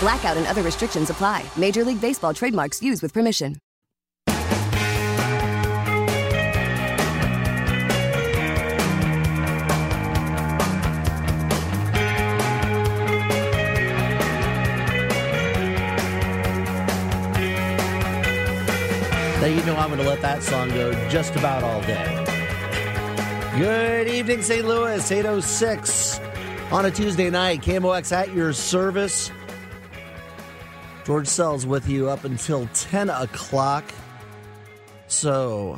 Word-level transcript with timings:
Blackout 0.00 0.38
and 0.38 0.46
other 0.46 0.62
restrictions 0.62 1.10
apply. 1.10 1.44
Major 1.56 1.84
League 1.84 2.00
Baseball 2.00 2.34
trademarks 2.34 2.82
used 2.82 3.02
with 3.02 3.12
permission. 3.12 3.56
Now 19.40 19.46
you 19.46 19.64
know 19.64 19.74
I'm 19.74 19.88
going 19.88 20.02
to 20.02 20.06
let 20.06 20.20
that 20.20 20.42
song 20.42 20.68
go 20.68 20.92
just 21.08 21.34
about 21.34 21.62
all 21.62 21.80
day. 21.82 22.24
Good 23.58 24.08
evening, 24.08 24.42
St. 24.42 24.66
Louis, 24.66 25.10
806 25.10 26.20
on 26.70 26.84
a 26.84 26.90
Tuesday 26.90 27.30
night. 27.30 27.62
KMOX 27.62 28.12
at 28.12 28.34
your 28.34 28.52
service. 28.52 29.30
George 31.10 31.26
Sells 31.26 31.66
with 31.66 31.88
you 31.88 32.08
up 32.08 32.22
until 32.22 32.68
10 32.72 33.10
o'clock. 33.10 33.82
So, 35.08 35.76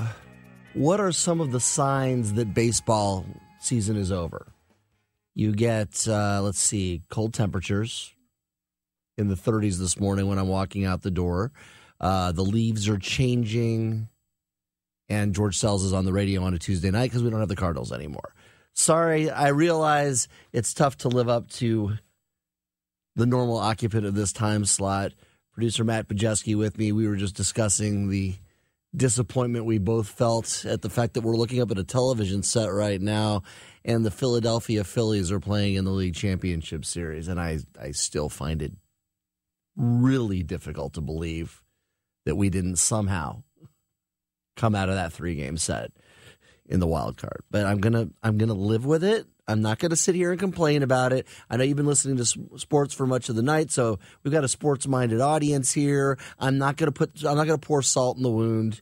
what 0.74 1.00
are 1.00 1.10
some 1.10 1.40
of 1.40 1.52
the 1.52 1.58
signs 1.58 2.34
that 2.34 2.52
baseball 2.52 3.24
season 3.58 3.96
is 3.96 4.12
over? 4.12 4.52
You 5.34 5.54
get, 5.54 6.06
uh, 6.06 6.42
let's 6.42 6.60
see, 6.60 7.00
cold 7.08 7.32
temperatures 7.32 8.12
in 9.16 9.28
the 9.28 9.34
30s 9.34 9.78
this 9.78 9.98
morning 9.98 10.26
when 10.26 10.38
I'm 10.38 10.48
walking 10.48 10.84
out 10.84 11.00
the 11.00 11.10
door. 11.10 11.50
Uh, 11.98 12.32
the 12.32 12.44
leaves 12.44 12.86
are 12.86 12.98
changing, 12.98 14.08
and 15.08 15.34
George 15.34 15.56
Sells 15.56 15.82
is 15.82 15.94
on 15.94 16.04
the 16.04 16.12
radio 16.12 16.42
on 16.42 16.52
a 16.52 16.58
Tuesday 16.58 16.90
night 16.90 17.04
because 17.04 17.22
we 17.22 17.30
don't 17.30 17.40
have 17.40 17.48
the 17.48 17.56
Cardinals 17.56 17.90
anymore. 17.90 18.34
Sorry, 18.74 19.30
I 19.30 19.48
realize 19.48 20.28
it's 20.52 20.74
tough 20.74 20.98
to 20.98 21.08
live 21.08 21.30
up 21.30 21.48
to 21.52 21.96
the 23.16 23.26
normal 23.26 23.58
occupant 23.58 24.06
of 24.06 24.14
this 24.14 24.32
time 24.32 24.64
slot. 24.64 25.12
Producer 25.52 25.84
Matt 25.84 26.08
Pajeski 26.08 26.56
with 26.56 26.78
me. 26.78 26.92
We 26.92 27.06
were 27.06 27.16
just 27.16 27.36
discussing 27.36 28.08
the 28.08 28.34
disappointment 28.94 29.64
we 29.64 29.78
both 29.78 30.08
felt 30.08 30.64
at 30.66 30.82
the 30.82 30.90
fact 30.90 31.14
that 31.14 31.22
we're 31.22 31.36
looking 31.36 31.60
up 31.60 31.70
at 31.70 31.78
a 31.78 31.84
television 31.84 32.42
set 32.42 32.68
right 32.68 33.00
now 33.00 33.42
and 33.84 34.04
the 34.04 34.10
Philadelphia 34.10 34.84
Phillies 34.84 35.32
are 35.32 35.40
playing 35.40 35.74
in 35.74 35.84
the 35.84 35.90
league 35.90 36.14
championship 36.14 36.84
series. 36.84 37.28
And 37.28 37.40
I, 37.40 37.60
I 37.80 37.92
still 37.92 38.28
find 38.28 38.62
it 38.62 38.72
really 39.76 40.42
difficult 40.42 40.94
to 40.94 41.00
believe 41.00 41.62
that 42.24 42.36
we 42.36 42.50
didn't 42.50 42.76
somehow 42.76 43.42
come 44.56 44.74
out 44.74 44.88
of 44.88 44.94
that 44.94 45.12
three 45.12 45.34
game 45.34 45.56
set 45.56 45.92
in 46.66 46.80
the 46.80 46.86
wild 46.86 47.16
card. 47.16 47.42
But 47.50 47.66
I'm 47.66 47.78
gonna 47.78 48.08
I'm 48.22 48.38
gonna 48.38 48.54
live 48.54 48.84
with 48.84 49.04
it. 49.04 49.26
I'm 49.48 49.60
not 49.60 49.78
going 49.78 49.90
to 49.90 49.96
sit 49.96 50.14
here 50.14 50.30
and 50.30 50.38
complain 50.38 50.82
about 50.82 51.12
it. 51.12 51.26
I 51.50 51.56
know 51.56 51.64
you've 51.64 51.76
been 51.76 51.86
listening 51.86 52.16
to 52.16 52.24
sports 52.58 52.94
for 52.94 53.06
much 53.06 53.28
of 53.28 53.34
the 53.34 53.42
night, 53.42 53.70
so 53.70 53.98
we've 54.22 54.32
got 54.32 54.44
a 54.44 54.48
sports 54.48 54.86
minded 54.86 55.20
audience 55.20 55.72
here. 55.72 56.16
I'm 56.38 56.58
not 56.58 56.76
going 56.76 56.86
to 56.86 56.92
put 56.92 57.24
I'm 57.24 57.36
not 57.36 57.46
going 57.46 57.58
to 57.58 57.66
pour 57.66 57.82
salt 57.82 58.16
in 58.16 58.22
the 58.22 58.30
wound. 58.30 58.80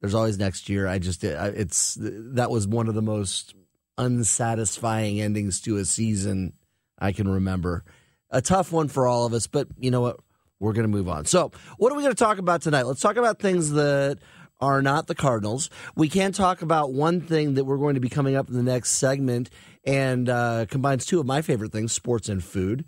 There's 0.00 0.14
always 0.14 0.38
next 0.38 0.68
year. 0.68 0.88
I 0.88 0.98
just 0.98 1.22
it's 1.24 1.96
that 2.00 2.50
was 2.50 2.66
one 2.66 2.88
of 2.88 2.94
the 2.94 3.02
most 3.02 3.54
unsatisfying 3.96 5.20
endings 5.20 5.60
to 5.62 5.76
a 5.76 5.84
season 5.84 6.52
I 6.98 7.12
can 7.12 7.28
remember. 7.28 7.84
A 8.30 8.42
tough 8.42 8.72
one 8.72 8.88
for 8.88 9.06
all 9.06 9.24
of 9.24 9.32
us, 9.32 9.46
but 9.46 9.68
you 9.78 9.90
know 9.90 10.00
what? 10.00 10.16
we're 10.58 10.72
going 10.72 10.84
to 10.84 10.88
move 10.88 11.08
on. 11.08 11.26
So, 11.26 11.52
what 11.76 11.92
are 11.92 11.96
we 11.96 12.02
going 12.02 12.14
to 12.14 12.18
talk 12.18 12.38
about 12.38 12.62
tonight? 12.62 12.84
Let's 12.84 13.00
talk 13.00 13.16
about 13.16 13.40
things 13.40 13.72
that 13.72 14.18
are 14.60 14.82
not 14.82 15.06
the 15.06 15.14
Cardinals. 15.14 15.70
We 15.94 16.08
can 16.08 16.32
talk 16.32 16.62
about 16.62 16.92
one 16.92 17.20
thing 17.20 17.54
that 17.54 17.64
we're 17.64 17.76
going 17.76 17.94
to 17.94 18.00
be 18.00 18.08
coming 18.08 18.36
up 18.36 18.48
in 18.48 18.54
the 18.54 18.62
next 18.62 18.92
segment 18.92 19.50
and 19.84 20.28
uh, 20.28 20.66
combines 20.68 21.04
two 21.04 21.20
of 21.20 21.26
my 21.26 21.42
favorite 21.42 21.72
things 21.72 21.92
sports 21.92 22.28
and 22.28 22.42
food. 22.42 22.84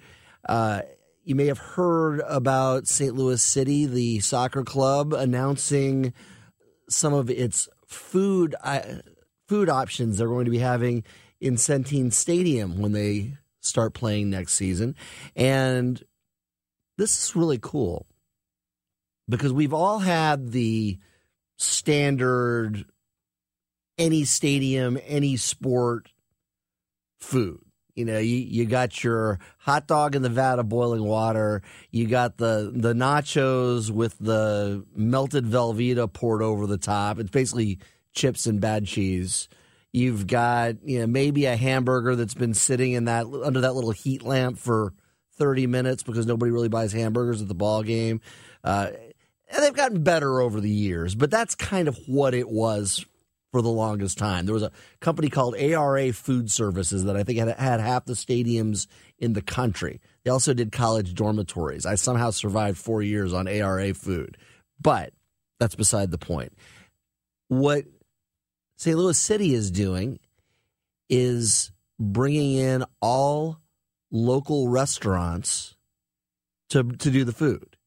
Uh, 0.49 0.83
you 1.25 1.35
may 1.35 1.47
have 1.47 1.59
heard 1.59 2.21
about 2.27 2.87
St. 2.87 3.15
Louis 3.15 3.43
City, 3.43 3.85
the 3.85 4.21
soccer 4.21 4.65
club, 4.65 5.13
announcing 5.13 6.15
some 6.89 7.13
of 7.13 7.29
its 7.29 7.69
food 7.87 8.55
uh, 8.63 8.81
food 9.47 9.69
options 9.69 10.19
they're 10.19 10.29
going 10.29 10.47
to 10.47 10.51
be 10.51 10.59
having 10.59 11.05
in 11.41 11.57
Centene 11.57 12.13
Stadium 12.13 12.79
when 12.81 12.93
they 12.93 13.35
start 13.61 13.95
playing 13.95 14.31
next 14.31 14.55
season. 14.55 14.95
And 15.37 16.03
this 16.97 17.23
is 17.23 17.37
really 17.37 17.59
cool 17.61 18.07
because 19.29 19.53
we've 19.53 19.75
all 19.75 20.01
had 20.01 20.53
the 20.53 20.99
standard 21.59 22.87
any 23.99 24.25
stadium, 24.25 24.99
any 25.07 25.37
sport 25.37 26.09
food. 27.19 27.61
You 27.95 28.05
know, 28.05 28.19
you, 28.19 28.37
you 28.37 28.65
got 28.65 29.03
your 29.03 29.41
hot 29.59 29.89
dog 29.89 30.15
in 30.15 30.23
the 30.23 30.29
vat 30.29 30.61
of 30.61 30.69
boiling 30.69 31.03
water. 31.03 31.63
You 31.91 32.07
got 32.07 32.37
the 32.37 32.71
the 32.73 32.93
nachos 32.93 33.91
with 33.91 34.17
the 34.21 34.87
melted 34.95 35.45
Velveeta 35.45 36.11
poured 36.13 36.41
over 36.41 36.69
the 36.69 36.79
top. 36.79 37.19
It's 37.19 37.31
basically 37.31 37.81
chips 38.13 38.47
and 38.47 38.61
bad 38.61 38.87
cheese. 38.87 39.49
You've 39.93 40.29
got 40.29 40.77
you 40.85 41.01
know 41.01 41.09
maybe 41.09 41.47
a 41.47 41.57
hamburger 41.57 42.15
that's 42.15 42.35
been 42.35 42.55
sitting 42.55 42.93
in 42.93 43.07
that 43.07 43.27
under 43.27 43.63
that 43.63 43.75
little 43.75 43.91
heat 43.91 44.23
lamp 44.23 44.59
for 44.59 44.93
30 45.39 45.67
minutes 45.67 46.05
because 46.05 46.25
nobody 46.25 46.53
really 46.53 46.69
buys 46.69 46.93
hamburgers 46.93 47.43
at 47.43 47.49
the 47.49 47.55
ball 47.55 47.83
game. 47.83 48.21
Uh, 48.63 48.91
they've 49.57 49.75
gotten 49.75 50.03
better 50.03 50.41
over 50.41 50.61
the 50.61 50.71
years, 50.71 51.15
but 51.15 51.31
that's 51.31 51.55
kind 51.55 51.89
of 51.89 51.99
what 52.07 52.35
it 52.35 52.49
was 52.49 53.05
for 53.51 53.63
the 53.63 53.69
longest 53.69 54.19
time. 54.19 54.45
There 54.45 54.55
was 54.55 54.63
a 54.63 54.73
company 55.01 55.31
called 55.31 55.57
ARA 55.57 56.13
Food 56.13 56.51
Services 56.51 57.05
that 57.05 57.17
I 57.17 57.23
think 57.23 57.39
had, 57.39 57.59
had 57.59 57.81
half 57.81 58.05
the 58.05 58.13
stadiums 58.13 58.87
in 59.19 59.33
the 59.33 59.43
country. 59.43 60.01
They 60.25 60.31
also 60.31 60.53
did 60.53 60.71
college 60.71 61.15
dormitories. 61.15 61.87
I 61.87 61.95
somehow 61.95 62.31
survived 62.31 62.79
four 62.79 63.03
years 63.03 63.33
on 63.33 63.49
ARA 63.49 63.95
food, 63.95 64.37
but 64.81 65.13
that's 65.59 65.75
beside 65.75 66.11
the 66.11 66.19
point. 66.19 66.53
What 67.49 67.85
St. 68.77 68.97
Louis 68.97 69.19
City 69.19 69.55
is 69.55 69.71
doing 69.71 70.19
is 71.09 71.73
bringing 71.99 72.59
in 72.59 72.85
all 73.01 73.61
local 74.11 74.69
restaurants 74.69 75.75
to 76.69 76.85
to 76.85 77.11
do 77.11 77.25
the 77.25 77.33
food. 77.33 77.78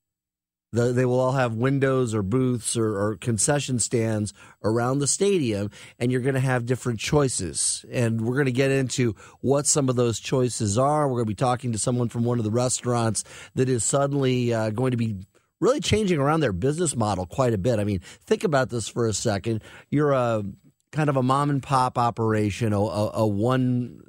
The, 0.73 0.93
they 0.93 1.03
will 1.03 1.19
all 1.19 1.33
have 1.33 1.53
windows 1.53 2.15
or 2.15 2.23
booths 2.23 2.77
or, 2.77 2.97
or, 2.97 3.17
concession 3.17 3.77
stands 3.77 4.33
around 4.63 4.99
the 4.99 5.07
stadium, 5.07 5.69
and 5.99 6.11
you're 6.11 6.21
going 6.21 6.35
to 6.35 6.39
have 6.39 6.65
different 6.65 6.99
choices. 6.99 7.83
And 7.91 8.21
we're 8.21 8.35
going 8.35 8.45
to 8.45 8.53
get 8.53 8.71
into 8.71 9.15
what 9.41 9.67
some 9.67 9.89
of 9.89 9.97
those 9.97 10.19
choices 10.19 10.77
are. 10.77 11.07
We're 11.07 11.15
going 11.15 11.25
to 11.25 11.31
be 11.31 11.35
talking 11.35 11.73
to 11.73 11.77
someone 11.77 12.07
from 12.07 12.23
one 12.23 12.37
of 12.37 12.45
the 12.45 12.51
restaurants 12.51 13.25
that 13.55 13.67
is 13.67 13.83
suddenly 13.83 14.53
uh, 14.53 14.69
going 14.69 14.91
to 14.91 14.97
be 14.97 15.17
really 15.59 15.81
changing 15.81 16.19
around 16.19 16.39
their 16.39 16.53
business 16.53 16.95
model 16.95 17.25
quite 17.25 17.53
a 17.53 17.57
bit. 17.57 17.79
I 17.79 17.83
mean, 17.83 17.99
think 18.25 18.43
about 18.43 18.69
this 18.69 18.87
for 18.87 19.07
a 19.07 19.13
second. 19.13 19.61
You're 19.89 20.13
a 20.13 20.43
kind 20.91 21.09
of 21.09 21.17
a 21.17 21.23
mom 21.23 21.49
and 21.49 21.61
pop 21.61 21.97
operation, 21.97 22.73
a, 22.73 22.79
a, 22.79 23.11
a 23.13 23.27
one 23.27 24.01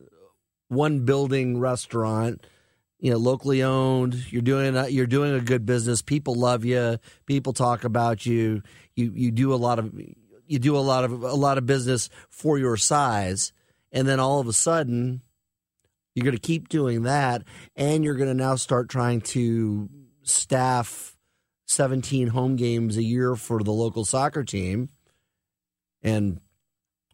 one 0.68 1.04
building 1.04 1.58
restaurant, 1.58 2.46
you 3.02 3.10
know, 3.10 3.18
locally 3.18 3.64
owned. 3.64 4.32
You're 4.32 4.42
doing 4.42 4.76
a, 4.76 4.86
you're 4.86 5.08
doing 5.08 5.34
a 5.34 5.40
good 5.40 5.66
business. 5.66 6.00
People 6.02 6.36
love 6.36 6.64
you. 6.64 6.98
People 7.26 7.52
talk 7.52 7.82
about 7.82 8.24
you. 8.24 8.62
You 8.94 9.12
you 9.12 9.32
do 9.32 9.52
a 9.52 9.56
lot 9.56 9.80
of 9.80 9.92
you 10.46 10.58
do 10.60 10.76
a 10.76 10.78
lot 10.78 11.04
of 11.04 11.24
a 11.24 11.34
lot 11.34 11.58
of 11.58 11.66
business 11.66 12.08
for 12.30 12.58
your 12.58 12.76
size, 12.76 13.52
and 13.90 14.06
then 14.06 14.20
all 14.20 14.38
of 14.38 14.46
a 14.46 14.52
sudden, 14.52 15.20
you're 16.14 16.22
going 16.22 16.36
to 16.36 16.40
keep 16.40 16.68
doing 16.68 17.02
that, 17.02 17.42
and 17.74 18.04
you're 18.04 18.14
going 18.14 18.28
to 18.28 18.34
now 18.34 18.54
start 18.54 18.88
trying 18.88 19.20
to 19.20 19.90
staff 20.22 21.16
17 21.66 22.28
home 22.28 22.54
games 22.54 22.96
a 22.96 23.02
year 23.02 23.34
for 23.34 23.64
the 23.64 23.72
local 23.72 24.04
soccer 24.04 24.44
team 24.44 24.90
and 26.04 26.40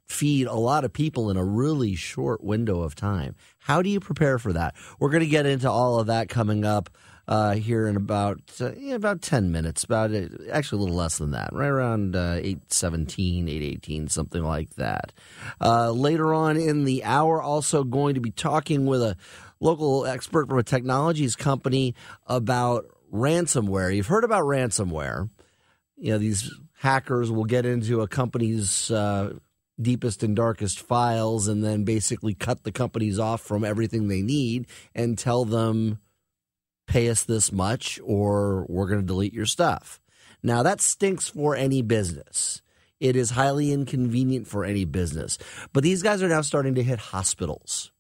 feed 0.04 0.46
a 0.46 0.54
lot 0.54 0.84
of 0.84 0.92
people 0.92 1.30
in 1.30 1.36
a 1.36 1.44
really 1.44 1.94
short 1.94 2.42
window 2.42 2.82
of 2.82 2.94
time. 2.94 3.34
How 3.68 3.82
do 3.82 3.90
you 3.90 4.00
prepare 4.00 4.38
for 4.38 4.54
that? 4.54 4.74
We're 4.98 5.10
going 5.10 5.22
to 5.22 5.28
get 5.28 5.44
into 5.44 5.70
all 5.70 6.00
of 6.00 6.06
that 6.06 6.30
coming 6.30 6.64
up 6.64 6.88
uh, 7.28 7.52
here 7.52 7.86
in 7.86 7.96
about 7.96 8.40
uh, 8.62 8.72
about 8.94 9.20
10 9.20 9.52
minutes, 9.52 9.84
about 9.84 10.10
uh, 10.10 10.28
actually 10.50 10.78
a 10.78 10.80
little 10.80 10.96
less 10.96 11.18
than 11.18 11.32
that, 11.32 11.50
right 11.52 11.68
around 11.68 12.16
uh, 12.16 12.38
817, 12.40 13.46
818, 13.46 14.08
something 14.08 14.42
like 14.42 14.74
that. 14.76 15.12
Uh, 15.60 15.90
later 15.90 16.32
on 16.32 16.56
in 16.56 16.84
the 16.84 17.04
hour, 17.04 17.42
also 17.42 17.84
going 17.84 18.14
to 18.14 18.22
be 18.22 18.30
talking 18.30 18.86
with 18.86 19.02
a 19.02 19.18
local 19.60 20.06
expert 20.06 20.48
from 20.48 20.58
a 20.58 20.62
technologies 20.62 21.36
company 21.36 21.94
about 22.26 22.86
ransomware. 23.12 23.94
You've 23.94 24.06
heard 24.06 24.24
about 24.24 24.44
ransomware. 24.44 25.28
You 25.98 26.12
know, 26.12 26.18
these 26.18 26.50
hackers 26.78 27.30
will 27.30 27.44
get 27.44 27.66
into 27.66 28.00
a 28.00 28.08
company's 28.08 28.90
uh, 28.90 29.34
deepest 29.80 30.22
and 30.22 30.34
darkest 30.34 30.80
files 30.80 31.48
and 31.48 31.64
then 31.64 31.84
basically 31.84 32.34
cut 32.34 32.64
the 32.64 32.72
companies 32.72 33.18
off 33.18 33.40
from 33.40 33.64
everything 33.64 34.08
they 34.08 34.22
need 34.22 34.66
and 34.94 35.18
tell 35.18 35.44
them 35.44 35.98
pay 36.86 37.08
us 37.08 37.22
this 37.22 37.52
much 37.52 38.00
or 38.02 38.64
we're 38.68 38.88
going 38.88 39.00
to 39.00 39.06
delete 39.06 39.34
your 39.34 39.46
stuff. 39.46 40.00
Now, 40.42 40.62
that 40.62 40.80
stinks 40.80 41.28
for 41.28 41.54
any 41.54 41.82
business. 41.82 42.62
It 43.00 43.14
is 43.14 43.30
highly 43.30 43.72
inconvenient 43.72 44.46
for 44.48 44.64
any 44.64 44.84
business. 44.84 45.38
But 45.72 45.84
these 45.84 46.02
guys 46.02 46.22
are 46.22 46.28
now 46.28 46.40
starting 46.40 46.74
to 46.76 46.82
hit 46.82 46.98
hospitals. 46.98 47.92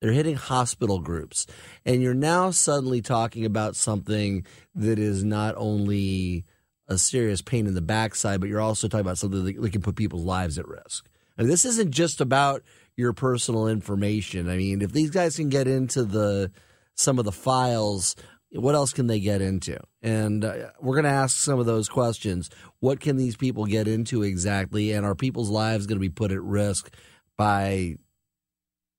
They're 0.00 0.12
hitting 0.12 0.36
hospital 0.36 0.98
groups. 0.98 1.46
And 1.84 2.02
you're 2.02 2.14
now 2.14 2.50
suddenly 2.50 3.02
talking 3.02 3.44
about 3.44 3.76
something 3.76 4.46
that 4.74 4.98
is 4.98 5.22
not 5.22 5.54
only 5.56 6.44
a 6.92 6.98
serious 6.98 7.42
pain 7.42 7.66
in 7.66 7.74
the 7.74 7.80
backside, 7.80 8.40
but 8.40 8.48
you're 8.48 8.60
also 8.60 8.88
talking 8.88 9.00
about 9.00 9.18
something 9.18 9.44
that, 9.44 9.60
that 9.60 9.72
can 9.72 9.82
put 9.82 9.96
people's 9.96 10.24
lives 10.24 10.58
at 10.58 10.68
risk. 10.68 11.08
I 11.36 11.42
mean, 11.42 11.50
this 11.50 11.64
isn't 11.64 11.90
just 11.90 12.20
about 12.20 12.62
your 12.96 13.12
personal 13.12 13.66
information. 13.68 14.48
I 14.48 14.56
mean, 14.56 14.82
if 14.82 14.92
these 14.92 15.10
guys 15.10 15.36
can 15.36 15.48
get 15.48 15.66
into 15.66 16.04
the 16.04 16.50
some 16.94 17.18
of 17.18 17.24
the 17.24 17.32
files, 17.32 18.16
what 18.50 18.74
else 18.74 18.92
can 18.92 19.06
they 19.06 19.18
get 19.18 19.40
into? 19.40 19.78
And 20.02 20.44
uh, 20.44 20.70
we're 20.80 20.94
going 20.94 21.04
to 21.04 21.10
ask 21.10 21.38
some 21.38 21.58
of 21.58 21.66
those 21.66 21.88
questions. 21.88 22.50
What 22.80 23.00
can 23.00 23.16
these 23.16 23.36
people 23.36 23.64
get 23.64 23.88
into 23.88 24.22
exactly? 24.22 24.92
And 24.92 25.06
are 25.06 25.14
people's 25.14 25.48
lives 25.48 25.86
going 25.86 25.96
to 25.96 26.00
be 26.00 26.10
put 26.10 26.32
at 26.32 26.42
risk 26.42 26.94
by, 27.38 27.96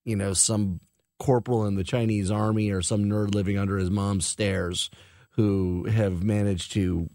you 0.05 0.15
know, 0.15 0.33
some 0.33 0.79
corporal 1.19 1.65
in 1.67 1.75
the 1.75 1.83
Chinese 1.83 2.31
army 2.31 2.71
or 2.71 2.81
some 2.81 3.05
nerd 3.05 3.35
living 3.35 3.57
under 3.57 3.77
his 3.77 3.91
mom's 3.91 4.25
stairs 4.25 4.89
who 5.31 5.85
have 5.85 6.23
managed 6.23 6.71
to 6.73 7.09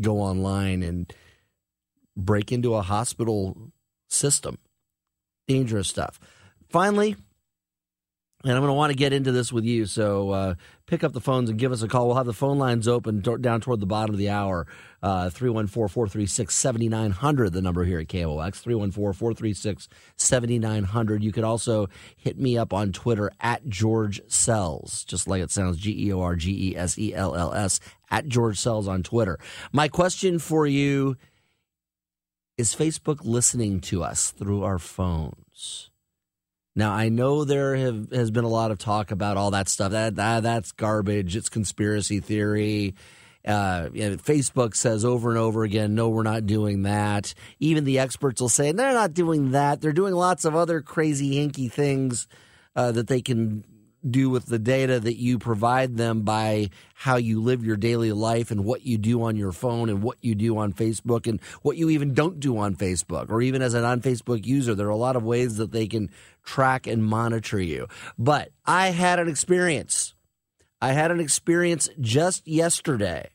go 0.00 0.18
online 0.18 0.82
and 0.82 1.12
break 2.16 2.52
into 2.52 2.74
a 2.74 2.82
hospital 2.82 3.72
system? 4.08 4.58
Dangerous 5.46 5.88
stuff. 5.88 6.18
Finally, 6.68 7.16
and 8.44 8.52
I'm 8.52 8.60
going 8.60 8.68
to 8.68 8.74
want 8.74 8.90
to 8.90 8.96
get 8.96 9.12
into 9.12 9.32
this 9.32 9.52
with 9.52 9.64
you. 9.64 9.86
So 9.86 10.30
uh, 10.30 10.54
pick 10.86 11.02
up 11.02 11.12
the 11.12 11.20
phones 11.20 11.48
and 11.48 11.58
give 11.58 11.72
us 11.72 11.82
a 11.82 11.88
call. 11.88 12.06
We'll 12.06 12.16
have 12.16 12.26
the 12.26 12.32
phone 12.32 12.58
lines 12.58 12.86
open 12.86 13.20
down 13.20 13.60
toward 13.60 13.80
the 13.80 13.86
bottom 13.86 14.14
of 14.14 14.18
the 14.18 14.28
hour. 14.30 14.66
Uh, 15.02 15.30
314 15.30 15.88
436 15.88 16.54
7900, 16.54 17.52
the 17.52 17.62
number 17.62 17.84
here 17.84 18.00
at 18.00 18.08
KMOX. 18.08 18.56
314 18.56 19.18
436 19.18 19.88
7900. 20.16 21.22
You 21.22 21.32
could 21.32 21.44
also 21.44 21.88
hit 22.16 22.38
me 22.38 22.56
up 22.58 22.72
on 22.72 22.92
Twitter 22.92 23.30
at 23.40 23.68
George 23.68 24.20
Sells, 24.28 25.04
just 25.04 25.26
like 25.26 25.42
it 25.42 25.50
sounds 25.50 25.78
G 25.78 26.08
E 26.08 26.12
O 26.12 26.20
R 26.20 26.36
G 26.36 26.70
E 26.70 26.76
S 26.76 26.98
E 26.98 27.14
L 27.14 27.34
L 27.34 27.52
S, 27.52 27.80
at 28.10 28.28
George 28.28 28.58
Sells 28.58 28.88
on 28.88 29.02
Twitter. 29.02 29.38
My 29.72 29.88
question 29.88 30.38
for 30.38 30.66
you 30.66 31.16
is 32.56 32.74
Facebook 32.74 33.20
listening 33.24 33.80
to 33.80 34.02
us 34.02 34.30
through 34.30 34.62
our 34.62 34.78
phones? 34.78 35.90
Now 36.76 36.92
I 36.92 37.08
know 37.08 37.44
there 37.44 37.76
have 37.76 38.10
has 38.10 38.30
been 38.30 38.44
a 38.44 38.48
lot 38.48 38.70
of 38.70 38.78
talk 38.78 39.10
about 39.10 39.36
all 39.36 39.52
that 39.52 39.68
stuff. 39.68 39.92
That, 39.92 40.16
that 40.16 40.42
that's 40.42 40.72
garbage. 40.72 41.36
It's 41.36 41.48
conspiracy 41.48 42.20
theory. 42.20 42.94
Uh, 43.46 43.90
you 43.92 44.08
know, 44.08 44.16
Facebook 44.16 44.74
says 44.74 45.04
over 45.04 45.28
and 45.28 45.38
over 45.38 45.64
again, 45.64 45.94
no, 45.94 46.08
we're 46.08 46.22
not 46.22 46.46
doing 46.46 46.82
that. 46.82 47.34
Even 47.60 47.84
the 47.84 47.98
experts 47.98 48.40
will 48.40 48.48
say 48.48 48.72
they're 48.72 48.94
not 48.94 49.12
doing 49.12 49.50
that. 49.50 49.82
They're 49.82 49.92
doing 49.92 50.14
lots 50.14 50.46
of 50.46 50.56
other 50.56 50.80
crazy, 50.80 51.34
hinky 51.34 51.70
things 51.70 52.26
uh, 52.74 52.92
that 52.92 53.06
they 53.06 53.20
can 53.20 53.62
do 54.10 54.30
with 54.30 54.46
the 54.46 54.58
data 54.58 55.00
that 55.00 55.16
you 55.16 55.38
provide 55.38 55.96
them 55.96 56.22
by 56.22 56.70
how 56.94 57.16
you 57.16 57.40
live 57.40 57.64
your 57.64 57.76
daily 57.76 58.12
life 58.12 58.50
and 58.50 58.64
what 58.64 58.84
you 58.84 58.98
do 58.98 59.22
on 59.22 59.36
your 59.36 59.52
phone 59.52 59.88
and 59.88 60.02
what 60.02 60.18
you 60.20 60.34
do 60.34 60.58
on 60.58 60.72
Facebook 60.72 61.26
and 61.26 61.40
what 61.62 61.76
you 61.76 61.90
even 61.90 62.14
don't 62.14 62.40
do 62.40 62.58
on 62.58 62.76
Facebook 62.76 63.30
or 63.30 63.42
even 63.42 63.62
as 63.62 63.74
a 63.74 63.80
non 63.80 64.00
Facebook 64.00 64.46
user. 64.46 64.74
There 64.74 64.86
are 64.86 64.90
a 64.90 64.96
lot 64.96 65.16
of 65.16 65.24
ways 65.24 65.56
that 65.56 65.72
they 65.72 65.86
can 65.86 66.10
track 66.44 66.86
and 66.86 67.04
monitor 67.04 67.60
you. 67.60 67.86
But 68.18 68.50
I 68.66 68.88
had 68.88 69.18
an 69.18 69.28
experience. 69.28 70.14
I 70.80 70.92
had 70.92 71.10
an 71.10 71.20
experience 71.20 71.88
just 72.00 72.46
yesterday. 72.46 73.30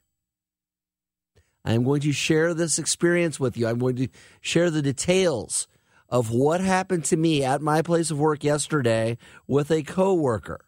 I'm 1.66 1.84
going 1.84 2.02
to 2.02 2.12
share 2.12 2.54
this 2.54 2.80
experience 2.80 3.40
with 3.40 3.58
you. 3.58 3.68
I'm 3.68 3.80
going 3.80 3.96
to 3.98 4.08
share 4.42 4.70
the 4.70 4.82
details 4.82 5.68
of 6.10 6.32
what 6.32 6.62
happened 6.62 7.06
to 7.06 7.18
me 7.18 7.44
at 7.44 7.62
my 7.62 7.82
place 7.82 8.12
of 8.12 8.20
work 8.20 8.44
yesterday 8.44 9.18
with 9.48 9.72
a 9.72 9.84
coworker 9.84 10.66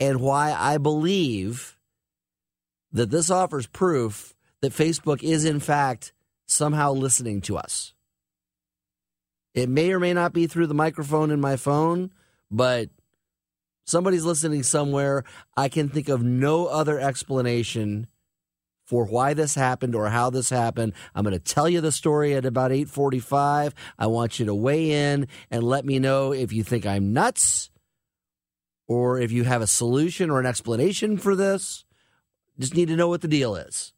and 0.00 0.20
why 0.20 0.54
I 0.56 0.78
believe 0.78 1.76
that 2.92 3.10
this 3.10 3.30
offers 3.30 3.66
proof 3.66 4.34
that 4.60 4.72
Facebook 4.72 5.22
is 5.22 5.44
in 5.44 5.60
fact 5.60 6.12
somehow 6.46 6.92
listening 6.92 7.40
to 7.42 7.56
us. 7.58 7.94
It 9.54 9.68
may 9.68 9.92
or 9.92 10.00
may 10.00 10.14
not 10.14 10.32
be 10.32 10.46
through 10.46 10.68
the 10.68 10.74
microphone 10.74 11.30
in 11.30 11.40
my 11.40 11.56
phone, 11.56 12.10
but 12.50 12.88
somebody's 13.86 14.24
listening 14.24 14.62
somewhere. 14.62 15.24
I 15.56 15.68
can 15.68 15.88
think 15.88 16.08
of 16.08 16.22
no 16.22 16.66
other 16.66 16.98
explanation 16.98 18.06
for 18.88 19.04
why 19.04 19.34
this 19.34 19.54
happened 19.54 19.94
or 19.94 20.08
how 20.08 20.30
this 20.30 20.48
happened. 20.48 20.94
I'm 21.14 21.22
going 21.22 21.34
to 21.34 21.38
tell 21.38 21.68
you 21.68 21.82
the 21.82 21.92
story 21.92 22.34
at 22.34 22.46
about 22.46 22.70
8:45. 22.70 23.74
I 23.98 24.06
want 24.06 24.38
you 24.38 24.46
to 24.46 24.54
weigh 24.54 25.12
in 25.12 25.28
and 25.50 25.62
let 25.62 25.84
me 25.84 25.98
know 25.98 26.32
if 26.32 26.54
you 26.54 26.64
think 26.64 26.86
I'm 26.86 27.12
nuts 27.12 27.68
or 28.86 29.20
if 29.20 29.30
you 29.30 29.44
have 29.44 29.60
a 29.60 29.66
solution 29.66 30.30
or 30.30 30.40
an 30.40 30.46
explanation 30.46 31.18
for 31.18 31.36
this. 31.36 31.84
Just 32.58 32.74
need 32.74 32.88
to 32.88 32.96
know 32.96 33.08
what 33.08 33.20
the 33.20 33.28
deal 33.28 33.56
is. 33.56 33.92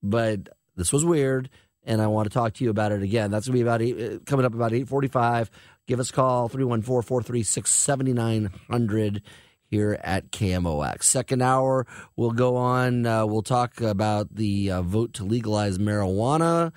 But 0.00 0.48
this 0.76 0.92
was 0.92 1.04
weird 1.04 1.50
and 1.82 2.00
I 2.00 2.06
want 2.06 2.30
to 2.30 2.32
talk 2.32 2.54
to 2.54 2.62
you 2.62 2.70
about 2.70 2.92
it 2.92 3.02
again. 3.02 3.32
That's 3.32 3.48
going 3.48 3.58
to 3.58 3.64
be 3.64 3.68
about 3.68 3.82
eight, 3.82 4.00
uh, 4.00 4.20
coming 4.26 4.46
up 4.46 4.54
about 4.54 4.70
8:45. 4.70 5.50
Give 5.88 5.98
us 5.98 6.10
a 6.10 6.12
call 6.12 6.48
314-436-7900 6.50 9.22
here 9.66 9.98
at 10.02 10.30
KMOX. 10.30 11.04
Second 11.04 11.42
hour, 11.42 11.86
we'll 12.16 12.30
go 12.30 12.56
on. 12.56 13.06
Uh, 13.06 13.26
we'll 13.26 13.42
talk 13.42 13.80
about 13.80 14.34
the 14.34 14.70
uh, 14.70 14.82
vote 14.82 15.14
to 15.14 15.24
legalize 15.24 15.78
marijuana. 15.78 16.72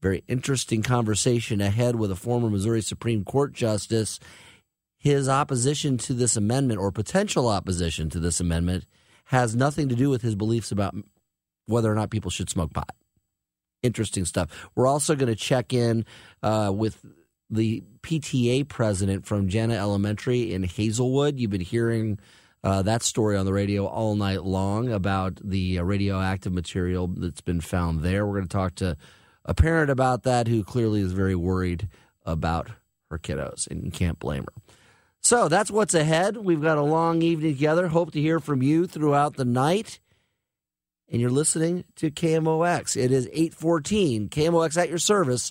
Very 0.00 0.24
interesting 0.28 0.82
conversation 0.82 1.60
ahead 1.60 1.96
with 1.96 2.10
a 2.10 2.16
former 2.16 2.48
Missouri 2.48 2.80
Supreme 2.80 3.24
Court 3.24 3.52
justice. 3.52 4.18
His 4.98 5.28
opposition 5.28 5.98
to 5.98 6.14
this 6.14 6.36
amendment, 6.36 6.80
or 6.80 6.90
potential 6.90 7.48
opposition 7.48 8.10
to 8.10 8.18
this 8.18 8.40
amendment, 8.40 8.84
has 9.26 9.54
nothing 9.54 9.88
to 9.88 9.94
do 9.94 10.10
with 10.10 10.22
his 10.22 10.34
beliefs 10.34 10.72
about 10.72 10.94
whether 11.66 11.90
or 11.90 11.94
not 11.94 12.10
people 12.10 12.30
should 12.30 12.50
smoke 12.50 12.72
pot. 12.74 12.94
Interesting 13.82 14.24
stuff. 14.24 14.68
We're 14.74 14.86
also 14.86 15.14
going 15.14 15.28
to 15.28 15.36
check 15.36 15.72
in 15.72 16.04
uh, 16.42 16.72
with 16.74 17.04
the 17.50 17.82
PTA 18.02 18.68
president 18.68 19.26
from 19.26 19.48
Jana 19.48 19.74
Elementary 19.74 20.52
in 20.52 20.62
Hazelwood. 20.62 21.38
You've 21.38 21.50
been 21.50 21.60
hearing 21.60 22.18
uh, 22.62 22.82
that 22.82 23.02
story 23.02 23.36
on 23.36 23.46
the 23.46 23.52
radio 23.52 23.86
all 23.86 24.14
night 24.14 24.44
long 24.44 24.90
about 24.90 25.36
the 25.42 25.78
uh, 25.78 25.82
radioactive 25.82 26.52
material 26.52 27.06
that's 27.08 27.40
been 27.40 27.60
found 27.60 28.00
there. 28.00 28.26
We're 28.26 28.36
going 28.36 28.48
to 28.48 28.56
talk 28.56 28.74
to 28.76 28.96
a 29.44 29.54
parent 29.54 29.90
about 29.90 30.22
that 30.24 30.46
who 30.46 30.62
clearly 30.62 31.00
is 31.00 31.12
very 31.12 31.34
worried 31.34 31.88
about 32.24 32.68
her 33.10 33.18
kiddos 33.18 33.66
and 33.66 33.84
you 33.84 33.90
can't 33.90 34.18
blame 34.18 34.44
her. 34.44 34.62
So 35.22 35.48
that's 35.48 35.70
what's 35.70 35.94
ahead. 35.94 36.36
We've 36.36 36.62
got 36.62 36.78
a 36.78 36.82
long 36.82 37.22
evening 37.22 37.52
together. 37.52 37.88
Hope 37.88 38.12
to 38.12 38.20
hear 38.20 38.40
from 38.40 38.62
you 38.62 38.86
throughout 38.86 39.36
the 39.36 39.44
night. 39.44 40.00
And 41.10 41.20
you're 41.20 41.30
listening 41.30 41.84
to 41.96 42.10
KMOX. 42.10 42.96
It 42.96 43.10
is 43.10 43.26
814 43.32 44.28
KMOX 44.28 44.80
at 44.80 44.88
your 44.88 44.98
service 44.98 45.50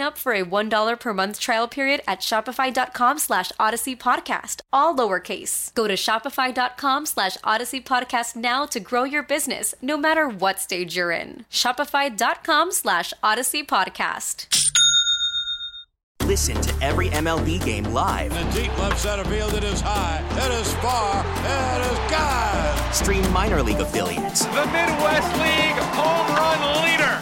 up 0.00 0.16
for 0.16 0.32
a 0.32 0.44
$1 0.44 1.00
per 1.00 1.12
month 1.12 1.40
trial 1.40 1.68
period 1.68 2.00
at 2.06 2.20
shopify.com 2.20 3.18
slash 3.18 3.50
audacy 3.60 3.98
podcast, 3.98 4.60
all 4.72 4.96
lowercase. 4.96 5.74
Go 5.74 5.86
to 5.88 5.94
shopify.com 5.94 7.06
slash 7.06 7.36
audacy 7.38 7.82
podcast 7.84 8.36
now 8.36 8.64
to 8.66 8.80
grow 8.80 9.02
your 9.04 9.22
business, 9.22 9.74
no 9.82 9.96
matter 9.96 10.28
what 10.28 10.58
stage 10.60 10.96
you're 10.96 11.10
in. 11.10 11.44
Shopify.com 11.50 12.72
slash 12.72 13.12
audacy 13.22 13.66
podcast. 13.66 14.46
Listen 16.26 16.58
to 16.62 16.84
every 16.84 17.08
MLB 17.08 17.62
game 17.64 17.84
live. 17.84 18.32
In 18.32 18.48
the 18.48 18.62
deep 18.62 18.78
left 18.78 19.00
center 19.00 19.24
field, 19.24 19.54
it 19.54 19.64
is 19.64 19.80
high, 19.80 20.22
it 20.30 20.52
is 20.60 20.72
far, 20.74 21.20
it 21.20 21.92
is 21.92 21.98
God. 22.10 22.94
Stream 22.94 23.32
minor 23.32 23.62
league 23.62 23.80
affiliates. 23.80 24.44
The 24.46 24.64
Midwest 24.66 25.32
League 25.38 25.82
home 25.92 26.36
run 26.36 26.84
leader. 26.84 27.21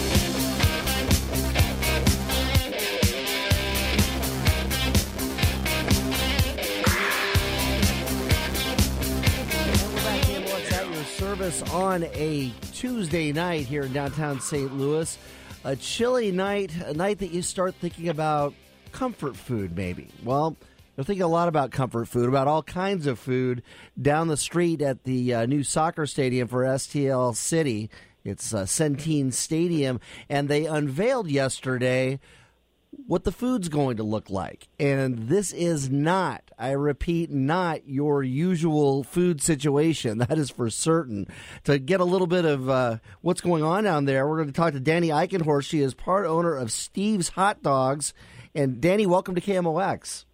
Service 11.41 11.71
on 11.71 12.03
a 12.13 12.53
Tuesday 12.71 13.31
night 13.31 13.65
here 13.65 13.81
in 13.81 13.93
downtown 13.93 14.39
St. 14.39 14.77
Louis. 14.77 15.17
A 15.63 15.75
chilly 15.75 16.31
night, 16.31 16.71
a 16.85 16.93
night 16.93 17.17
that 17.17 17.31
you 17.31 17.41
start 17.41 17.73
thinking 17.73 18.09
about 18.09 18.53
comfort 18.91 19.35
food, 19.35 19.75
maybe. 19.75 20.09
Well, 20.23 20.55
you're 20.95 21.03
thinking 21.03 21.23
a 21.23 21.27
lot 21.27 21.47
about 21.47 21.71
comfort 21.71 22.07
food, 22.07 22.29
about 22.29 22.47
all 22.47 22.61
kinds 22.61 23.07
of 23.07 23.17
food 23.17 23.63
down 23.99 24.27
the 24.27 24.37
street 24.37 24.83
at 24.83 25.03
the 25.03 25.33
uh, 25.33 25.45
new 25.47 25.63
soccer 25.63 26.05
stadium 26.05 26.47
for 26.47 26.63
STL 26.63 27.35
City. 27.35 27.89
It's 28.23 28.53
uh, 28.53 28.65
Centene 28.65 29.33
Stadium, 29.33 29.99
and 30.29 30.47
they 30.47 30.67
unveiled 30.67 31.27
yesterday 31.27 32.19
what 33.07 33.23
the 33.23 33.31
food's 33.31 33.69
going 33.69 33.97
to 33.97 34.03
look 34.03 34.29
like. 34.29 34.67
And 34.79 35.27
this 35.29 35.53
is 35.53 35.89
not, 35.89 36.43
I 36.57 36.71
repeat, 36.71 37.31
not 37.31 37.87
your 37.87 38.23
usual 38.23 39.03
food 39.03 39.41
situation. 39.41 40.19
That 40.31 40.37
is 40.37 40.51
for 40.51 40.69
certain. 40.69 41.27
To 41.65 41.79
get 41.79 41.99
a 41.99 42.05
little 42.05 42.27
bit 42.27 42.45
of 42.45 42.69
uh, 42.69 42.97
what's 43.21 43.41
going 43.41 43.63
on 43.63 43.83
down 43.83 44.05
there, 44.05 44.27
we're 44.27 44.37
going 44.37 44.47
to 44.47 44.53
talk 44.53 44.73
to 44.73 44.79
Danny 44.79 45.09
Eichenhorst. 45.09 45.63
She 45.63 45.81
is 45.81 45.93
part 45.93 46.25
owner 46.25 46.55
of 46.55 46.71
Steve's 46.71 47.29
Hot 47.29 47.61
Dogs. 47.63 48.13
And 48.53 48.79
Danny, 48.79 49.05
welcome 49.05 49.35
to 49.35 49.41
KMOX. 49.41 50.25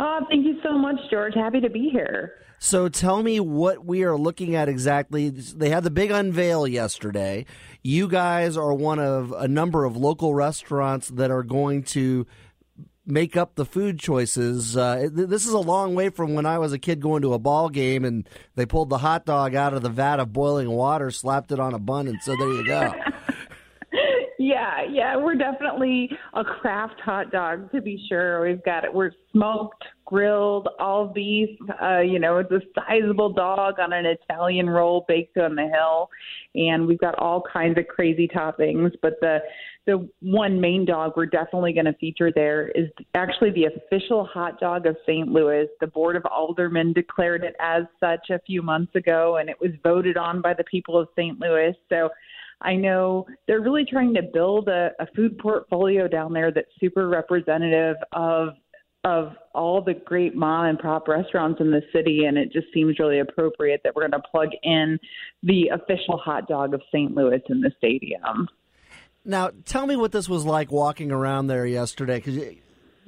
Oh, 0.00 0.20
thank 0.28 0.46
you 0.46 0.58
so 0.62 0.76
much, 0.76 0.96
George. 1.10 1.34
Happy 1.34 1.60
to 1.60 1.70
be 1.70 1.90
here. 1.90 2.34
So 2.62 2.90
tell 2.90 3.22
me 3.22 3.40
what 3.40 3.86
we 3.86 4.04
are 4.04 4.18
looking 4.18 4.54
at 4.54 4.68
exactly. 4.68 5.30
They 5.30 5.70
had 5.70 5.82
the 5.82 5.90
big 5.90 6.10
unveil 6.10 6.68
yesterday. 6.68 7.46
You 7.82 8.08
guys 8.08 8.56
are 8.56 8.74
one 8.74 8.98
of 8.98 9.32
a 9.32 9.48
number 9.48 9.84
of 9.84 9.96
local 9.96 10.34
restaurants 10.34 11.08
that 11.08 11.30
are 11.30 11.42
going 11.42 11.82
to 11.84 12.26
make 13.06 13.36
up 13.36 13.54
the 13.54 13.64
food 13.64 13.98
choices. 13.98 14.76
Uh, 14.76 15.08
this 15.10 15.46
is 15.46 15.52
a 15.52 15.58
long 15.58 15.94
way 15.94 16.10
from 16.10 16.34
when 16.34 16.46
I 16.46 16.58
was 16.58 16.72
a 16.72 16.78
kid 16.78 17.00
going 17.00 17.22
to 17.22 17.34
a 17.34 17.38
ball 17.38 17.68
game 17.68 18.04
and 18.04 18.28
they 18.54 18.66
pulled 18.66 18.90
the 18.90 18.98
hot 18.98 19.24
dog 19.24 19.54
out 19.54 19.74
of 19.74 19.82
the 19.82 19.88
vat 19.88 20.20
of 20.20 20.32
boiling 20.32 20.70
water, 20.70 21.10
slapped 21.10 21.52
it 21.52 21.60
on 21.60 21.74
a 21.74 21.78
bun, 21.78 22.06
and 22.06 22.20
so 22.22 22.36
there 22.36 22.48
you 22.48 22.66
go. 22.66 22.92
yeah, 24.40 24.84
yeah, 24.90 25.18
we're 25.18 25.34
definitely 25.34 26.08
a 26.32 26.42
craft 26.42 26.98
hot 27.04 27.30
dog 27.30 27.70
to 27.72 27.82
be 27.82 28.02
sure. 28.08 28.40
We've 28.40 28.64
got 28.64 28.84
it. 28.84 28.94
We're 28.94 29.10
smoked, 29.32 29.84
grilled, 30.06 30.66
all 30.78 31.08
beef. 31.08 31.50
Uh, 31.82 32.00
you 32.00 32.18
know, 32.18 32.38
it's 32.38 32.50
a 32.50 32.62
sizable 32.74 33.34
dog 33.34 33.74
on 33.78 33.92
an 33.92 34.06
Italian 34.06 34.70
roll 34.70 35.04
baked 35.06 35.36
on 35.36 35.56
the 35.56 35.68
hill, 35.68 36.08
and 36.54 36.86
we've 36.86 36.98
got 36.98 37.18
all 37.18 37.42
kinds 37.52 37.76
of 37.76 37.86
crazy 37.86 38.26
toppings. 38.26 38.92
But 39.02 39.20
the 39.20 39.40
the 39.84 40.08
one 40.20 40.58
main 40.58 40.86
dog 40.86 41.12
we're 41.16 41.26
definitely 41.26 41.74
going 41.74 41.84
to 41.84 41.94
feature 41.94 42.32
there 42.34 42.68
is 42.68 42.88
actually 43.14 43.50
the 43.50 43.66
official 43.66 44.24
hot 44.24 44.58
dog 44.58 44.86
of 44.86 44.96
St. 45.04 45.28
Louis. 45.28 45.66
The 45.80 45.86
Board 45.86 46.16
of 46.16 46.24
Aldermen 46.24 46.94
declared 46.94 47.44
it 47.44 47.56
as 47.60 47.82
such 47.98 48.30
a 48.30 48.38
few 48.46 48.62
months 48.62 48.94
ago, 48.94 49.36
and 49.36 49.50
it 49.50 49.60
was 49.60 49.72
voted 49.82 50.16
on 50.16 50.40
by 50.40 50.54
the 50.54 50.64
people 50.64 50.98
of 50.98 51.08
St. 51.14 51.38
Louis. 51.38 51.74
So. 51.90 52.08
I 52.62 52.74
know 52.74 53.26
they're 53.46 53.60
really 53.60 53.84
trying 53.84 54.14
to 54.14 54.22
build 54.22 54.68
a, 54.68 54.90
a 55.00 55.06
food 55.16 55.38
portfolio 55.38 56.08
down 56.08 56.32
there 56.32 56.52
that's 56.52 56.68
super 56.78 57.08
representative 57.08 57.96
of 58.12 58.50
of 59.04 59.32
all 59.54 59.82
the 59.82 59.94
great 59.94 60.34
mom 60.34 60.66
and 60.66 60.78
pop 60.78 61.08
restaurants 61.08 61.58
in 61.58 61.70
the 61.70 61.80
city, 61.90 62.24
and 62.26 62.36
it 62.36 62.52
just 62.52 62.66
seems 62.74 62.98
really 62.98 63.20
appropriate 63.20 63.80
that 63.82 63.94
we're 63.94 64.06
going 64.06 64.22
to 64.22 64.28
plug 64.30 64.50
in 64.62 64.98
the 65.42 65.68
official 65.68 66.18
hot 66.18 66.46
dog 66.46 66.74
of 66.74 66.82
St. 66.92 67.14
Louis 67.14 67.40
in 67.48 67.62
the 67.62 67.72
stadium. 67.78 68.46
Now, 69.24 69.52
tell 69.64 69.86
me 69.86 69.96
what 69.96 70.12
this 70.12 70.28
was 70.28 70.44
like 70.44 70.70
walking 70.70 71.10
around 71.10 71.46
there 71.46 71.64
yesterday, 71.64 72.16
because 72.16 72.36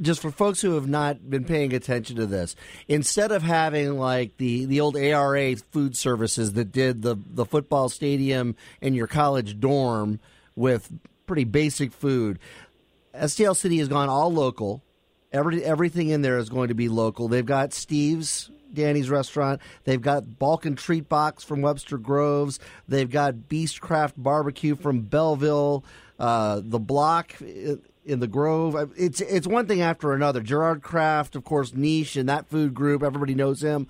just 0.00 0.20
for 0.20 0.30
folks 0.30 0.60
who 0.60 0.74
have 0.74 0.88
not 0.88 1.28
been 1.28 1.44
paying 1.44 1.72
attention 1.74 2.16
to 2.16 2.26
this, 2.26 2.56
instead 2.88 3.32
of 3.32 3.42
having 3.42 3.98
like 3.98 4.36
the, 4.36 4.64
the 4.64 4.80
old 4.80 4.96
ARA 4.96 5.56
food 5.56 5.96
services 5.96 6.54
that 6.54 6.72
did 6.72 7.02
the, 7.02 7.16
the 7.26 7.44
football 7.44 7.88
stadium 7.88 8.56
in 8.80 8.94
your 8.94 9.06
college 9.06 9.60
dorm 9.60 10.20
with 10.56 10.92
pretty 11.26 11.44
basic 11.44 11.92
food, 11.92 12.38
STL 13.14 13.56
City 13.56 13.78
has 13.78 13.88
gone 13.88 14.08
all 14.08 14.32
local 14.32 14.82
Every 15.32 15.64
everything 15.64 16.10
in 16.10 16.22
there 16.22 16.38
is 16.38 16.50
going 16.50 16.68
to 16.68 16.74
be 16.74 16.88
local. 16.88 17.26
They've 17.26 17.44
got 17.44 17.72
Steve's 17.72 18.50
Danny's 18.72 19.08
restaurant. 19.08 19.60
They've 19.84 20.00
got 20.00 20.38
Balkan 20.38 20.76
Treat 20.76 21.08
Box 21.08 21.42
from 21.42 21.62
Webster 21.62 21.96
Groves. 21.96 22.60
They've 22.86 23.10
got 23.10 23.34
Beastcraft 23.34 24.12
Barbecue 24.16 24.76
from 24.76 25.00
Belleville. 25.02 25.84
Uh, 26.18 26.60
the 26.62 26.78
Block 26.78 27.34
in 28.04 28.20
the 28.20 28.26
Grove. 28.26 28.92
It's 28.96 29.20
it's 29.20 29.46
one 29.46 29.66
thing 29.66 29.80
after 29.80 30.12
another. 30.12 30.40
Gerard 30.40 30.82
Craft, 30.82 31.36
of 31.36 31.44
course, 31.44 31.74
niche 31.74 32.16
in 32.16 32.26
that 32.26 32.48
food 32.48 32.74
group. 32.74 33.02
Everybody 33.02 33.34
knows 33.34 33.62
him. 33.62 33.86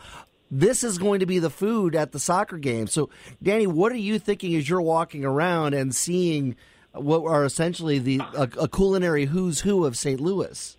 This 0.51 0.85
is 0.85 0.99
going 0.99 1.21
to 1.21 1.27
be 1.27 1.39
the 1.39 1.51
food 1.51 1.97
at 1.97 2.13
the 2.13 2.19
soccer 2.19 2.59
game. 2.59 2.87
So, 2.87 3.09
Danny, 3.43 3.67
what 3.67 3.91
are 3.91 3.97
you 3.97 4.19
thinking 4.19 4.55
as 4.55 4.69
you're 4.69 4.83
walking 4.83 5.25
around 5.25 5.73
and 5.73 5.95
seeing 5.95 6.57
what 6.93 7.25
are 7.25 7.45
essentially 7.45 7.99
the 7.99 8.21
a, 8.37 8.49
a 8.61 8.69
culinary 8.69 9.27
who's 9.27 9.61
who 9.61 9.85
of 9.85 9.97
St. 9.97 10.21
Louis? 10.21 10.77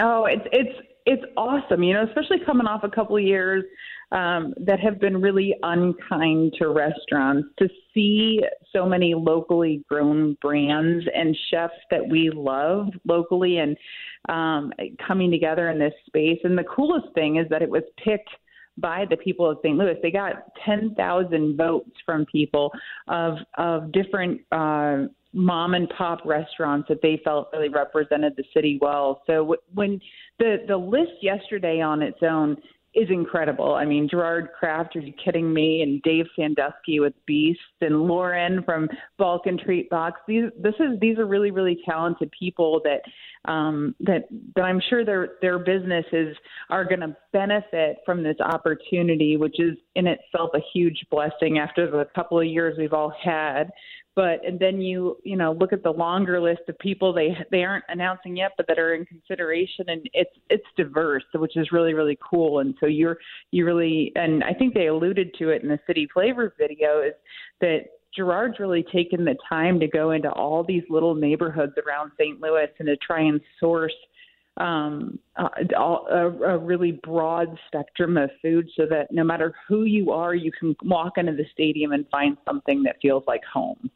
Oh, 0.00 0.26
it's 0.26 0.46
it's 0.52 0.88
it's 1.06 1.24
awesome. 1.36 1.82
You 1.82 1.94
know, 1.94 2.04
especially 2.04 2.38
coming 2.44 2.66
off 2.66 2.84
a 2.84 2.90
couple 2.90 3.16
of 3.16 3.22
years 3.22 3.64
um, 4.12 4.54
that 4.64 4.80
have 4.80 5.00
been 5.00 5.20
really 5.20 5.54
unkind 5.62 6.54
to 6.58 6.68
restaurants. 6.68 7.48
To 7.58 7.68
see 7.92 8.40
so 8.72 8.86
many 8.86 9.14
locally 9.14 9.84
grown 9.88 10.36
brands 10.40 11.04
and 11.14 11.36
chefs 11.50 11.74
that 11.90 12.06
we 12.08 12.30
love 12.34 12.88
locally 13.06 13.58
and 13.58 13.76
um, 14.28 14.72
coming 15.06 15.30
together 15.30 15.70
in 15.70 15.78
this 15.78 15.94
space. 16.06 16.38
And 16.44 16.56
the 16.56 16.64
coolest 16.64 17.12
thing 17.14 17.36
is 17.36 17.46
that 17.50 17.62
it 17.62 17.70
was 17.70 17.82
picked 18.02 18.30
by 18.78 19.04
the 19.10 19.16
people 19.16 19.50
of 19.50 19.58
St. 19.62 19.76
Louis. 19.76 19.96
They 20.02 20.10
got 20.10 20.52
10,000 20.64 21.56
votes 21.56 21.90
from 22.06 22.24
people 22.26 22.72
of 23.08 23.34
of 23.56 23.92
different 23.92 24.40
uh, 24.52 25.06
mom 25.32 25.74
and 25.74 25.88
pop 25.90 26.20
restaurants 26.24 26.88
that 26.88 27.02
they 27.02 27.20
felt 27.24 27.48
really 27.52 27.68
represented 27.68 28.34
the 28.36 28.44
city 28.54 28.78
well. 28.80 29.22
So 29.26 29.56
when 29.74 30.00
the 30.38 30.58
the 30.66 30.76
list 30.76 31.12
yesterday 31.22 31.80
on 31.80 32.02
its 32.02 32.18
own 32.22 32.56
is 32.94 33.08
incredible. 33.10 33.74
I 33.74 33.84
mean, 33.84 34.08
Gerard 34.08 34.48
Craft, 34.58 34.96
are 34.96 35.00
you 35.00 35.12
kidding 35.22 35.52
me? 35.52 35.82
And 35.82 36.02
Dave 36.02 36.26
Sandusky 36.34 37.00
with 37.00 37.12
Beast 37.26 37.60
and 37.80 38.02
Lauren 38.02 38.62
from 38.64 38.88
Balkan 39.18 39.58
Treat 39.58 39.90
Box. 39.90 40.20
These 40.26 40.44
this 40.60 40.74
is 40.80 40.98
these 41.00 41.18
are 41.18 41.26
really 41.26 41.50
really 41.50 41.78
talented 41.84 42.32
people 42.38 42.80
that 42.84 43.50
um, 43.50 43.94
that 44.00 44.24
that 44.56 44.62
I'm 44.62 44.80
sure 44.88 45.04
their 45.04 45.34
their 45.42 45.58
businesses 45.58 46.36
are 46.70 46.84
going 46.84 47.00
to 47.00 47.16
benefit 47.32 47.98
from 48.06 48.22
this 48.22 48.36
opportunity, 48.40 49.36
which 49.36 49.60
is 49.60 49.76
in 49.94 50.06
itself 50.06 50.50
a 50.54 50.60
huge 50.72 51.04
blessing 51.10 51.58
after 51.58 51.90
the 51.90 52.06
couple 52.14 52.40
of 52.40 52.46
years 52.46 52.76
we've 52.78 52.94
all 52.94 53.12
had 53.22 53.70
but 54.18 54.44
and 54.44 54.58
then 54.58 54.80
you 54.80 55.16
you 55.22 55.36
know 55.36 55.52
look 55.52 55.72
at 55.72 55.84
the 55.84 55.90
longer 55.92 56.40
list 56.40 56.62
of 56.68 56.76
people 56.80 57.12
they 57.12 57.36
they 57.52 57.62
aren't 57.62 57.84
announcing 57.88 58.36
yet 58.36 58.50
but 58.56 58.66
that 58.66 58.76
are 58.76 58.92
in 58.92 59.06
consideration 59.06 59.84
and 59.86 60.10
it's 60.12 60.34
it's 60.50 60.66
diverse 60.76 61.22
which 61.36 61.56
is 61.56 61.70
really 61.70 61.94
really 61.94 62.18
cool 62.28 62.58
and 62.58 62.74
so 62.80 62.86
you're 62.86 63.16
you 63.52 63.64
really 63.64 64.10
and 64.16 64.42
I 64.42 64.52
think 64.52 64.74
they 64.74 64.88
alluded 64.88 65.34
to 65.38 65.50
it 65.50 65.62
in 65.62 65.68
the 65.68 65.78
city 65.86 66.08
flavor 66.12 66.52
video 66.58 67.00
is 67.00 67.14
that 67.60 67.82
Gerard's 68.16 68.58
really 68.58 68.84
taken 68.92 69.24
the 69.24 69.36
time 69.48 69.78
to 69.78 69.86
go 69.86 70.10
into 70.10 70.32
all 70.32 70.64
these 70.64 70.82
little 70.90 71.14
neighborhoods 71.14 71.74
around 71.86 72.10
St. 72.18 72.40
Louis 72.40 72.66
and 72.80 72.88
to 72.88 72.96
try 72.96 73.20
and 73.20 73.40
source 73.60 73.94
um, 74.56 75.20
a, 75.36 75.76
a 75.76 76.58
really 76.58 76.92
broad 77.04 77.56
spectrum 77.68 78.16
of 78.16 78.30
food 78.42 78.68
so 78.76 78.86
that 78.90 79.12
no 79.12 79.22
matter 79.22 79.54
who 79.68 79.84
you 79.84 80.10
are, 80.10 80.34
you 80.34 80.50
can 80.50 80.74
walk 80.82 81.12
into 81.18 81.32
the 81.32 81.44
stadium 81.52 81.92
and 81.92 82.08
find 82.08 82.36
something 82.44 82.82
that 82.82 82.96
feels 83.00 83.22
like 83.28 83.42
home. 83.44 83.88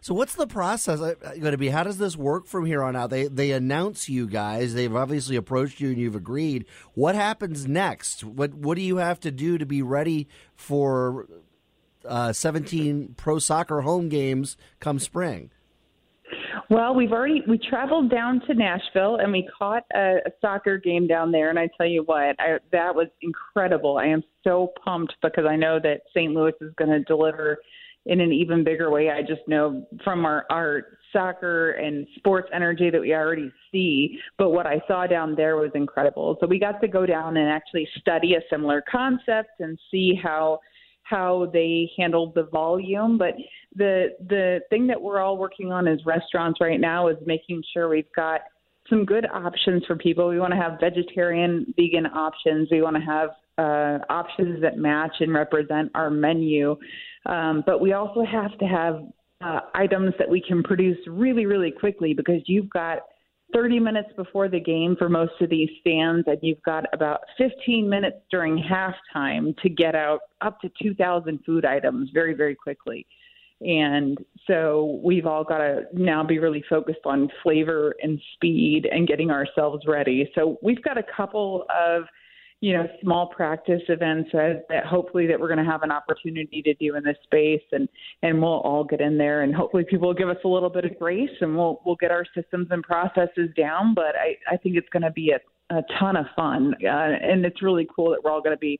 So 0.00 0.14
what's 0.14 0.34
the 0.34 0.46
process 0.46 1.00
uh, 1.00 1.14
going 1.40 1.52
to 1.52 1.58
be? 1.58 1.68
How 1.68 1.82
does 1.82 1.98
this 1.98 2.16
work 2.16 2.46
from 2.46 2.64
here 2.64 2.82
on 2.82 2.96
out? 2.96 3.10
They 3.10 3.26
they 3.26 3.52
announce 3.52 4.08
you 4.08 4.26
guys. 4.26 4.74
They've 4.74 4.94
obviously 4.94 5.36
approached 5.36 5.80
you 5.80 5.88
and 5.88 5.98
you've 5.98 6.16
agreed. 6.16 6.64
What 6.94 7.14
happens 7.14 7.66
next? 7.66 8.24
What 8.24 8.54
what 8.54 8.76
do 8.76 8.82
you 8.82 8.96
have 8.96 9.20
to 9.20 9.30
do 9.30 9.58
to 9.58 9.66
be 9.66 9.82
ready 9.82 10.28
for 10.54 11.26
uh, 12.04 12.32
17 12.32 13.14
pro 13.16 13.38
soccer 13.38 13.82
home 13.82 14.08
games 14.08 14.56
come 14.78 14.98
spring? 14.98 15.50
Well, 16.70 16.94
we've 16.94 17.12
already 17.12 17.42
we 17.48 17.58
traveled 17.58 18.10
down 18.10 18.40
to 18.46 18.54
Nashville 18.54 19.16
and 19.16 19.32
we 19.32 19.48
caught 19.58 19.84
a, 19.92 20.18
a 20.24 20.30
soccer 20.40 20.78
game 20.78 21.08
down 21.08 21.32
there, 21.32 21.50
and 21.50 21.58
I 21.58 21.68
tell 21.76 21.86
you 21.86 22.04
what, 22.04 22.36
I, 22.38 22.58
that 22.70 22.94
was 22.94 23.08
incredible. 23.22 23.98
I 23.98 24.06
am 24.06 24.22
so 24.44 24.72
pumped 24.84 25.14
because 25.20 25.46
I 25.46 25.56
know 25.56 25.80
that 25.82 26.02
St. 26.10 26.32
Louis 26.32 26.52
is 26.60 26.72
going 26.76 26.90
to 26.90 27.00
deliver 27.00 27.58
in 28.06 28.20
an 28.20 28.32
even 28.32 28.64
bigger 28.64 28.90
way. 28.90 29.10
I 29.10 29.22
just 29.22 29.46
know 29.46 29.86
from 30.04 30.24
our, 30.24 30.46
our 30.50 30.98
soccer 31.12 31.72
and 31.72 32.06
sports 32.16 32.48
energy 32.54 32.90
that 32.90 33.00
we 33.00 33.14
already 33.14 33.52
see, 33.70 34.18
but 34.38 34.50
what 34.50 34.66
I 34.66 34.80
saw 34.86 35.06
down 35.06 35.34
there 35.34 35.56
was 35.56 35.70
incredible. 35.74 36.36
So 36.40 36.46
we 36.46 36.58
got 36.58 36.80
to 36.80 36.88
go 36.88 37.04
down 37.04 37.36
and 37.36 37.48
actually 37.48 37.88
study 37.98 38.34
a 38.34 38.40
similar 38.50 38.82
concept 38.90 39.60
and 39.60 39.78
see 39.90 40.14
how 40.20 40.60
how 41.02 41.50
they 41.52 41.90
handled 41.98 42.34
the 42.34 42.44
volume. 42.44 43.18
But 43.18 43.34
the 43.74 44.10
the 44.28 44.60
thing 44.70 44.86
that 44.86 45.00
we're 45.00 45.20
all 45.20 45.36
working 45.36 45.72
on 45.72 45.88
as 45.88 45.98
restaurants 46.06 46.60
right 46.60 46.80
now 46.80 47.08
is 47.08 47.16
making 47.26 47.62
sure 47.72 47.88
we've 47.88 48.12
got 48.14 48.42
some 48.88 49.04
good 49.04 49.26
options 49.32 49.84
for 49.86 49.96
people. 49.96 50.28
We 50.28 50.40
want 50.40 50.52
to 50.52 50.58
have 50.58 50.78
vegetarian, 50.80 51.72
vegan 51.76 52.06
options. 52.06 52.68
We 52.70 52.82
want 52.82 52.96
to 52.96 53.02
have 53.02 53.30
uh, 53.58 54.04
options 54.08 54.60
that 54.62 54.78
match 54.78 55.16
and 55.20 55.34
represent 55.34 55.90
our 55.94 56.10
menu. 56.10 56.76
Um, 57.26 57.62
but 57.66 57.80
we 57.80 57.92
also 57.92 58.24
have 58.24 58.56
to 58.58 58.64
have 58.64 59.02
uh, 59.42 59.60
items 59.74 60.14
that 60.18 60.28
we 60.28 60.40
can 60.40 60.62
produce 60.62 60.98
really, 61.06 61.46
really 61.46 61.70
quickly 61.70 62.14
because 62.14 62.42
you've 62.46 62.70
got 62.70 62.98
30 63.52 63.80
minutes 63.80 64.08
before 64.16 64.48
the 64.48 64.60
game 64.60 64.96
for 64.96 65.08
most 65.08 65.32
of 65.40 65.50
these 65.50 65.68
stands, 65.80 66.26
and 66.26 66.38
you've 66.42 66.62
got 66.62 66.84
about 66.92 67.20
15 67.38 67.88
minutes 67.88 68.18
during 68.30 68.62
halftime 68.62 69.56
to 69.58 69.68
get 69.68 69.94
out 69.94 70.20
up 70.40 70.60
to 70.60 70.70
2,000 70.82 71.40
food 71.44 71.64
items 71.64 72.10
very, 72.12 72.34
very 72.34 72.54
quickly. 72.54 73.06
And 73.60 74.18
so 74.46 75.00
we've 75.04 75.26
all 75.26 75.44
got 75.44 75.58
to 75.58 75.82
now 75.92 76.24
be 76.24 76.38
really 76.38 76.64
focused 76.68 77.04
on 77.04 77.28
flavor 77.42 77.94
and 78.02 78.18
speed 78.34 78.88
and 78.90 79.06
getting 79.06 79.30
ourselves 79.30 79.84
ready. 79.86 80.30
So 80.34 80.58
we've 80.62 80.82
got 80.82 80.96
a 80.96 81.04
couple 81.14 81.66
of 81.68 82.04
you 82.60 82.74
know 82.74 82.86
small 83.02 83.26
practice 83.26 83.82
events 83.88 84.30
that, 84.32 84.64
that 84.68 84.84
hopefully 84.84 85.26
that 85.26 85.40
we're 85.40 85.48
going 85.48 85.64
to 85.64 85.70
have 85.70 85.82
an 85.82 85.90
opportunity 85.90 86.62
to 86.62 86.74
do 86.74 86.96
in 86.96 87.04
this 87.04 87.16
space 87.24 87.62
and 87.72 87.88
and 88.22 88.40
we'll 88.40 88.60
all 88.60 88.84
get 88.84 89.00
in 89.00 89.16
there 89.16 89.42
and 89.42 89.54
hopefully 89.54 89.84
people 89.88 90.08
will 90.08 90.14
give 90.14 90.28
us 90.28 90.36
a 90.44 90.48
little 90.48 90.70
bit 90.70 90.84
of 90.84 90.98
grace 90.98 91.30
and 91.40 91.56
we'll 91.56 91.80
we'll 91.84 91.96
get 91.96 92.10
our 92.10 92.24
systems 92.34 92.68
and 92.70 92.82
processes 92.82 93.48
down 93.56 93.94
but 93.94 94.14
i 94.16 94.36
i 94.52 94.56
think 94.56 94.76
it's 94.76 94.88
going 94.90 95.02
to 95.02 95.10
be 95.10 95.30
a, 95.30 95.76
a 95.76 95.82
ton 95.98 96.16
of 96.16 96.26
fun 96.36 96.74
uh, 96.84 96.88
and 96.88 97.44
it's 97.44 97.62
really 97.62 97.88
cool 97.94 98.10
that 98.10 98.20
we're 98.22 98.30
all 98.30 98.42
going 98.42 98.54
to 98.54 98.60
be 98.60 98.78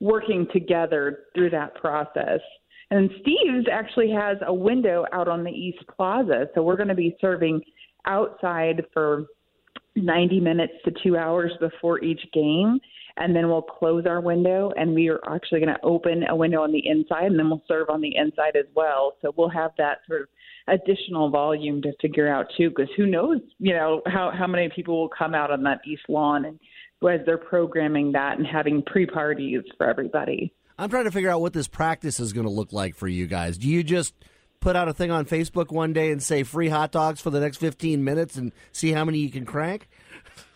working 0.00 0.46
together 0.52 1.20
through 1.34 1.50
that 1.50 1.74
process. 1.76 2.40
And 2.90 3.10
steve's 3.20 3.66
actually 3.70 4.10
has 4.10 4.36
a 4.46 4.54
window 4.54 5.06
out 5.12 5.26
on 5.26 5.42
the 5.42 5.50
east 5.50 5.82
plaza 5.94 6.46
so 6.54 6.62
we're 6.62 6.76
going 6.76 6.88
to 6.88 6.94
be 6.94 7.16
serving 7.20 7.60
outside 8.04 8.84
for 8.92 9.26
90 9.96 10.40
minutes 10.40 10.74
to 10.84 10.92
two 11.02 11.16
hours 11.16 11.52
before 11.60 12.02
each 12.02 12.20
game 12.32 12.78
and 13.18 13.34
then 13.34 13.48
we'll 13.48 13.62
close 13.62 14.04
our 14.06 14.20
window 14.20 14.72
and 14.76 14.94
we 14.94 15.08
are 15.08 15.20
actually 15.28 15.60
going 15.60 15.74
to 15.74 15.82
open 15.82 16.24
a 16.28 16.36
window 16.36 16.62
on 16.62 16.72
the 16.72 16.86
inside 16.86 17.24
and 17.24 17.38
then 17.38 17.48
we'll 17.48 17.62
serve 17.66 17.88
on 17.88 18.00
the 18.00 18.14
inside 18.14 18.56
as 18.56 18.66
well. 18.74 19.14
So 19.22 19.32
we'll 19.36 19.48
have 19.48 19.70
that 19.78 20.00
sort 20.06 20.22
of 20.22 20.28
additional 20.68 21.30
volume 21.30 21.80
to 21.82 21.92
figure 22.02 22.28
out 22.28 22.46
too 22.56 22.70
because 22.70 22.88
who 22.96 23.06
knows 23.06 23.38
you 23.58 23.72
know 23.72 24.02
how 24.06 24.32
how 24.36 24.48
many 24.48 24.68
people 24.74 25.00
will 25.00 25.08
come 25.08 25.32
out 25.32 25.50
on 25.50 25.62
that 25.62 25.80
east 25.86 26.02
lawn 26.08 26.44
and 26.44 26.58
as 27.08 27.20
they're 27.24 27.38
programming 27.38 28.10
that 28.12 28.36
and 28.36 28.46
having 28.46 28.82
pre-parties 28.82 29.60
for 29.76 29.88
everybody. 29.88 30.52
I'm 30.76 30.90
trying 30.90 31.04
to 31.04 31.12
figure 31.12 31.30
out 31.30 31.40
what 31.40 31.52
this 31.52 31.68
practice 31.68 32.18
is 32.18 32.32
going 32.32 32.46
to 32.46 32.52
look 32.52 32.72
like 32.72 32.96
for 32.96 33.06
you 33.06 33.26
guys. 33.28 33.58
Do 33.58 33.68
you 33.68 33.84
just 33.84 34.12
put 34.66 34.74
out 34.74 34.88
a 34.88 34.92
thing 34.92 35.12
on 35.12 35.24
facebook 35.24 35.70
one 35.70 35.92
day 35.92 36.10
and 36.10 36.20
say 36.20 36.42
free 36.42 36.68
hot 36.68 36.90
dogs 36.90 37.20
for 37.20 37.30
the 37.30 37.38
next 37.38 37.58
15 37.58 38.02
minutes 38.02 38.34
and 38.34 38.50
see 38.72 38.90
how 38.90 39.04
many 39.04 39.18
you 39.18 39.30
can 39.30 39.44
crank 39.44 39.88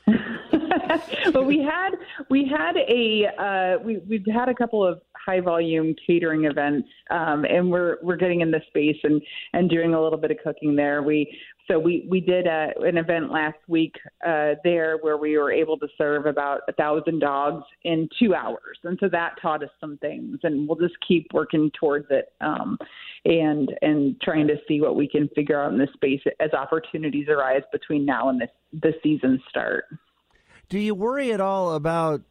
but 1.33 1.47
we 1.47 1.63
had 1.63 1.91
we 2.29 2.45
had 2.45 2.77
a 2.77 3.27
uh, 3.39 3.79
we 3.85 3.99
we've 4.09 4.27
had 4.27 4.49
a 4.49 4.55
couple 4.55 4.85
of 4.85 5.01
high 5.25 5.41
volume 5.41 5.95
catering 6.07 6.45
events, 6.45 6.89
um, 7.11 7.45
and 7.45 7.71
we're 7.71 7.99
we're 8.03 8.17
getting 8.17 8.41
in 8.41 8.51
the 8.51 8.61
space 8.69 8.97
and 9.05 9.21
and 9.53 9.71
doing 9.71 9.95
a 9.95 10.03
little 10.03 10.19
bit 10.19 10.31
of 10.31 10.39
cooking 10.43 10.75
there. 10.75 11.03
We 11.03 11.33
so 11.71 11.79
we 11.79 12.07
we 12.09 12.21
did 12.21 12.47
a, 12.47 12.73
an 12.81 12.99
event 12.99 13.31
last 13.31 13.59
week 13.69 13.95
uh, 14.27 14.55
there 14.65 14.99
where 14.99 15.17
we 15.17 15.39
were 15.39 15.53
able 15.53 15.79
to 15.79 15.87
serve 15.97 16.27
about 16.27 16.63
a 16.69 16.73
thousand 16.73 17.21
dogs 17.21 17.65
in 17.85 18.09
two 18.19 18.35
hours, 18.35 18.79
and 18.83 18.99
so 19.01 19.09
that 19.09 19.35
taught 19.41 19.63
us 19.63 19.71
some 19.81 19.97
things, 19.99 20.39
and 20.43 20.67
we'll 20.67 20.79
just 20.79 20.97
keep 21.07 21.27
working 21.33 21.71
towards 21.79 22.07
it, 22.11 22.33
um, 22.41 22.77
and 23.25 23.71
and 23.83 24.21
trying 24.21 24.49
to 24.49 24.57
see 24.67 24.81
what 24.81 24.97
we 24.97 25.07
can 25.07 25.29
figure 25.29 25.61
out 25.63 25.73
in 25.73 25.79
this 25.79 25.93
space 25.95 26.21
as 26.41 26.53
opportunities 26.53 27.29
arise 27.29 27.63
between 27.71 28.05
now 28.05 28.29
and 28.29 28.41
this 28.41 28.51
the 28.73 28.93
season 29.03 29.41
start. 29.49 29.85
Do 30.69 30.79
you 30.79 30.95
worry 30.95 31.33
at 31.33 31.41
all 31.41 31.75
about 31.75 32.23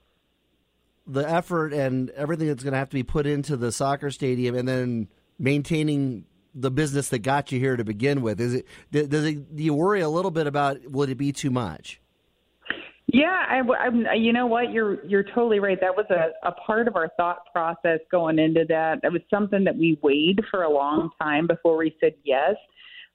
the 1.07 1.27
effort 1.27 1.73
and 1.73 2.09
everything 2.11 2.47
that's 2.47 2.63
going 2.63 2.73
to 2.73 2.77
have 2.77 2.89
to 2.89 2.95
be 2.95 3.03
put 3.03 3.25
into 3.25 3.55
the 3.55 3.71
soccer 3.71 4.11
stadium, 4.11 4.55
and 4.55 4.67
then 4.67 5.07
maintaining 5.37 6.25
the 6.53 6.71
business 6.71 7.09
that 7.09 7.19
got 7.19 7.51
you 7.51 7.59
here 7.59 7.75
to 7.77 7.83
begin 7.83 8.21
with? 8.21 8.39
Is 8.39 8.53
it 8.53 8.65
does 8.91 9.25
it 9.25 9.55
do 9.55 9.63
you 9.63 9.73
worry 9.73 10.01
a 10.01 10.09
little 10.09 10.31
bit 10.31 10.47
about 10.47 10.79
would 10.89 11.09
it 11.09 11.15
be 11.15 11.31
too 11.31 11.51
much? 11.51 11.99
Yeah, 13.11 13.43
I, 13.49 13.61
I'm, 13.79 14.05
you 14.17 14.33
know 14.33 14.45
what? 14.45 14.71
You're 14.71 15.03
you're 15.05 15.23
totally 15.23 15.59
right. 15.59 15.79
That 15.81 15.95
was 15.95 16.05
a, 16.11 16.47
a 16.47 16.51
part 16.51 16.87
of 16.87 16.95
our 16.95 17.09
thought 17.17 17.39
process 17.51 17.99
going 18.11 18.37
into 18.37 18.65
that. 18.69 19.01
That 19.01 19.11
was 19.11 19.21
something 19.31 19.63
that 19.63 19.75
we 19.75 19.97
weighed 20.03 20.41
for 20.51 20.63
a 20.63 20.69
long 20.69 21.09
time 21.19 21.47
before 21.47 21.75
we 21.77 21.95
said 21.99 22.13
yes. 22.23 22.55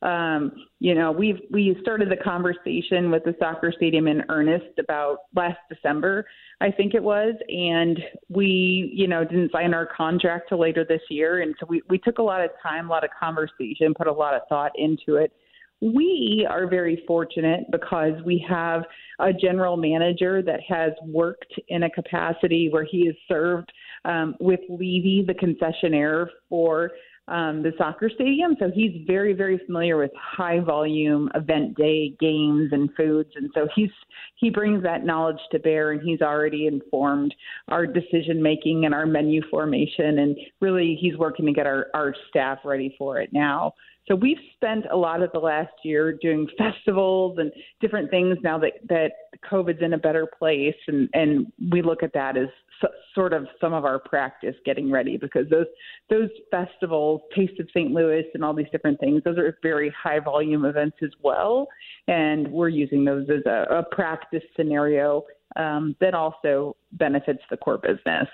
Um, 0.02 0.52
you 0.80 0.94
know, 0.94 1.10
we've 1.10 1.40
we 1.50 1.76
started 1.80 2.10
the 2.10 2.16
conversation 2.16 3.10
with 3.10 3.24
the 3.24 3.34
soccer 3.38 3.72
stadium 3.74 4.06
in 4.06 4.22
earnest 4.28 4.78
about 4.78 5.20
last 5.34 5.58
December, 5.70 6.26
I 6.60 6.70
think 6.70 6.94
it 6.94 7.02
was, 7.02 7.34
and 7.48 7.98
we, 8.28 8.92
you 8.94 9.08
know, 9.08 9.24
didn't 9.24 9.52
sign 9.52 9.72
our 9.72 9.86
contract 9.86 10.50
till 10.50 10.60
later 10.60 10.84
this 10.86 11.00
year, 11.08 11.40
and 11.40 11.54
so 11.58 11.66
we 11.66 11.82
we 11.88 11.98
took 11.98 12.18
a 12.18 12.22
lot 12.22 12.42
of 12.42 12.50
time, 12.62 12.88
a 12.88 12.90
lot 12.90 13.04
of 13.04 13.10
conversation, 13.18 13.94
put 13.96 14.06
a 14.06 14.12
lot 14.12 14.34
of 14.34 14.42
thought 14.48 14.72
into 14.76 15.16
it. 15.16 15.32
We 15.80 16.46
are 16.48 16.66
very 16.66 17.02
fortunate 17.06 17.64
because 17.70 18.12
we 18.24 18.44
have 18.48 18.84
a 19.20 19.32
general 19.32 19.76
manager 19.76 20.40
that 20.42 20.60
has 20.68 20.92
worked 21.02 21.52
in 21.68 21.82
a 21.82 21.90
capacity 21.90 22.68
where 22.70 22.84
he 22.84 23.06
has 23.06 23.14
served 23.28 23.72
um, 24.04 24.34
with 24.40 24.60
Levy, 24.68 25.24
the 25.26 25.34
concessionaire 25.34 26.28
for 26.48 26.92
um, 27.28 27.62
the 27.62 27.72
soccer 27.78 28.10
stadium. 28.14 28.56
So 28.58 28.70
he's 28.74 28.92
very, 29.06 29.32
very 29.32 29.58
familiar 29.64 29.96
with 29.96 30.10
high 30.14 30.60
volume 30.60 31.30
event 31.34 31.76
day 31.76 32.14
games 32.20 32.70
and 32.72 32.90
foods, 32.96 33.30
and 33.36 33.50
so 33.54 33.66
he's 33.74 33.90
he 34.36 34.50
brings 34.50 34.82
that 34.82 35.04
knowledge 35.04 35.40
to 35.52 35.58
bear, 35.58 35.92
and 35.92 36.02
he's 36.02 36.20
already 36.20 36.66
informed 36.66 37.34
our 37.68 37.86
decision 37.86 38.42
making 38.42 38.84
and 38.84 38.94
our 38.94 39.06
menu 39.06 39.42
formation, 39.50 40.18
and 40.18 40.36
really 40.60 40.98
he's 41.00 41.16
working 41.16 41.46
to 41.46 41.52
get 41.52 41.66
our 41.66 41.86
our 41.94 42.14
staff 42.28 42.58
ready 42.64 42.94
for 42.98 43.20
it 43.20 43.32
now. 43.32 43.72
So 44.06 44.14
we've 44.14 44.38
spent 44.54 44.84
a 44.90 44.96
lot 44.96 45.22
of 45.22 45.32
the 45.32 45.38
last 45.38 45.72
year 45.82 46.12
doing 46.12 46.46
festivals 46.58 47.38
and 47.38 47.50
different 47.80 48.10
things 48.10 48.36
now 48.42 48.58
that 48.58 48.72
that 48.88 49.12
COVID's 49.50 49.82
in 49.82 49.94
a 49.94 49.98
better 49.98 50.26
place, 50.38 50.76
and 50.88 51.08
and 51.14 51.46
we 51.70 51.82
look 51.82 52.02
at 52.02 52.12
that 52.12 52.36
as 52.36 52.48
so, 52.80 52.88
sort 53.14 53.32
of 53.32 53.46
some 53.60 53.72
of 53.72 53.84
our 53.84 53.98
practice 53.98 54.54
getting 54.64 54.90
ready 54.90 55.16
because 55.16 55.48
those 55.50 55.66
those 56.10 56.28
festivals, 56.50 57.20
Taste 57.34 57.58
of 57.60 57.68
St. 57.70 57.90
Louis, 57.90 58.24
and 58.34 58.44
all 58.44 58.54
these 58.54 58.70
different 58.72 59.00
things, 59.00 59.22
those 59.24 59.38
are 59.38 59.56
very 59.62 59.92
high 60.02 60.20
volume 60.20 60.64
events 60.64 60.96
as 61.02 61.10
well, 61.22 61.68
and 62.08 62.48
we're 62.48 62.68
using 62.68 63.04
those 63.04 63.28
as 63.30 63.44
a, 63.46 63.78
a 63.78 63.82
practice 63.94 64.42
scenario 64.56 65.24
um, 65.56 65.96
that 66.00 66.14
also 66.14 66.76
benefits 66.92 67.40
the 67.50 67.56
core 67.56 67.78
business. 67.78 68.28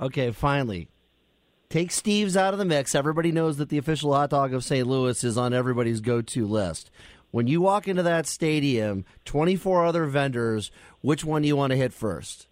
Okay, 0.00 0.30
finally, 0.30 0.88
take 1.70 1.90
Steve's 1.90 2.36
out 2.36 2.52
of 2.52 2.58
the 2.58 2.64
mix. 2.64 2.94
Everybody 2.94 3.32
knows 3.32 3.56
that 3.56 3.70
the 3.70 3.78
official 3.78 4.12
hot 4.12 4.30
dog 4.30 4.52
of 4.52 4.64
St. 4.64 4.86
Louis 4.86 5.24
is 5.24 5.38
on 5.38 5.54
everybody's 5.54 6.00
go 6.00 6.20
to 6.20 6.46
list. 6.46 6.90
When 7.30 7.46
you 7.46 7.60
walk 7.60 7.88
into 7.88 8.02
that 8.02 8.26
stadium, 8.26 9.04
24 9.24 9.84
other 9.84 10.06
vendors, 10.06 10.70
which 11.00 11.24
one 11.24 11.42
do 11.42 11.48
you 11.48 11.56
want 11.56 11.72
to 11.72 11.76
hit 11.76 11.92
first? 11.92 12.46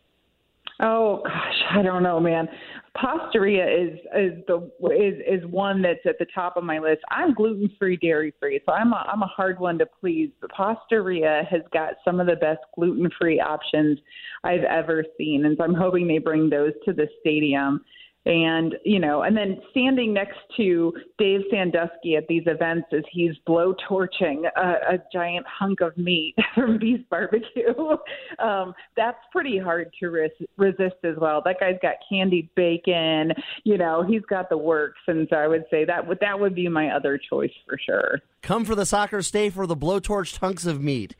Oh 0.80 1.22
gosh, 1.24 1.62
I 1.70 1.82
don't 1.82 2.02
know, 2.02 2.18
man. 2.18 2.48
Pastaria 2.96 3.66
is 3.66 3.98
is 4.16 4.44
the 4.46 4.70
is 4.90 5.20
is 5.26 5.46
one 5.50 5.82
that's 5.82 6.04
at 6.04 6.18
the 6.18 6.26
top 6.34 6.56
of 6.56 6.64
my 6.64 6.78
list. 6.78 7.00
I'm 7.10 7.34
gluten 7.34 7.70
free, 7.78 7.96
dairy 7.96 8.32
free, 8.40 8.60
so 8.66 8.72
I'm 8.72 8.92
a 8.92 9.04
I'm 9.10 9.22
a 9.22 9.26
hard 9.26 9.60
one 9.60 9.78
to 9.78 9.86
please. 10.00 10.30
But 10.40 10.50
Pastaria 10.50 11.44
has 11.48 11.62
got 11.72 11.94
some 12.04 12.18
of 12.20 12.26
the 12.26 12.36
best 12.36 12.60
gluten 12.74 13.08
free 13.20 13.40
options 13.40 13.98
I've 14.42 14.64
ever 14.64 15.04
seen, 15.16 15.44
and 15.44 15.56
so 15.56 15.64
I'm 15.64 15.74
hoping 15.74 16.08
they 16.08 16.18
bring 16.18 16.50
those 16.50 16.72
to 16.84 16.92
the 16.92 17.08
stadium 17.20 17.84
and 18.26 18.74
you 18.84 18.98
know 18.98 19.22
and 19.22 19.36
then 19.36 19.60
standing 19.70 20.14
next 20.14 20.38
to 20.56 20.92
dave 21.18 21.42
sandusky 21.50 22.16
at 22.16 22.26
these 22.26 22.44
events 22.46 22.86
as 22.92 23.02
he's 23.12 23.32
blow 23.46 23.74
torching 23.86 24.44
a, 24.56 24.94
a 24.94 24.98
giant 25.12 25.44
hunk 25.46 25.80
of 25.80 25.96
meat 25.98 26.34
from 26.54 26.78
beast 26.78 27.08
barbecue 27.10 27.74
um 28.38 28.74
that's 28.96 29.18
pretty 29.30 29.58
hard 29.58 29.92
to 30.00 30.08
res- 30.08 30.30
resist 30.56 30.96
as 31.04 31.16
well. 31.20 31.42
That 31.44 31.60
guy's 31.60 31.78
got 31.82 31.94
candied 32.08 32.48
bacon 32.54 33.32
you 33.64 33.76
know 33.76 34.04
he's 34.06 34.22
got 34.22 34.48
the 34.48 34.58
works. 34.58 35.00
And 35.06 35.26
so 35.30 35.36
i 35.36 35.46
would 35.46 35.64
say 35.70 35.84
that 35.84 36.06
would 36.06 36.18
that 36.20 36.38
would 36.38 36.54
be 36.54 36.68
my 36.68 36.90
other 36.90 37.18
choice 37.18 37.52
for 37.66 37.78
sure. 37.84 38.20
Come 38.42 38.64
for 38.64 38.74
the 38.74 38.86
soccer 38.86 39.22
stay 39.22 39.50
for 39.50 39.66
the 39.66 39.76
blowtorched 39.76 40.38
hunks 40.38 40.66
of 40.66 40.82
meat. 40.82 41.14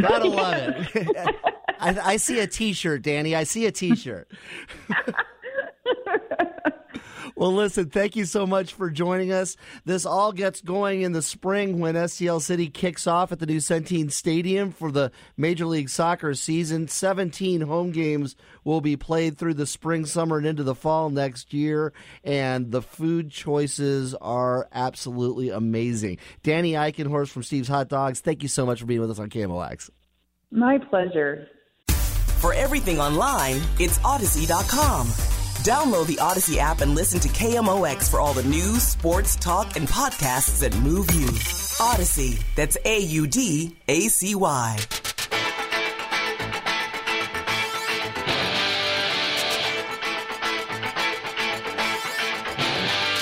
Gotta 0.00 0.28
love 0.28 0.86
it. 0.94 1.36
I, 1.78 2.12
I 2.12 2.16
see 2.16 2.40
a 2.40 2.46
t-shirt 2.46 3.02
danny. 3.02 3.34
I 3.34 3.44
see 3.44 3.66
a 3.66 3.72
t-shirt 3.72 4.30
well, 7.36 7.52
listen, 7.52 7.90
thank 7.90 8.16
you 8.16 8.24
so 8.24 8.46
much 8.46 8.72
for 8.72 8.90
joining 8.90 9.30
us. 9.30 9.56
This 9.84 10.06
all 10.06 10.32
gets 10.32 10.62
going 10.62 11.02
in 11.02 11.12
the 11.12 11.20
spring 11.20 11.78
when 11.80 11.94
STL 11.94 12.40
City 12.40 12.68
kicks 12.68 13.06
off 13.06 13.30
at 13.30 13.38
the 13.38 13.46
new 13.46 13.58
Centene 13.58 14.10
Stadium 14.10 14.72
for 14.72 14.90
the 14.90 15.12
Major 15.36 15.66
League 15.66 15.90
Soccer 15.90 16.32
season. 16.32 16.88
17 16.88 17.60
home 17.60 17.92
games 17.92 18.36
will 18.64 18.80
be 18.80 18.96
played 18.96 19.36
through 19.36 19.54
the 19.54 19.66
spring, 19.66 20.06
summer, 20.06 20.38
and 20.38 20.46
into 20.46 20.62
the 20.62 20.74
fall 20.74 21.10
next 21.10 21.52
year. 21.52 21.92
And 22.24 22.72
the 22.72 22.80
food 22.80 23.30
choices 23.30 24.14
are 24.14 24.66
absolutely 24.72 25.50
amazing. 25.50 26.16
Danny 26.42 26.72
Eichenhorst 26.72 27.28
from 27.28 27.42
Steve's 27.42 27.68
Hot 27.68 27.88
Dogs, 27.88 28.20
thank 28.20 28.42
you 28.42 28.48
so 28.48 28.64
much 28.64 28.80
for 28.80 28.86
being 28.86 29.00
with 29.00 29.10
us 29.10 29.18
on 29.18 29.28
KMOX. 29.28 29.90
My 30.50 30.78
pleasure. 30.78 31.48
For 32.38 32.54
everything 32.54 32.98
online, 32.98 33.60
it's 33.78 33.98
Audacy.com. 33.98 35.35
Download 35.66 36.06
the 36.06 36.14
Audacy 36.18 36.58
app 36.58 36.80
and 36.80 36.94
listen 36.94 37.18
to 37.18 37.28
KMOX 37.28 38.08
for 38.08 38.20
all 38.20 38.32
the 38.32 38.44
news, 38.44 38.84
sports, 38.84 39.34
talk, 39.34 39.74
and 39.74 39.88
podcasts 39.88 40.60
that 40.60 40.72
move 40.76 41.12
you. 41.12 41.26
Audacy. 41.26 42.40
That's 42.54 42.76
A 42.84 43.00
U 43.00 43.26
D 43.26 43.76
A 43.88 44.02
C 44.02 44.36
Y. 44.36 44.76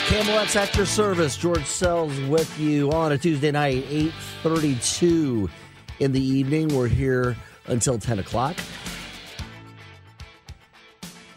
KMOX 0.09 0.57
at 0.57 0.77
your 0.77 0.85
service. 0.85 1.39
George 1.39 1.65
Sells 1.65 2.21
with 2.29 2.61
you 2.61 2.93
on 2.93 3.13
a 3.13 3.17
Tuesday 3.17 3.53
night, 3.53 3.87
8.32 3.87 5.49
in 5.99 6.13
the 6.13 6.23
evening. 6.23 6.77
We're 6.77 6.89
here 6.89 7.39
until 7.69 7.99
10 7.99 8.19
o'clock. 8.19 8.55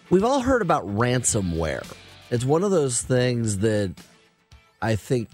We've 0.09 0.23
all 0.23 0.39
heard 0.39 0.61
about 0.61 0.87
ransomware. 0.87 1.85
It's 2.31 2.45
one 2.45 2.63
of 2.63 2.71
those 2.71 3.01
things 3.01 3.57
that 3.57 3.93
I 4.81 4.95
think, 4.95 5.29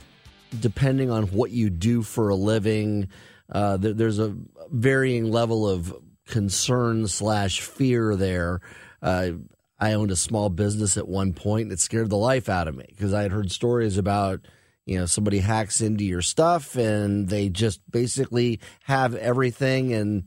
depending 0.59 1.12
on 1.12 1.27
what 1.27 1.51
you 1.51 1.69
do 1.69 2.01
for 2.01 2.29
a 2.29 2.36
living, 2.36 3.09
uh, 3.51 3.77
there's 3.77 4.17
a 4.17 4.36
varying 4.71 5.25
level 5.25 5.69
of 5.69 5.95
concern 6.25 7.07
slash 7.07 7.62
fear 7.62 8.15
there. 8.15 8.62
Uh, 8.99 9.31
I 9.79 9.93
owned 9.93 10.09
a 10.09 10.15
small 10.15 10.49
business 10.49 10.97
at 10.97 11.07
one 11.07 11.33
point. 11.33 11.71
It 11.71 11.79
scared 11.79 12.09
the 12.09 12.17
life 12.17 12.49
out 12.49 12.67
of 12.67 12.75
me 12.75 12.86
because 12.89 13.13
I 13.13 13.21
had 13.21 13.31
heard 13.31 13.51
stories 13.51 13.99
about 13.99 14.41
you 14.86 14.97
know 14.97 15.05
somebody 15.05 15.39
hacks 15.39 15.81
into 15.81 16.03
your 16.03 16.21
stuff 16.21 16.75
and 16.75 17.29
they 17.29 17.49
just 17.49 17.79
basically 17.91 18.59
have 18.83 19.13
everything 19.13 19.93
and 19.93 20.23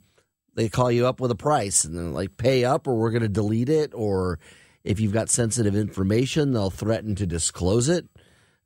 they 0.56 0.68
call 0.68 0.90
you 0.90 1.06
up 1.06 1.20
with 1.20 1.30
a 1.30 1.36
price 1.36 1.84
and 1.84 1.96
then 1.96 2.12
like 2.12 2.36
pay 2.36 2.64
up 2.64 2.88
or 2.88 2.96
we're 2.96 3.10
going 3.10 3.22
to 3.22 3.28
delete 3.28 3.68
it 3.68 3.92
or 3.94 4.40
if 4.82 4.98
you've 4.98 5.12
got 5.12 5.30
sensitive 5.30 5.76
information 5.76 6.52
they'll 6.52 6.70
threaten 6.70 7.14
to 7.14 7.26
disclose 7.26 7.88
it. 7.88 8.06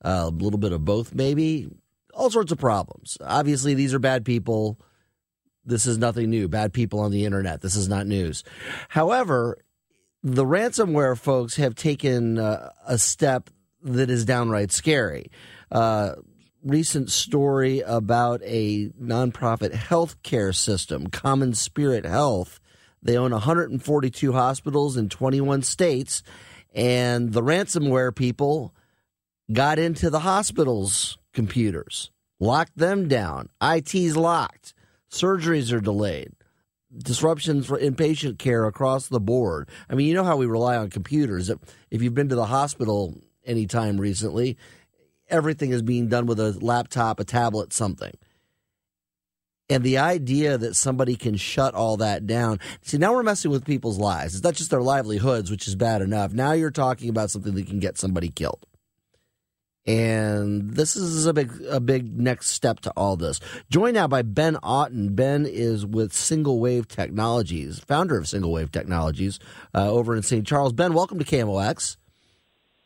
Uh, 0.03 0.25
a 0.25 0.31
little 0.31 0.59
bit 0.59 0.73
of 0.73 0.85
both 0.85 1.15
maybe. 1.15 1.69
All 2.15 2.31
sorts 2.31 2.53
of 2.53 2.59
problems. 2.59 3.19
Obviously 3.21 3.75
these 3.75 3.93
are 3.93 3.99
bad 3.99 4.25
people. 4.25 4.81
This 5.65 5.85
is 5.85 5.99
nothing 5.99 6.31
new. 6.31 6.49
Bad 6.49 6.73
people 6.73 7.01
on 7.01 7.11
the 7.11 7.25
internet. 7.25 7.61
This 7.61 7.77
is 7.77 7.89
not 7.89 8.07
news. 8.07 8.45
However 8.89 9.59
the 10.23 10.45
ransomware 10.45 11.19
folks 11.19 11.57
have 11.57 11.75
taken 11.75 12.39
uh, 12.39 12.71
a 12.87 12.99
step 12.99 13.51
that 13.83 14.11
is 14.11 14.25
downright 14.25 14.71
scary. 14.71 15.31
Uh, 15.73 16.15
recent 16.65 17.11
story 17.11 17.81
about 17.81 18.41
a 18.45 18.89
nonprofit 19.01 19.73
healthcare 19.73 20.55
system, 20.55 21.07
Common 21.09 21.55
Spirit 21.55 22.05
Health. 22.05 22.61
They 23.03 23.17
own 23.17 23.33
142 23.33 24.33
hospitals 24.33 24.97
in 24.97 25.09
21 25.09 25.63
states, 25.63 26.23
and 26.75 27.33
the 27.33 27.43
ransomware 27.43 28.15
people 28.15 28.75
got 29.53 29.79
into 29.79 30.11
the 30.11 30.21
hospitals' 30.21 31.19
computers, 31.33 32.11
locked 32.39 32.77
them 32.77 33.09
down. 33.09 33.49
IT's 33.63 34.17
locked, 34.17 34.75
surgeries 35.11 35.73
are 35.73 35.81
delayed, 35.81 36.33
disruptions 36.97 37.67
for 37.67 37.79
inpatient 37.79 38.39
care 38.39 38.67
across 38.67 39.09
the 39.09 39.21
board. 39.21 39.69
I 39.89 39.95
mean, 39.95 40.07
you 40.07 40.15
know 40.15 40.25
how 40.25 40.37
we 40.37 40.47
rely 40.47 40.77
on 40.77 40.91
computers. 40.91 41.51
If 41.91 42.03
you've 42.03 42.15
been 42.15 42.29
to 42.29 42.37
the 42.37 42.47
hospital 42.47 43.19
anytime 43.47 43.99
recently, 43.99 44.59
everything 45.31 45.71
is 45.71 45.83
being 45.83 46.09
done 46.09 46.27
with 46.27 46.41
a 46.41 46.53
laptop, 46.61 47.21
a 47.21 47.25
tablet, 47.25 47.73
something. 47.73 48.13
And 49.69 49.85
the 49.85 49.99
idea 49.99 50.59
that 50.59 50.75
somebody 50.75 51.15
can 51.15 51.37
shut 51.37 51.75
all 51.75 51.97
that 51.99 52.27
down. 52.27 52.59
See, 52.83 52.99
now 52.99 53.13
we're 53.13 53.23
messing 53.23 53.53
with 53.53 53.65
people's 53.65 53.99
lives. 53.99 54.35
It's 54.35 54.43
not 54.43 54.55
just 54.55 54.71
their 54.71 54.83
livelihoods, 54.83 55.49
which 55.49 55.69
is 55.69 55.77
bad 55.77 56.03
enough. 56.03 56.33
Now 56.33 56.53
you're 56.53 56.73
talking 56.73 57.09
about 57.09 57.31
something 57.31 57.55
that 57.55 57.69
can 57.69 57.79
get 57.79 57.97
somebody 57.97 58.31
killed. 58.31 58.67
And 59.87 60.73
this 60.73 60.95
is 60.95 61.27
a 61.27 61.33
big, 61.33 61.53
a 61.69 61.81
big 61.81 62.19
next 62.19 62.51
step 62.51 62.81
to 62.81 62.93
all 62.97 63.17
this. 63.17 63.41
Joined 63.71 63.95
now 63.95 64.09
by 64.09 64.23
Ben 64.23 64.59
Otten. 64.63 65.15
Ben 65.15 65.47
is 65.47 65.87
with 65.87 66.13
Single 66.13 66.61
Wave 66.61 66.87
Technologies, 66.87 67.79
founder 67.81 68.19
of 68.19 68.29
Single 68.29 68.53
Wave 68.53 68.71
Technologies 68.71 69.39
uh, 69.75 69.91
over 69.91 70.15
in 70.15 70.23
St. 70.23 70.47
Charles. 70.47 70.73
Ben, 70.73 70.93
welcome 70.93 71.19
to 71.19 71.25
KMOX. 71.25 71.97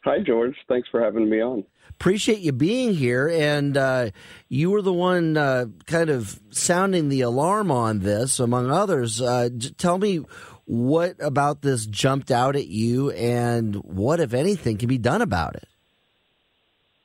Hi, 0.04 0.18
George. 0.20 0.54
Thanks 0.68 0.88
for 0.90 1.02
having 1.02 1.28
me 1.28 1.40
on. 1.40 1.64
Appreciate 1.98 2.40
you 2.40 2.52
being 2.52 2.94
here. 2.94 3.28
And 3.28 3.76
uh, 3.76 4.11
you 4.48 4.70
were 4.70 4.83
the 4.83 4.92
one 4.92 5.37
uh, 5.37 5.66
kind 5.87 6.11
of 6.11 6.38
sounding 6.50 7.09
the 7.09 7.22
alarm 7.22 7.70
on 7.70 8.00
this, 8.00 8.38
among 8.38 8.70
others. 8.70 9.20
Uh, 9.20 9.48
tell 9.78 9.98
me 9.98 10.24
what 10.66 11.16
about 11.20 11.62
this 11.62 11.87
jumped 11.87 12.30
out 12.30 12.57
at 12.57 12.66
you 12.66 13.11
and 13.11 13.76
what, 13.76 14.20
if 14.20 14.35
anything, 14.35 14.78
can 14.78 14.88
be 14.88 14.98
done 14.98 15.22
about 15.22 15.57
it? 15.57 15.68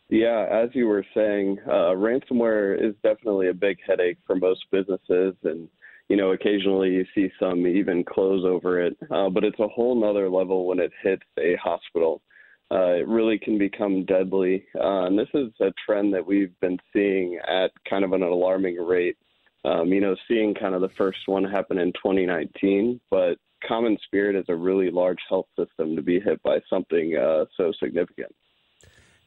Yeah, 0.09 0.47
as 0.49 0.69
you 0.73 0.87
were 0.87 1.05
saying, 1.13 1.59
uh, 1.67 1.93
ransomware 1.93 2.75
is 2.75 2.95
definitely 3.03 3.49
a 3.49 3.53
big 3.53 3.77
headache 3.85 4.17
for 4.25 4.35
most 4.35 4.61
businesses, 4.71 5.35
and 5.43 5.69
you 6.07 6.17
know, 6.17 6.31
occasionally 6.31 6.89
you 6.89 7.05
see 7.13 7.31
some 7.39 7.67
even 7.67 8.03
close 8.03 8.43
over 8.43 8.81
it. 8.81 8.97
Uh, 9.11 9.29
but 9.29 9.43
it's 9.43 9.59
a 9.59 9.67
whole 9.67 9.93
nother 9.93 10.27
level 10.27 10.65
when 10.65 10.79
it 10.79 10.91
hits 11.03 11.21
a 11.37 11.55
hospital. 11.63 12.23
Uh, 12.71 12.93
it 12.93 13.07
really 13.07 13.39
can 13.39 13.57
become 13.57 14.05
deadly, 14.05 14.63
uh, 14.75 15.05
and 15.05 15.17
this 15.17 15.29
is 15.33 15.49
a 15.59 15.73
trend 15.83 16.13
that 16.13 16.25
we've 16.25 16.57
been 16.59 16.77
seeing 16.93 17.39
at 17.47 17.71
kind 17.89 18.03
of 18.03 18.13
an 18.13 18.21
alarming 18.21 18.77
rate. 18.77 19.17
Um, 19.65 19.87
you 19.87 19.99
know, 19.99 20.15
seeing 20.27 20.53
kind 20.53 20.75
of 20.75 20.81
the 20.81 20.91
first 20.97 21.19
one 21.25 21.43
happen 21.43 21.79
in 21.79 21.91
2019, 21.93 23.01
but 23.09 23.37
Common 23.67 23.97
Spirit 24.03 24.35
is 24.35 24.45
a 24.49 24.55
really 24.55 24.89
large 24.89 25.17
health 25.27 25.47
system 25.57 25.95
to 25.95 26.01
be 26.01 26.19
hit 26.19 26.41
by 26.43 26.59
something 26.69 27.17
uh, 27.17 27.45
so 27.57 27.73
significant. 27.79 28.33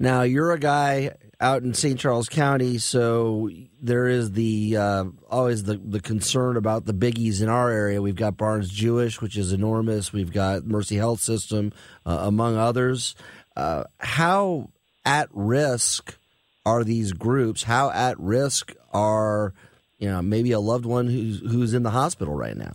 Now 0.03 0.23
you're 0.23 0.51
a 0.51 0.59
guy 0.59 1.13
out 1.41 1.63
in 1.63 1.75
St. 1.75 1.97
Charles 1.97 2.29
County, 2.29 2.79
so 2.79 3.49
there 3.81 4.09
is 4.09 4.33
the 4.33 4.77
uh, 4.77 5.05
always 5.31 5.63
the 5.63 5.77
the 5.77 6.01
concern 6.01 6.57
about 6.57 6.87
the 6.87 6.93
biggies 6.93 7.41
in 7.41 7.49
our 7.49 7.71
area. 7.71 8.03
We've 8.03 8.17
got 8.17 8.37
Barnes 8.37 8.69
Jewish, 8.69 9.21
which 9.21 9.37
is 9.37 9.53
enormous. 9.53 10.13
We've 10.13 10.33
got 10.33 10.67
Mercy 10.67 10.97
Health 10.97 11.21
System, 11.21 11.73
uh, 12.05 12.19
among 12.23 12.57
others. 12.57 13.15
Uh, 13.55 13.85
how 14.01 14.71
at 15.05 15.29
risk 15.31 16.19
are 16.67 16.83
these 16.83 17.13
groups? 17.13 17.63
How 17.63 17.89
at 17.93 18.19
risk 18.19 18.75
are 18.93 19.55
you 20.01 20.09
know 20.09 20.21
maybe 20.21 20.51
a 20.51 20.59
loved 20.59 20.85
one 20.85 21.07
who's 21.07 21.39
who's 21.49 21.75
in 21.75 21.85
the 21.85 21.91
hospital 21.91 22.35
right 22.35 22.57
now? 22.57 22.75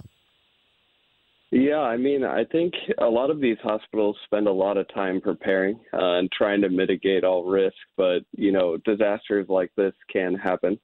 Yeah, 1.51 1.79
I 1.79 1.95
mean, 1.95 2.25
I 2.25 2.43
think 2.43 2.73
a 2.97 3.05
lot 3.05 3.29
of 3.29 3.39
these 3.39 3.57
hospitals 3.63 4.17
spend 4.25 4.47
a 4.47 4.51
lot 4.51 4.75
of 4.75 4.93
time 4.93 5.21
preparing 5.21 5.79
uh, 5.93 6.17
and 6.17 6.29
trying 6.31 6.61
to 6.61 6.69
mitigate 6.69 7.23
all 7.23 7.45
risk, 7.45 7.75
but 7.95 8.19
you 8.33 8.51
know, 8.51 8.77
disasters 8.77 9.47
like 9.47 9.71
this 9.77 9.93
can 10.11 10.35
happen. 10.35 10.77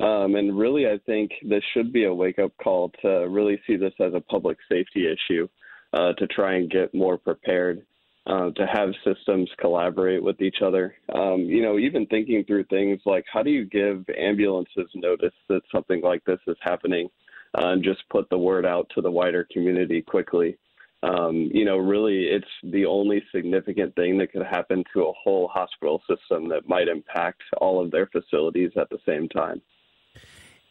Um, 0.00 0.36
and 0.36 0.58
really, 0.58 0.86
I 0.86 0.98
think 1.04 1.32
this 1.42 1.62
should 1.74 1.92
be 1.92 2.04
a 2.04 2.14
wake 2.14 2.38
up 2.38 2.52
call 2.62 2.92
to 3.02 3.26
really 3.28 3.60
see 3.66 3.76
this 3.76 3.92
as 4.00 4.14
a 4.14 4.20
public 4.20 4.56
safety 4.70 5.06
issue 5.06 5.48
uh, 5.92 6.14
to 6.14 6.26
try 6.28 6.56
and 6.56 6.70
get 6.70 6.94
more 6.94 7.18
prepared, 7.18 7.84
uh, 8.26 8.50
to 8.52 8.66
have 8.72 8.90
systems 9.04 9.50
collaborate 9.58 10.22
with 10.22 10.40
each 10.40 10.62
other. 10.64 10.94
Um, 11.14 11.40
you 11.40 11.62
know, 11.62 11.78
even 11.78 12.06
thinking 12.06 12.42
through 12.44 12.64
things 12.64 13.00
like 13.04 13.24
how 13.30 13.42
do 13.42 13.50
you 13.50 13.66
give 13.66 14.04
ambulances 14.18 14.90
notice 14.94 15.34
that 15.50 15.60
something 15.70 16.00
like 16.02 16.24
this 16.24 16.40
is 16.46 16.56
happening? 16.62 17.10
Uh, 17.56 17.68
and 17.68 17.82
just 17.82 18.08
put 18.10 18.28
the 18.30 18.38
word 18.38 18.66
out 18.66 18.90
to 18.94 19.00
the 19.00 19.10
wider 19.10 19.46
community 19.50 20.02
quickly. 20.02 20.58
Um, 21.02 21.50
you 21.52 21.64
know, 21.64 21.76
really, 21.76 22.24
it's 22.24 22.46
the 22.62 22.86
only 22.86 23.22
significant 23.34 23.94
thing 23.94 24.18
that 24.18 24.32
could 24.32 24.44
happen 24.44 24.82
to 24.92 25.02
a 25.02 25.12
whole 25.12 25.48
hospital 25.48 26.02
system 26.08 26.48
that 26.48 26.68
might 26.68 26.88
impact 26.88 27.42
all 27.58 27.82
of 27.82 27.90
their 27.90 28.06
facilities 28.06 28.72
at 28.76 28.88
the 28.90 28.98
same 29.06 29.28
time. 29.28 29.62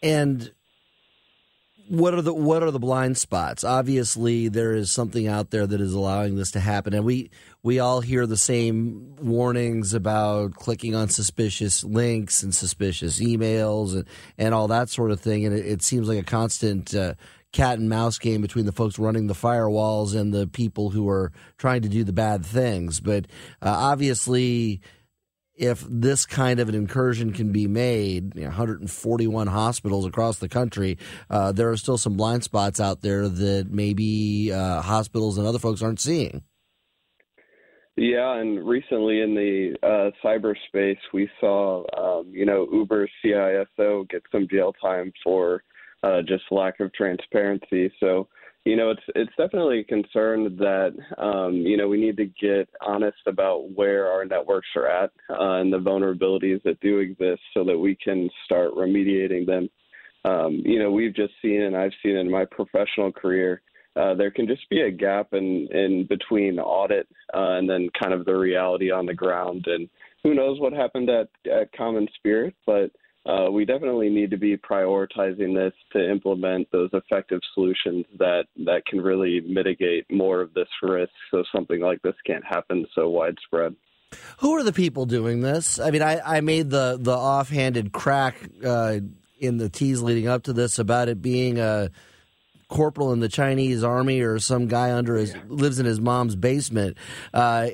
And 0.01 0.51
what 1.87 2.13
are 2.13 2.21
the 2.21 2.33
what 2.33 2.63
are 2.63 2.71
the 2.71 2.79
blind 2.79 3.17
spots? 3.17 3.63
Obviously, 3.63 4.47
there 4.47 4.73
is 4.73 4.91
something 4.91 5.27
out 5.27 5.51
there 5.51 5.67
that 5.67 5.81
is 5.81 5.93
allowing 5.93 6.35
this 6.35 6.51
to 6.51 6.59
happen, 6.59 6.93
and 6.93 7.05
we 7.05 7.29
we 7.63 7.79
all 7.79 8.01
hear 8.01 8.25
the 8.25 8.37
same 8.37 9.15
warnings 9.17 9.93
about 9.93 10.55
clicking 10.55 10.95
on 10.95 11.09
suspicious 11.09 11.83
links 11.83 12.41
and 12.43 12.55
suspicious 12.55 13.19
emails 13.19 13.93
and 13.93 14.05
and 14.37 14.53
all 14.53 14.67
that 14.67 14.89
sort 14.89 15.11
of 15.11 15.19
thing. 15.19 15.45
And 15.45 15.55
it, 15.55 15.65
it 15.65 15.81
seems 15.83 16.07
like 16.07 16.19
a 16.19 16.23
constant 16.23 16.95
uh, 16.95 17.13
cat 17.51 17.77
and 17.77 17.87
mouse 17.87 18.17
game 18.17 18.41
between 18.41 18.65
the 18.65 18.71
folks 18.71 18.97
running 18.97 19.27
the 19.27 19.33
firewalls 19.33 20.15
and 20.15 20.33
the 20.33 20.47
people 20.47 20.89
who 20.89 21.07
are 21.07 21.31
trying 21.57 21.81
to 21.83 21.89
do 21.89 22.03
the 22.03 22.13
bad 22.13 22.45
things. 22.45 22.99
But 22.99 23.25
uh, 23.61 23.69
obviously, 23.69 24.81
if 25.57 25.85
this 25.89 26.25
kind 26.25 26.59
of 26.59 26.69
an 26.69 26.75
incursion 26.75 27.31
can 27.31 27.51
be 27.51 27.67
made, 27.67 28.35
you 28.35 28.41
know, 28.41 28.47
141 28.47 29.47
hospitals 29.47 30.05
across 30.05 30.39
the 30.39 30.49
country, 30.49 30.97
uh, 31.29 31.51
there 31.51 31.69
are 31.69 31.77
still 31.77 31.97
some 31.97 32.15
blind 32.17 32.43
spots 32.43 32.79
out 32.79 33.01
there 33.01 33.27
that 33.27 33.67
maybe 33.71 34.51
uh, 34.51 34.81
hospitals 34.81 35.37
and 35.37 35.47
other 35.47 35.59
folks 35.59 35.81
aren't 35.81 35.99
seeing. 35.99 36.43
Yeah, 37.97 38.39
and 38.39 38.67
recently 38.67 39.21
in 39.21 39.35
the 39.35 39.75
uh, 39.81 40.11
cyberspace, 40.25 40.97
we 41.13 41.29
saw, 41.39 41.85
um, 41.97 42.29
you 42.29 42.45
know, 42.45 42.67
Uber 42.71 43.07
CISO 43.23 44.09
get 44.09 44.21
some 44.33 44.47
jail 44.51 44.73
time 44.81 45.13
for 45.23 45.63
uh, 46.03 46.21
just 46.21 46.43
lack 46.51 46.81
of 46.81 46.93
transparency. 46.93 47.91
So 48.01 48.27
you 48.65 48.75
know, 48.75 48.89
it's 48.89 49.03
it's 49.15 49.31
definitely 49.37 49.81
a 49.81 49.83
concern 49.83 50.57
that 50.57 50.93
um, 51.19 51.53
you 51.53 51.77
know 51.77 51.87
we 51.87 52.01
need 52.01 52.17
to 52.17 52.25
get 52.25 52.67
honest 52.81 53.19
about 53.27 53.69
where 53.75 54.07
our 54.07 54.25
networks 54.25 54.67
are 54.75 54.87
at 54.87 55.11
uh, 55.29 55.61
and 55.61 55.71
the 55.71 55.77
vulnerabilities 55.77 56.61
that 56.63 56.79
do 56.81 56.97
exist, 56.97 57.41
so 57.53 57.63
that 57.63 57.77
we 57.77 57.95
can 57.95 58.27
start 58.43 58.73
remediating 58.73 59.45
them. 59.45 59.69
Um, 60.25 60.63
you 60.65 60.79
know, 60.79 60.89
we've 60.89 61.15
just 61.15 61.33
seen, 61.43 61.61
and 61.61 61.77
I've 61.77 61.91
seen 62.01 62.17
in 62.17 62.29
my 62.29 62.45
professional 62.45 63.11
career, 63.11 63.61
uh, 63.95 64.15
there 64.15 64.31
can 64.31 64.47
just 64.47 64.67
be 64.71 64.81
a 64.81 64.91
gap 64.91 65.33
in 65.33 65.67
in 65.71 66.07
between 66.09 66.59
audit 66.59 67.07
uh, 67.35 67.57
and 67.57 67.69
then 67.69 67.87
kind 68.01 68.13
of 68.13 68.25
the 68.25 68.35
reality 68.35 68.89
on 68.89 69.05
the 69.05 69.13
ground. 69.13 69.65
And 69.67 69.87
who 70.23 70.33
knows 70.33 70.59
what 70.59 70.73
happened 70.73 71.11
at 71.11 71.29
at 71.51 71.71
Common 71.73 72.07
Spirit, 72.17 72.55
but 72.65 72.89
uh, 73.25 73.49
we 73.49 73.65
definitely 73.65 74.09
need 74.09 74.29
to 74.29 74.37
be 74.37 74.55
prioritizing 74.55 75.55
this 75.55 75.73
to 75.93 76.11
implement 76.11 76.71
those 76.71 76.89
effective 76.93 77.39
solutions 77.53 78.05
that, 78.19 78.45
that 78.65 78.85
can 78.85 79.01
really 79.01 79.41
mitigate 79.41 80.05
more 80.11 80.41
of 80.41 80.53
this 80.53 80.67
risk 80.83 81.11
so 81.31 81.43
something 81.53 81.81
like 81.81 82.01
this 82.03 82.15
can't 82.25 82.45
happen 82.45 82.85
so 82.93 83.09
widespread. 83.09 83.75
Who 84.39 84.55
are 84.55 84.63
the 84.63 84.71
people 84.71 85.05
doing 85.05 85.41
this? 85.41 85.79
I 85.79 85.89
mean, 85.89 86.03
I, 86.03 86.37
I 86.37 86.41
made 86.41 86.69
the, 86.69 86.97
the 87.01 87.15
offhanded 87.15 87.91
crack 87.91 88.35
uh, 88.63 88.99
in 89.39 89.57
the 89.57 89.69
tease 89.69 90.01
leading 90.01 90.27
up 90.27 90.43
to 90.43 90.53
this 90.53 90.77
about 90.77 91.09
it 91.09 91.21
being 91.21 91.57
a 91.59 91.89
corporal 92.67 93.11
in 93.11 93.19
the 93.19 93.29
Chinese 93.29 93.83
army 93.83 94.21
or 94.21 94.37
some 94.39 94.67
guy 94.67 94.93
under 94.93 95.15
his 95.15 95.35
lives 95.47 95.79
in 95.79 95.85
his 95.85 95.99
mom's 95.99 96.35
basement. 96.35 96.97
Uh, 97.33 97.67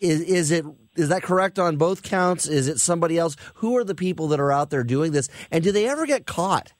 is, 0.00 0.20
is 0.20 0.50
it 0.50 0.64
is 0.96 1.08
that 1.08 1.22
correct 1.22 1.58
on 1.58 1.76
both 1.76 2.02
counts? 2.02 2.46
Is 2.46 2.68
it 2.68 2.78
somebody 2.78 3.18
else? 3.18 3.36
Who 3.56 3.76
are 3.76 3.84
the 3.84 3.94
people 3.94 4.28
that 4.28 4.40
are 4.40 4.52
out 4.52 4.70
there 4.70 4.84
doing 4.84 5.12
this, 5.12 5.28
and 5.50 5.62
do 5.64 5.72
they 5.72 5.88
ever 5.88 6.06
get 6.06 6.26
caught? 6.26 6.72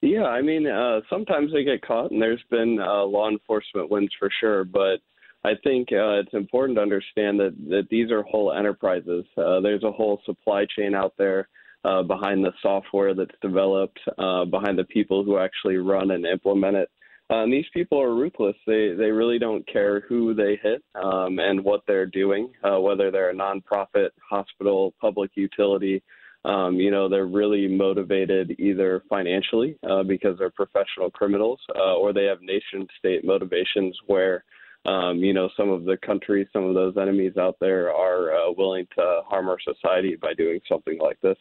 Yeah, 0.00 0.24
I 0.24 0.42
mean, 0.42 0.66
uh, 0.66 1.00
sometimes 1.08 1.52
they 1.52 1.62
get 1.62 1.82
caught, 1.82 2.10
and 2.10 2.20
there's 2.20 2.42
been 2.50 2.80
uh, 2.80 3.04
law 3.04 3.28
enforcement 3.30 3.88
wins 3.88 4.10
for 4.18 4.28
sure. 4.40 4.64
But 4.64 4.98
I 5.44 5.52
think 5.62 5.88
uh, 5.92 6.18
it's 6.20 6.34
important 6.34 6.76
to 6.76 6.82
understand 6.82 7.38
that 7.40 7.54
that 7.68 7.88
these 7.90 8.10
are 8.10 8.22
whole 8.22 8.52
enterprises. 8.52 9.24
Uh, 9.36 9.60
there's 9.60 9.84
a 9.84 9.92
whole 9.92 10.20
supply 10.24 10.66
chain 10.76 10.94
out 10.94 11.14
there 11.18 11.48
uh, 11.84 12.02
behind 12.02 12.44
the 12.44 12.52
software 12.62 13.14
that's 13.14 13.34
developed, 13.40 14.00
uh, 14.18 14.44
behind 14.44 14.78
the 14.78 14.84
people 14.84 15.24
who 15.24 15.38
actually 15.38 15.76
run 15.76 16.10
and 16.10 16.24
implement 16.26 16.76
it. 16.76 16.90
And 17.34 17.52
these 17.52 17.64
people 17.72 18.00
are 18.00 18.14
ruthless. 18.14 18.56
They 18.66 18.92
they 18.92 19.10
really 19.10 19.38
don't 19.38 19.66
care 19.66 20.00
who 20.00 20.34
they 20.34 20.60
hit 20.62 20.82
um, 20.94 21.38
and 21.38 21.64
what 21.64 21.80
they're 21.86 22.06
doing, 22.06 22.52
uh, 22.62 22.78
whether 22.78 23.10
they're 23.10 23.30
a 23.30 23.34
nonprofit, 23.34 24.10
hospital, 24.28 24.92
public 25.00 25.30
utility. 25.34 26.02
Um, 26.44 26.74
you 26.76 26.90
know, 26.90 27.08
they're 27.08 27.26
really 27.26 27.68
motivated 27.68 28.56
either 28.58 29.02
financially 29.08 29.78
uh, 29.88 30.02
because 30.02 30.38
they're 30.38 30.50
professional 30.50 31.10
criminals, 31.10 31.60
uh, 31.74 31.94
or 31.94 32.12
they 32.12 32.24
have 32.24 32.42
nation 32.42 32.86
state 32.98 33.24
motivations 33.24 33.96
where, 34.08 34.44
um, 34.84 35.18
you 35.18 35.32
know, 35.32 35.48
some 35.56 35.70
of 35.70 35.84
the 35.84 35.96
countries, 36.04 36.48
some 36.52 36.64
of 36.64 36.74
those 36.74 36.96
enemies 37.00 37.36
out 37.38 37.56
there 37.60 37.94
are 37.94 38.34
uh, 38.34 38.52
willing 38.58 38.86
to 38.98 39.20
harm 39.26 39.48
our 39.48 39.58
society 39.60 40.16
by 40.20 40.34
doing 40.34 40.60
something 40.68 40.98
like 40.98 41.20
this. 41.22 41.38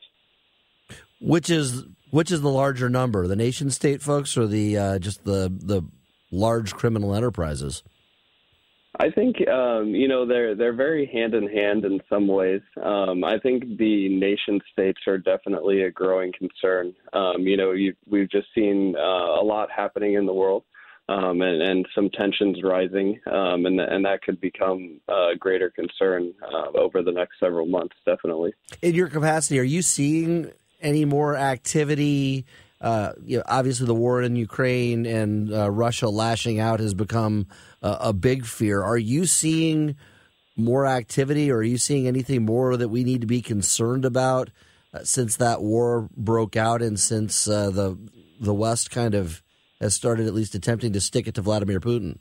Which 1.20 1.50
is 1.50 1.84
which 2.12 2.32
is 2.32 2.42
the 2.42 2.50
larger 2.50 2.90
number, 2.90 3.28
the 3.28 3.36
nation 3.36 3.72
state 3.72 4.02
folks 4.02 4.38
or 4.38 4.46
the 4.46 4.78
uh, 4.78 5.00
just 5.00 5.26
the 5.26 5.52
the 5.52 5.82
large 6.32 6.74
criminal 6.74 7.16
enterprises? 7.16 7.84
I 9.00 9.10
think 9.10 9.48
um, 9.48 9.96
you 9.96 10.08
know 10.08 10.26
they're 10.26 10.54
they're 10.54 10.74
very 10.74 11.06
hand 11.08 11.34
in 11.34 11.48
hand 11.48 11.86
in 11.86 12.02
some 12.10 12.28
ways. 12.28 12.62
Um, 12.84 13.24
I 13.24 13.40
think 13.40 13.78
the 13.78 14.10
nation 14.10 14.60
states 14.72 15.00
are 15.08 15.18
definitely 15.18 15.82
a 15.84 15.92
growing 15.92 16.32
concern. 16.38 16.94
Um, 17.14 17.42
you 17.42 17.58
know, 17.58 17.74
we've 18.06 18.30
just 18.30 18.48
seen 18.54 18.96
uh, 18.98 19.42
a 19.42 19.44
lot 19.44 19.70
happening 19.72 20.14
in 20.14 20.26
the 20.26 20.34
world. 20.34 20.64
um, 21.12 21.42
and, 21.42 21.62
and 21.62 21.88
some 21.94 22.10
tensions 22.10 22.62
rising, 22.64 23.20
um, 23.28 23.66
and 23.66 23.80
and 23.80 24.06
that 24.06 24.22
could 24.22 24.40
become 24.40 25.00
a 25.08 25.32
greater 25.38 25.70
concern 25.70 26.34
uh, 26.42 26.78
over 26.78 27.02
the 27.02 27.12
next 27.12 27.40
several 27.40 27.66
months. 27.66 27.96
Definitely. 28.06 28.54
In 28.82 28.96
your 28.96 29.08
capacity, 29.08 29.60
are 29.60 29.64
you 29.64 29.82
seeing 29.82 30.52
any 30.82 31.06
more 31.06 31.36
activity? 31.36 32.46
Uh, 32.80 33.14
you 33.24 33.38
know, 33.38 33.44
obviously, 33.48 33.86
the 33.86 33.96
war 33.96 34.22
in 34.22 34.36
Ukraine 34.36 35.06
and 35.06 35.54
uh, 35.54 35.70
Russia 35.70 36.10
lashing 36.10 36.60
out 36.60 36.80
has 36.80 36.94
become 36.94 37.48
a, 37.82 37.98
a 38.02 38.14
big 38.14 38.46
fear. 38.46 38.82
Are 38.82 38.98
you 38.98 39.26
seeing 39.26 39.96
more 40.56 40.86
activity, 40.86 41.52
or 41.52 41.58
are 41.58 41.64
you 41.64 41.78
seeing 41.78 42.08
anything 42.08 42.46
more 42.46 42.76
that 42.78 42.90
we 42.90 43.04
need 43.04 43.22
to 43.22 43.28
be 43.28 43.42
concerned 43.42 44.06
about 44.06 44.50
uh, 44.94 45.04
since 45.04 45.38
that 45.38 45.62
war 45.62 46.10
broke 46.16 46.56
out 46.56 46.82
and 46.82 47.00
since 47.00 47.48
uh, 47.48 47.70
the 47.70 47.98
the 48.40 48.54
West 48.54 48.90
kind 48.90 49.14
of 49.14 49.42
has 49.80 49.94
started 49.94 50.28
at 50.28 50.34
least 50.34 50.56
attempting 50.56 50.94
to 50.94 51.02
stick 51.02 51.28
it 51.28 51.36
to 51.36 51.42
Vladimir 51.42 51.80
Putin? 51.80 52.18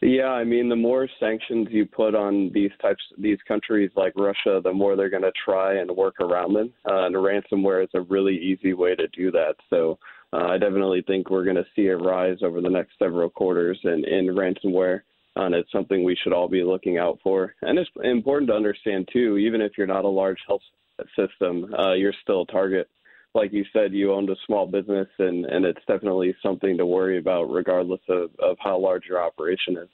Yeah, 0.00 0.28
I 0.28 0.44
mean, 0.44 0.68
the 0.68 0.76
more 0.76 1.08
sanctions 1.18 1.68
you 1.70 1.84
put 1.84 2.14
on 2.14 2.52
these 2.54 2.70
types, 2.80 3.02
these 3.18 3.38
countries 3.48 3.90
like 3.96 4.12
Russia, 4.14 4.60
the 4.62 4.72
more 4.72 4.94
they're 4.94 5.10
going 5.10 5.24
to 5.24 5.32
try 5.44 5.80
and 5.80 5.90
work 5.90 6.20
around 6.20 6.54
them. 6.54 6.72
Uh, 6.88 7.06
and 7.06 7.16
ransomware 7.16 7.82
is 7.82 7.90
a 7.94 8.02
really 8.02 8.36
easy 8.36 8.74
way 8.74 8.94
to 8.94 9.08
do 9.08 9.32
that. 9.32 9.56
So 9.70 9.98
uh, 10.32 10.46
I 10.46 10.58
definitely 10.58 11.02
think 11.06 11.30
we're 11.30 11.44
going 11.44 11.56
to 11.56 11.66
see 11.74 11.86
a 11.88 11.96
rise 11.96 12.38
over 12.42 12.60
the 12.60 12.70
next 12.70 12.92
several 12.98 13.28
quarters 13.28 13.78
in, 13.82 14.04
in 14.04 14.26
ransomware. 14.26 15.00
And 15.34 15.54
it's 15.54 15.70
something 15.72 16.04
we 16.04 16.16
should 16.22 16.32
all 16.32 16.48
be 16.48 16.62
looking 16.62 16.98
out 16.98 17.18
for. 17.22 17.54
And 17.62 17.78
it's 17.78 17.90
important 18.04 18.50
to 18.50 18.56
understand 18.56 19.08
too, 19.12 19.36
even 19.36 19.60
if 19.60 19.72
you're 19.76 19.86
not 19.86 20.04
a 20.04 20.08
large 20.08 20.38
health 20.46 20.62
system, 21.16 21.72
uh, 21.74 21.94
you're 21.94 22.14
still 22.22 22.42
a 22.42 22.46
target 22.46 22.88
like 23.34 23.52
you 23.52 23.64
said, 23.72 23.92
you 23.92 24.12
owned 24.12 24.30
a 24.30 24.36
small 24.46 24.66
business, 24.66 25.08
and, 25.18 25.44
and 25.46 25.64
it's 25.64 25.80
definitely 25.86 26.34
something 26.42 26.76
to 26.78 26.86
worry 26.86 27.18
about, 27.18 27.44
regardless 27.44 28.00
of, 28.08 28.30
of 28.38 28.56
how 28.60 28.78
large 28.78 29.04
your 29.08 29.22
operation 29.22 29.76
is. 29.76 29.88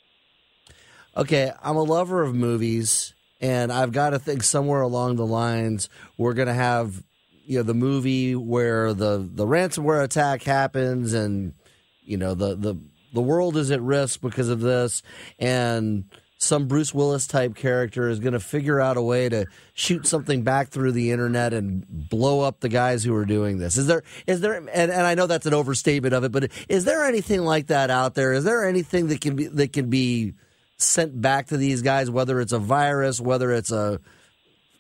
Okay, 1.17 1.53
I'm 1.63 1.77
a 1.77 1.83
lover 1.83 2.23
of 2.23 2.35
movies, 2.35 3.15
and 3.41 3.73
I've 3.73 3.93
got 3.93 4.11
to 4.11 4.19
think 4.19 4.43
somewhere 4.43 4.81
along 4.81 5.17
the 5.17 5.27
lines 5.27 5.89
we're 6.17 6.35
going 6.35 6.49
to 6.49 6.55
have 6.55 7.03
you 7.47 7.59
know 7.59 7.63
the 7.63 7.75
movie 7.75 8.35
where 8.35 8.95
the 8.95 9.29
the 9.31 9.47
ransomware 9.47 10.03
attack 10.03 10.43
happens, 10.43 11.13
and 11.13 11.55
you 12.03 12.17
know 12.17 12.35
the 12.35 12.57
the 12.57 12.77
the 13.13 13.21
world 13.21 13.57
is 13.57 13.71
at 13.71 13.81
risk 13.81 14.21
because 14.21 14.49
of 14.49 14.61
this, 14.61 15.03
and 15.39 16.05
some 16.45 16.69
Bruce 16.69 16.93
Willis 16.93 17.27
type 17.27 17.55
character 17.55 18.09
is 18.09 18.21
going 18.21 18.35
to 18.35 18.41
figure 18.41 18.81
out 18.81 18.97
a 18.97 19.03
way 19.03 19.29
to 19.29 19.47
shoot 19.73 20.07
something 20.07 20.43
back 20.43 20.69
through 20.69 20.93
the 20.93 21.11
internet 21.11 21.53
and 21.55 21.85
blow 21.89 22.41
up 22.41 22.61
the 22.61 22.69
guys 22.69 23.03
who 23.03 23.15
are 23.15 23.25
doing 23.25 23.59
this. 23.59 23.79
Is 23.79 23.87
there 23.87 24.03
is 24.27 24.41
there 24.41 24.55
and, 24.55 24.69
and 24.69 24.93
I 24.93 25.15
know 25.15 25.27
that's 25.27 25.47
an 25.47 25.55
overstatement 25.55 26.15
of 26.15 26.25
it, 26.25 26.33
but 26.33 26.51
is 26.69 26.85
there 26.85 27.05
anything 27.05 27.41
like 27.41 27.69
that 27.69 27.91
out 27.91 28.15
there? 28.15 28.33
Is 28.33 28.45
there 28.45 28.69
anything 28.69 29.09
that 29.09 29.21
can 29.21 29.37
be 29.37 29.47
that 29.47 29.73
can 29.73 29.89
be 29.91 30.35
sent 30.77 31.21
back 31.21 31.47
to 31.49 31.57
these 31.57 31.83
guys, 31.83 32.11
whether 32.11 32.41
it's 32.41 32.53
a 32.53 32.59
virus, 32.59 33.21
whether 33.21 33.51
it's 33.53 33.73
a 33.73 34.01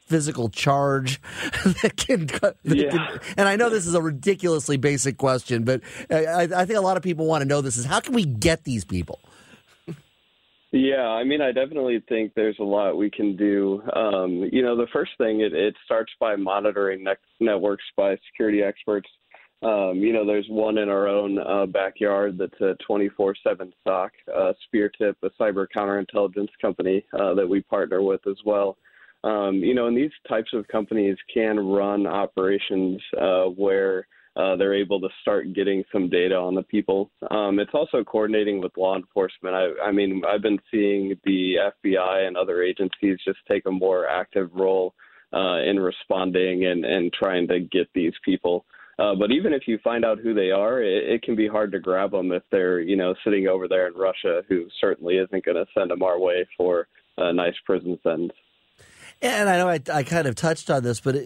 physical 0.07 0.51
charge 0.51 1.21
that 1.83 1.97
can, 1.97 2.27
that 2.27 2.57
yeah. 2.65 2.91
can, 2.91 3.21
and 3.39 3.49
I 3.49 3.57
know 3.57 3.71
this 3.71 3.87
is 3.87 3.95
a 3.95 4.03
ridiculously 4.03 4.77
basic 4.77 5.17
question, 5.17 5.65
but 5.65 5.81
I, 6.11 6.49
I 6.55 6.67
think 6.67 6.79
a 6.79 6.83
lot 6.83 6.99
of 6.99 7.03
people 7.03 7.27
want 7.27 7.41
to 7.41 7.49
know 7.49 7.63
this 7.63 7.79
is 7.79 7.87
how 7.87 8.01
can 8.01 8.13
we 8.13 8.27
get 8.27 8.65
these 8.65 8.85
people? 8.85 9.19
Yeah, 10.77 11.07
I 11.07 11.23
mean, 11.23 11.41
I 11.41 11.53
definitely 11.53 12.03
think 12.09 12.33
there's 12.35 12.59
a 12.59 12.65
lot 12.65 12.97
we 12.97 13.09
can 13.09 13.37
do. 13.37 13.81
Um, 13.95 14.49
you 14.51 14.61
know, 14.61 14.77
the 14.77 14.89
first 14.93 15.13
thing 15.19 15.43
it, 15.43 15.53
it 15.53 15.77
starts 15.85 16.11
by 16.19 16.35
monitoring 16.35 17.05
ne- 17.05 17.15
networks 17.39 17.85
by 17.97 18.17
security 18.29 18.61
experts. 18.61 19.09
Um, 19.63 19.99
you 19.99 20.13
know, 20.13 20.27
there's 20.27 20.49
one 20.49 20.79
in 20.79 20.89
our 20.89 21.07
own 21.07 21.39
uh, 21.39 21.67
backyard 21.67 22.39
that's 22.39 22.61
a 22.61 22.77
24/7 22.91 23.73
SOC, 23.87 24.13
uh, 24.37 24.53
SpearTip, 24.67 25.15
a 25.23 25.31
cyber 25.41 25.69
counterintelligence 25.73 26.49
company 26.61 27.07
uh, 27.17 27.35
that 27.35 27.49
we 27.49 27.63
partner 27.63 28.03
with 28.03 28.27
as 28.27 28.39
well. 28.45 28.77
Um, 29.23 29.59
you 29.59 29.75
know, 29.75 29.87
and 29.87 29.97
these 29.97 30.11
types 30.29 30.51
of 30.53 30.67
companies 30.67 31.17
can 31.33 31.57
run 31.61 32.05
operations 32.09 33.01
uh, 33.17 33.45
where 33.45 34.09
uh, 34.37 34.57
they're 34.57 34.75
able 34.75 35.01
to 35.01 35.09
start 35.21 35.53
getting 35.53 35.85
some 35.93 36.09
data 36.09 36.35
on 36.35 36.55
the 36.55 36.63
people. 36.63 37.11
Um, 37.31 37.59
it's 37.59 37.75
also 37.75 38.03
coordinating 38.03 38.61
with 38.61 38.77
law 38.77 38.97
enforcement. 38.97 39.55
I, 39.55 39.69
I 39.89 39.93
mean, 39.93 40.23
I've 40.29 40.43
been 40.43 40.59
seeing 40.71 41.17
the 41.25 41.57
FBI 41.85 42.27
and 42.27 42.37
other 42.37 42.63
agencies 42.63 43.19
just 43.25 43.39
take 43.51 43.67
a 43.67 43.71
more 43.71 44.09
active 44.09 44.51
role 44.53 44.95
uh, 45.33 45.59
in 45.63 45.79
responding 45.79 46.67
and, 46.67 46.85
and 46.85 47.13
trying 47.13 47.47
to 47.49 47.61
get 47.61 47.89
these 47.95 48.13
people. 48.25 48.65
Uh, 48.99 49.15
but 49.15 49.31
even 49.33 49.53
if 49.53 49.63
you 49.67 49.79
find 49.83 50.05
out 50.05 50.21
who 50.21 50.35
they 50.35 50.51
are, 50.51 50.81
it, 50.83 51.15
it 51.15 51.23
can 51.23 51.35
be 51.35 51.49
hard 51.49 51.73
to 51.73 51.81
grab 51.81 52.13
them 52.13 52.31
if 52.33 52.43
they're, 52.51 52.81
you 52.81 52.97
know, 52.97 53.15
sitting 53.25 53.49
over 53.49 53.67
there 53.67 53.89
in 53.89 53.95
Russia, 53.95 54.43
who 54.49 54.67
certainly 54.81 55.17
isn't 55.17 55.45
going 55.45 55.57
to 55.57 55.67
send 55.77 55.91
them 55.91 56.03
our 56.03 56.19
way 56.19 56.47
for 56.57 56.87
a 57.19 57.33
nice 57.33 57.55
prison 57.65 57.99
sentence. 58.03 58.33
And 59.23 59.49
I 59.49 59.57
know 59.57 59.69
I, 59.69 59.81
I 59.93 60.03
kind 60.03 60.27
of 60.27 60.35
touched 60.35 60.71
on 60.71 60.83
this, 60.83 61.01
but 61.01 61.17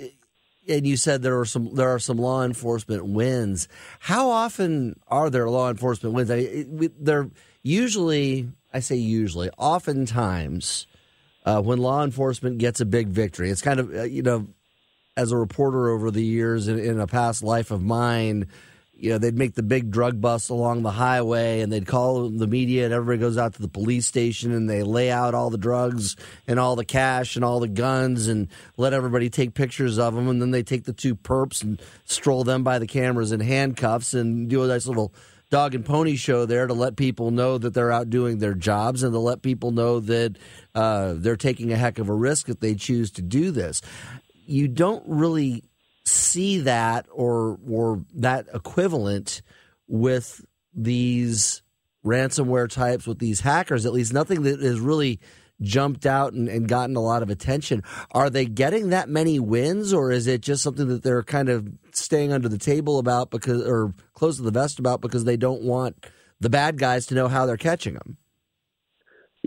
and 0.68 0.87
you 0.87 0.96
said 0.96 1.22
there 1.22 1.38
are 1.38 1.44
some 1.44 1.74
there 1.74 1.88
are 1.88 1.98
some 1.98 2.18
law 2.18 2.44
enforcement 2.44 3.07
wins. 3.07 3.68
How 4.00 4.31
often 4.31 4.98
are 5.09 5.31
there 5.31 5.48
law 5.48 5.70
enforcement 5.70 6.14
wins? 6.14 6.31
I, 6.31 6.64
they're 6.98 7.31
usually, 7.62 8.48
I 8.72 8.81
say 8.81 8.96
usually, 8.96 9.50
oftentimes 9.59 10.87
uh, 11.44 11.61
when 11.62 11.78
law 11.78 12.04
enforcement 12.04 12.59
gets 12.59 12.81
a 12.81 12.87
big 12.87 13.09
victory. 13.09 13.50
It's 13.50 13.62
kind 13.62 13.81
of 13.81 13.94
uh, 13.94 14.02
you 14.02 14.22
know, 14.22 14.48
as 15.16 15.33
a 15.33 15.37
reporter 15.37 15.88
over 15.90 16.11
the 16.11 16.24
years 16.24 16.68
in, 16.68 16.78
in 16.78 17.00
a 17.00 17.07
past 17.07 17.42
life 17.42 17.70
of 17.70 17.83
mine 17.83 18.46
you 18.99 19.11
know, 19.11 19.19
they'd 19.19 19.39
make 19.39 19.55
the 19.55 19.63
big 19.63 19.93
drug 19.93 20.21
bust 20.21 20.51
along 20.51 20.83
the 20.83 20.91
highway 20.91 21.61
and 21.61 21.73
they'd 21.73 21.87
call 21.87 22.29
the 22.29 22.49
media 22.49 22.85
and 22.85 22.93
everybody 22.93 23.19
goes 23.19 23.39
out 23.39 23.55
to 23.55 23.63
the 23.63 23.69
police 23.69 24.07
station 24.07 24.53
and 24.53 24.69
they 24.69 24.83
lay 24.83 25.09
out 25.09 25.35
all 25.35 25.51
the 25.51 25.59
drugs 25.59 26.17
and 26.49 26.59
all 26.59 26.75
the 26.75 26.85
cash 26.85 27.37
and 27.37 27.45
all 27.45 27.61
the 27.61 27.69
guns 27.69 28.27
and 28.27 28.49
let 28.77 28.93
everybody 28.93 29.31
take 29.31 29.55
pictures 29.55 29.99
of 29.99 30.17
them. 30.17 30.29
And 30.29 30.43
then 30.43 30.51
they 30.51 30.65
take 30.65 30.83
the 30.83 30.93
two 30.93 31.15
perps 31.15 31.63
and 31.63 31.81
stroll 32.07 32.43
them 32.43 32.65
by 32.65 32.81
the 32.81 32.89
cameras 32.89 33.31
in 33.31 33.39
handcuffs 33.39 34.15
and 34.15 34.51
do 34.51 34.65
a 34.65 34.67
nice 34.67 34.89
little 34.89 35.15
dog 35.49 35.77
and 35.77 35.85
pony 35.85 36.17
show 36.17 36.45
there 36.45 36.67
to 36.67 36.75
let 36.75 36.97
people 36.97 37.31
know 37.31 37.57
that 37.57 37.75
they're 37.75 37.93
out 37.93 38.11
doing 38.11 38.39
their 38.39 38.55
jobs 38.55 39.05
and 39.05 39.13
to 39.13 39.19
let 39.21 39.43
people 39.43 39.71
know 39.71 40.01
that 40.01 40.37
uh, 40.75 41.15
they're 41.17 41.37
taking 41.37 41.73
a 41.73 41.77
heck 41.77 42.01
of 42.01 42.09
a 42.09 42.15
risk 42.15 42.49
if 42.49 42.59
they 42.59 42.75
choose 42.75 43.13
to 43.13 43.23
do 43.23 43.53
this. 43.53 43.81
You 44.45 44.67
don't 44.67 45.05
really 45.07 45.63
see 46.09 46.61
that 46.61 47.07
or 47.11 47.59
or 47.68 48.05
that 48.14 48.47
equivalent 48.53 49.42
with 49.87 50.44
these 50.75 51.62
ransomware 52.05 52.68
types 52.68 53.07
with 53.07 53.18
these 53.18 53.40
hackers 53.40 53.85
at 53.85 53.92
least 53.92 54.12
nothing 54.12 54.42
that 54.42 54.61
has 54.61 54.81
really 54.81 55.21
jumped 55.61 56.07
out 56.07 56.33
and, 56.33 56.49
and, 56.49 56.68
gotten 56.68 56.94
a 56.94 57.01
lot 57.01 57.23
of 57.23 57.31
attention. 57.31 57.83
Are 58.12 58.31
they 58.31 58.44
getting 58.44 58.90
that 58.90 59.09
many 59.09 59.40
wins 59.40 59.92
or 59.92 60.12
is 60.12 60.29
it 60.29 60.40
just 60.40 60.62
something 60.62 60.87
that 60.87 61.03
they're 61.03 61.25
kind 61.25 61.49
of 61.49 61.68
staying 61.92 62.33
under 62.33 62.49
the 62.49 62.59
table 62.59 62.99
about 62.99 63.31
because 63.31 63.66
or 63.66 63.92
close 64.14 64.37
to 64.37 64.42
the 64.42 64.53
vest 64.53 64.79
about 64.79 65.01
because 65.01 65.25
they 65.25 65.37
don't 65.37 65.62
want 65.62 66.07
the 66.40 66.49
bad 66.51 66.79
guys 66.79 67.07
to 67.07 67.14
know 67.14 67.27
how 67.27 67.44
they're 67.44 67.57
catching 67.57 67.94
them 67.94 68.16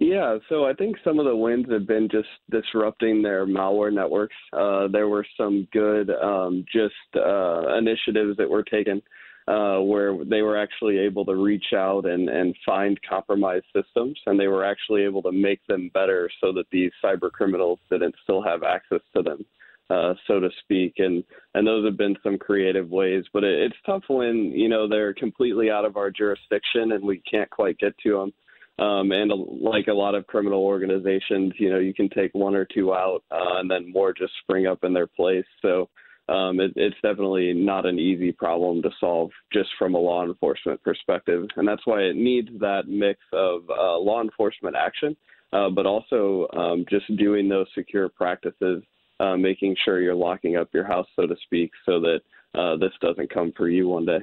yeah, 0.02 0.38
so 0.50 0.66
I 0.66 0.74
think 0.74 0.98
some 1.04 1.20
of 1.20 1.26
the 1.26 1.36
wins 1.36 1.68
have 1.72 1.86
been 1.86 2.10
just 2.10 2.28
disrupting 2.50 3.22
their 3.22 3.46
malware 3.46 3.94
networks. 3.94 4.36
Uh, 4.52 4.88
there 4.88 5.08
were 5.08 5.26
some 5.38 5.68
good 5.72 6.10
um, 6.10 6.66
just 6.74 6.96
uh, 7.16 7.78
initiatives 7.78 8.36
that 8.38 8.50
were 8.50 8.64
taken 8.64 9.00
uh, 9.48 9.78
where 9.78 10.26
they 10.26 10.42
were 10.42 10.58
actually 10.58 10.98
able 10.98 11.24
to 11.26 11.36
reach 11.36 11.74
out 11.76 12.08
and, 12.08 12.30
and 12.30 12.56
find 12.66 13.00
compromised 13.08 13.66
systems, 13.76 14.20
and 14.26 14.40
they 14.40 14.48
were 14.48 14.66
actually 14.66 15.04
able 15.04 15.22
to 15.22 15.32
make 15.32 15.60
them 15.68 15.92
better 15.94 16.32
so 16.42 16.52
that 16.52 16.66
these 16.72 16.92
cyber 17.06 17.32
criminals 17.32 17.78
didn't 17.92 18.16
still 18.24 18.42
have 18.42 18.64
access 18.64 19.02
to 19.16 19.22
them. 19.22 19.46
Uh, 19.92 20.14
so 20.26 20.40
to 20.40 20.50
speak, 20.64 20.94
and 20.98 21.22
and 21.54 21.68
those 21.68 21.86
have 21.86 21.98
been 21.98 22.16
some 22.24 22.38
creative 22.38 22.90
ways. 22.90 23.26
But 23.34 23.44
it, 23.44 23.60
it's 23.60 23.76
tough 23.86 24.04
when 24.08 24.52
you 24.56 24.70
know 24.70 24.88
they're 24.88 25.14
completely 25.14 25.70
out 25.70 25.84
of 25.86 25.98
our 25.98 26.10
jurisdiction 26.10 26.94
and 26.94 27.04
we 27.04 27.22
can't 27.30 27.50
quite 27.50 27.78
get 27.78 27.94
to 28.00 28.18
them. 28.18 28.34
Um, 28.80 29.12
and 29.12 29.32
like 29.62 29.88
a 29.88 29.94
lot 29.94 30.16
of 30.16 30.26
criminal 30.28 30.64
organizations, 30.64 31.54
you 31.58 31.70
know, 31.70 31.80
you 31.80 31.94
can 31.94 32.10
take 32.10 32.34
one 32.34 32.56
or 32.56 32.66
two 32.66 32.94
out, 32.94 33.24
uh, 33.30 33.60
and 33.60 33.70
then 33.70 33.92
more 33.92 34.14
just 34.14 34.34
spring 34.42 34.66
up 34.66 34.84
in 34.84 34.94
their 34.94 35.08
place. 35.08 35.46
So 35.62 35.90
um, 36.30 36.60
it, 36.60 36.72
it's 36.76 36.96
definitely 37.04 37.54
not 37.54 37.86
an 37.86 38.00
easy 38.00 38.32
problem 38.32 38.82
to 38.82 38.90
solve 39.00 39.32
just 39.52 39.70
from 39.78 39.96
a 39.96 40.00
law 40.00 40.24
enforcement 40.24 40.82
perspective, 40.84 41.48
and 41.58 41.68
that's 41.68 41.86
why 41.86 42.02
it 42.02 42.16
needs 42.16 42.50
that 42.60 42.84
mix 42.88 43.20
of 43.34 43.70
uh, 43.70 43.98
law 43.98 44.22
enforcement 44.22 44.76
action, 44.76 45.16
uh, 45.54 45.70
but 45.70 45.86
also 45.86 46.48
um, 46.56 46.86
just 46.90 47.06
doing 47.18 47.50
those 47.50 47.68
secure 47.76 48.08
practices, 48.08 48.82
uh, 49.20 49.36
making 49.36 49.76
sure 49.84 50.02
you're 50.02 50.16
locking 50.16 50.56
up 50.56 50.70
your 50.74 50.86
house, 50.86 51.08
so 51.16 51.28
to 51.28 51.36
speak, 51.44 51.72
so 51.86 52.00
that 52.00 52.22
uh, 52.56 52.78
this 52.78 52.94
doesn't 53.02 53.34
come 53.34 53.52
for 53.56 53.68
you 53.68 53.90
one 53.90 54.06
day. 54.06 54.20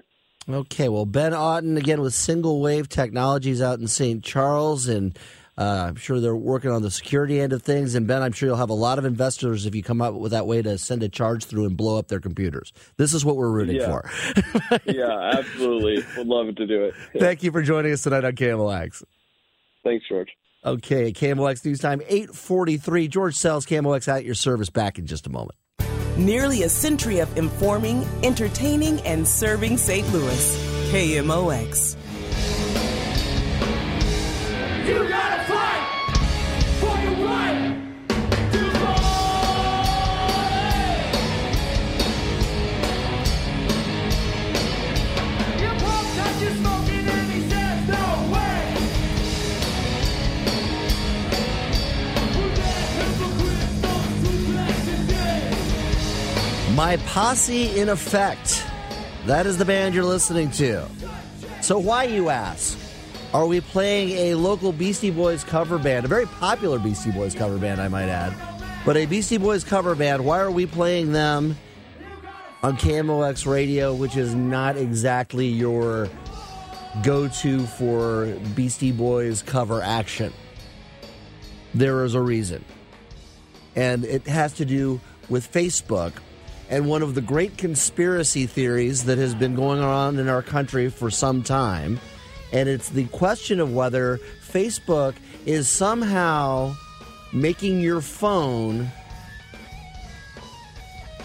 Okay, 0.48 0.88
well, 0.88 1.04
Ben 1.04 1.34
Otten 1.34 1.76
again 1.76 2.00
with 2.00 2.14
Single 2.14 2.60
Wave 2.60 2.88
Technologies 2.88 3.60
out 3.60 3.80
in 3.80 3.86
St. 3.88 4.22
Charles, 4.24 4.88
and 4.88 5.18
Uh, 5.60 5.86
I'm 5.88 5.96
sure 5.96 6.20
they're 6.20 6.36
working 6.36 6.70
on 6.70 6.82
the 6.82 6.90
security 6.90 7.40
end 7.40 7.52
of 7.52 7.64
things. 7.64 7.96
And 7.96 8.06
Ben, 8.06 8.22
I'm 8.22 8.30
sure 8.30 8.48
you'll 8.48 8.58
have 8.58 8.70
a 8.70 8.74
lot 8.74 8.96
of 9.00 9.04
investors 9.04 9.66
if 9.66 9.74
you 9.74 9.82
come 9.82 10.00
up 10.00 10.14
with 10.14 10.30
that 10.30 10.46
way 10.46 10.62
to 10.62 10.78
send 10.78 11.02
a 11.02 11.08
charge 11.08 11.46
through 11.46 11.64
and 11.66 11.76
blow 11.76 11.98
up 11.98 12.06
their 12.06 12.20
computers. 12.20 12.72
This 12.96 13.12
is 13.12 13.24
what 13.24 13.34
we're 13.36 13.50
rooting 13.50 13.74
Yeah. 13.74 13.86
for. 13.86 14.80
yeah, 14.84 15.32
absolutely. 15.36 16.04
Would 16.16 16.28
love 16.28 16.54
to 16.54 16.64
do 16.64 16.84
it. 16.84 16.94
Thank 17.18 17.42
you 17.42 17.50
for 17.50 17.60
joining 17.62 17.90
us 17.92 18.04
tonight 18.04 18.24
on 18.24 18.34
KMOX. 18.36 19.02
Thanks, 19.82 20.04
George. 20.08 20.28
Okay, 20.64 21.12
KMOX 21.12 21.64
News 21.64 21.80
Time, 21.80 22.02
843. 22.08 23.08
George 23.08 23.34
Sells, 23.34 23.66
KMOX 23.66 24.06
at 24.06 24.24
your 24.24 24.36
service. 24.36 24.70
Back 24.70 24.96
in 25.00 25.06
just 25.08 25.26
a 25.26 25.30
moment. 25.30 25.56
Nearly 26.18 26.64
a 26.64 26.68
century 26.68 27.20
of 27.20 27.38
informing, 27.38 28.04
entertaining, 28.24 29.00
and 29.02 29.26
serving 29.26 29.78
St. 29.78 30.12
Louis. 30.12 30.56
KMOX. 30.90 31.94
My 56.78 56.96
Posse 56.98 57.76
in 57.76 57.88
Effect. 57.88 58.64
That 59.26 59.46
is 59.46 59.58
the 59.58 59.64
band 59.64 59.96
you're 59.96 60.04
listening 60.04 60.48
to. 60.52 60.86
So, 61.60 61.76
why, 61.76 62.04
you 62.04 62.28
ask? 62.28 62.78
Are 63.34 63.48
we 63.48 63.60
playing 63.60 64.10
a 64.10 64.34
local 64.36 64.70
Beastie 64.70 65.10
Boys 65.10 65.42
cover 65.42 65.76
band? 65.80 66.04
A 66.04 66.08
very 66.08 66.26
popular 66.26 66.78
Beastie 66.78 67.10
Boys 67.10 67.34
cover 67.34 67.58
band, 67.58 67.80
I 67.80 67.88
might 67.88 68.08
add. 68.08 68.32
But 68.86 68.96
a 68.96 69.06
Beastie 69.06 69.38
Boys 69.38 69.64
cover 69.64 69.96
band, 69.96 70.24
why 70.24 70.38
are 70.38 70.52
we 70.52 70.66
playing 70.66 71.10
them 71.10 71.56
on 72.62 72.76
KMOX 72.76 73.44
radio, 73.44 73.92
which 73.92 74.16
is 74.16 74.36
not 74.36 74.76
exactly 74.76 75.48
your 75.48 76.08
go 77.02 77.26
to 77.26 77.66
for 77.66 78.26
Beastie 78.54 78.92
Boys 78.92 79.42
cover 79.42 79.82
action? 79.82 80.32
There 81.74 82.04
is 82.04 82.14
a 82.14 82.20
reason. 82.20 82.64
And 83.74 84.04
it 84.04 84.28
has 84.28 84.52
to 84.52 84.64
do 84.64 85.00
with 85.28 85.50
Facebook 85.50 86.12
and 86.68 86.86
one 86.86 87.02
of 87.02 87.14
the 87.14 87.20
great 87.20 87.56
conspiracy 87.56 88.46
theories 88.46 89.04
that 89.04 89.18
has 89.18 89.34
been 89.34 89.54
going 89.54 89.80
on 89.80 90.18
in 90.18 90.28
our 90.28 90.42
country 90.42 90.90
for 90.90 91.10
some 91.10 91.42
time. 91.42 91.98
And 92.52 92.68
it's 92.68 92.88
the 92.88 93.06
question 93.06 93.60
of 93.60 93.74
whether 93.74 94.18
Facebook 94.46 95.14
is 95.46 95.68
somehow 95.68 96.74
making 97.32 97.80
your 97.80 98.00
phone 98.00 98.90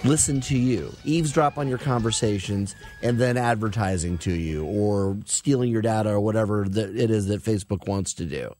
listen 0.03 0.41
to 0.41 0.57
you, 0.57 0.93
eavesdrop 1.05 1.57
on 1.57 1.67
your 1.67 1.77
conversations, 1.77 2.75
and 3.01 3.17
then 3.17 3.37
advertising 3.37 4.17
to 4.19 4.33
you 4.33 4.65
or 4.65 5.17
stealing 5.25 5.71
your 5.71 5.81
data 5.81 6.09
or 6.09 6.19
whatever 6.19 6.65
that 6.67 6.95
it 6.95 7.09
is 7.09 7.27
that 7.27 7.41
Facebook 7.41 7.87
wants 7.87 8.13
to 8.15 8.25
do. 8.25 8.53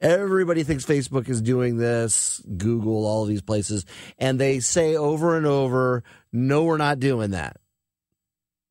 Everybody 0.00 0.62
thinks 0.62 0.84
Facebook 0.84 1.28
is 1.28 1.42
doing 1.42 1.76
this, 1.76 2.40
Google, 2.56 3.04
all 3.04 3.24
these 3.24 3.42
places, 3.42 3.84
and 4.16 4.38
they 4.38 4.60
say 4.60 4.96
over 4.96 5.36
and 5.36 5.44
over, 5.44 6.04
no, 6.32 6.64
we're 6.64 6.76
not 6.76 7.00
doing 7.00 7.32
that. 7.32 7.56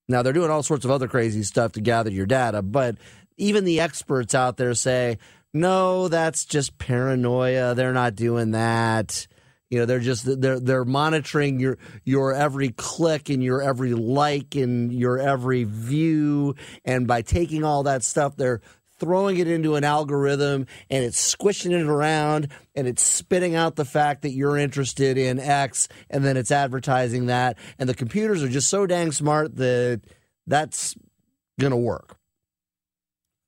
Now, 0.07 0.21
they're 0.21 0.31
doing 0.31 0.51
all 0.51 0.63
sorts 0.63 0.85
of 0.85 0.91
other 0.91 1.09
crazy 1.09 1.43
stuff 1.43 1.73
to 1.73 1.81
gather 1.81 2.09
your 2.09 2.25
data, 2.25 2.61
but 2.61 2.95
even 3.35 3.65
the 3.65 3.81
experts 3.81 4.33
out 4.33 4.55
there 4.55 4.73
say, 4.73 5.17
no, 5.53 6.07
that's 6.07 6.45
just 6.45 6.77
paranoia. 6.77 7.75
They're 7.75 7.93
not 7.93 8.15
doing 8.15 8.51
that. 8.51 9.27
You 9.69 9.79
know, 9.79 9.85
they're 9.85 9.99
just 9.99 10.41
they're 10.41 10.61
they're 10.61 10.85
monitoring 10.85 11.59
your 11.59 11.77
your 12.05 12.33
every 12.33 12.69
click 12.69 13.29
and 13.29 13.43
your 13.43 13.61
every 13.61 13.93
like 13.93 14.55
and 14.55 14.93
your 14.93 15.19
every 15.19 15.65
view, 15.65 16.55
and 16.85 17.05
by 17.05 17.21
taking 17.21 17.65
all 17.65 17.83
that 17.83 18.03
stuff, 18.03 18.37
they're 18.37 18.61
throwing 18.99 19.37
it 19.37 19.47
into 19.47 19.75
an 19.75 19.83
algorithm 19.83 20.65
and 20.89 21.03
it's 21.03 21.19
squishing 21.19 21.71
it 21.71 21.85
around 21.85 22.49
and 22.75 22.87
it's 22.87 23.03
spitting 23.03 23.55
out 23.55 23.75
the 23.75 23.85
fact 23.85 24.23
that 24.23 24.31
you're 24.31 24.57
interested 24.57 25.17
in 25.17 25.39
X 25.39 25.87
and 26.09 26.23
then 26.23 26.37
it's 26.37 26.51
advertising 26.51 27.27
that. 27.27 27.57
And 27.77 27.87
the 27.87 27.93
computers 27.93 28.43
are 28.43 28.49
just 28.49 28.69
so 28.69 28.85
dang 28.85 29.11
smart 29.11 29.55
that 29.57 30.01
that's 30.45 30.95
going 31.59 31.71
to 31.71 31.77
work. 31.77 32.17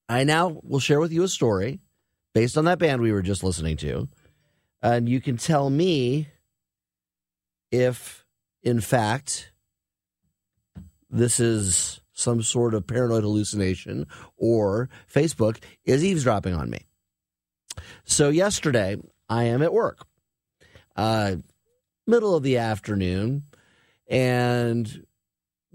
I 0.07 0.23
now 0.23 0.59
will 0.63 0.79
share 0.79 0.99
with 0.99 1.11
you 1.11 1.23
a 1.23 1.27
story 1.27 1.79
based 2.33 2.57
on 2.57 2.65
that 2.65 2.79
band 2.79 3.01
we 3.01 3.11
were 3.11 3.21
just 3.21 3.43
listening 3.43 3.77
to. 3.77 4.07
And 4.81 5.09
you 5.09 5.21
can 5.21 5.37
tell 5.37 5.69
me 5.69 6.27
if, 7.71 8.25
in 8.63 8.81
fact, 8.81 9.51
this 11.09 11.39
is 11.39 12.01
some 12.20 12.43
sort 12.43 12.74
of 12.74 12.86
paranoid 12.86 13.24
hallucination 13.24 14.05
or 14.38 14.89
Facebook 15.11 15.63
is 15.86 16.03
eavesdropping 16.03 16.53
on 16.53 16.70
me. 16.70 16.86
So, 18.03 18.30
yesterday, 18.30 18.97
I 19.30 19.45
am 19.45 19.61
at 19.61 19.74
work, 19.74 20.05
uh, 20.95 21.38
middle 22.05 22.36
of 22.36 22.43
the 22.43 22.57
afternoon, 22.57 23.43
and 24.07 25.05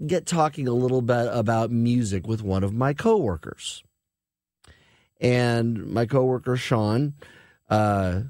get 0.05 0.25
talking 0.25 0.67
a 0.67 0.73
little 0.73 1.01
bit 1.01 1.29
about 1.31 1.71
music 1.71 2.27
with 2.27 2.43
one 2.43 2.63
of 2.63 2.73
my 2.73 2.93
coworkers. 2.93 3.83
And 5.19 5.87
my 5.87 6.05
coworker, 6.05 6.57
Sean, 6.57 7.13
uh, 7.69 8.21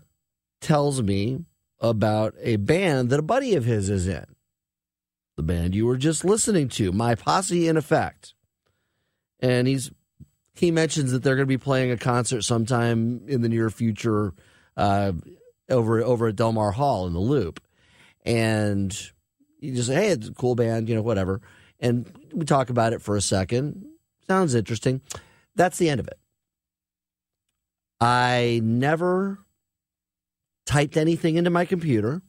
tells 0.61 1.01
me 1.01 1.43
about 1.79 2.35
a 2.39 2.55
band 2.57 3.09
that 3.09 3.19
a 3.19 3.23
buddy 3.23 3.55
of 3.55 3.65
his 3.65 3.89
is 3.89 4.07
in 4.07 4.34
the 5.35 5.43
band 5.43 5.75
you 5.75 5.85
were 5.85 5.97
just 5.97 6.23
listening 6.23 6.69
to, 6.69 6.91
My 6.91 7.15
Posse 7.15 7.67
in 7.67 7.77
Effect. 7.77 8.33
And 9.39 9.67
he's 9.67 9.91
he 10.55 10.71
mentions 10.71 11.11
that 11.11 11.21
they're 11.21 11.35
going 11.35 11.47
to 11.47 11.47
be 11.47 11.57
playing 11.57 11.91
a 11.91 11.97
concert 11.97 12.43
sometime 12.43 13.21
in 13.27 13.41
the 13.41 13.49
near 13.49 13.69
future 13.69 14.33
uh, 14.77 15.11
over 15.69 16.01
over 16.01 16.27
at 16.27 16.35
Delmar 16.35 16.71
Hall 16.71 17.07
in 17.07 17.13
the 17.13 17.19
Loop. 17.19 17.61
And 18.25 18.97
you 19.59 19.75
just 19.75 19.89
say, 19.89 19.95
hey, 19.95 20.07
it's 20.09 20.29
a 20.29 20.33
cool 20.33 20.55
band, 20.55 20.89
you 20.89 20.95
know, 20.95 21.01
whatever. 21.01 21.41
And 21.79 22.09
we 22.33 22.45
talk 22.45 22.69
about 22.69 22.93
it 22.93 23.01
for 23.01 23.15
a 23.15 23.21
second. 23.21 23.85
Sounds 24.27 24.55
interesting. 24.55 25.01
That's 25.55 25.77
the 25.77 25.89
end 25.89 25.99
of 25.99 26.07
it. 26.07 26.17
I 27.99 28.61
never 28.63 29.39
typed 30.65 30.97
anything 30.97 31.35
into 31.35 31.49
my 31.49 31.65
computer. 31.65 32.21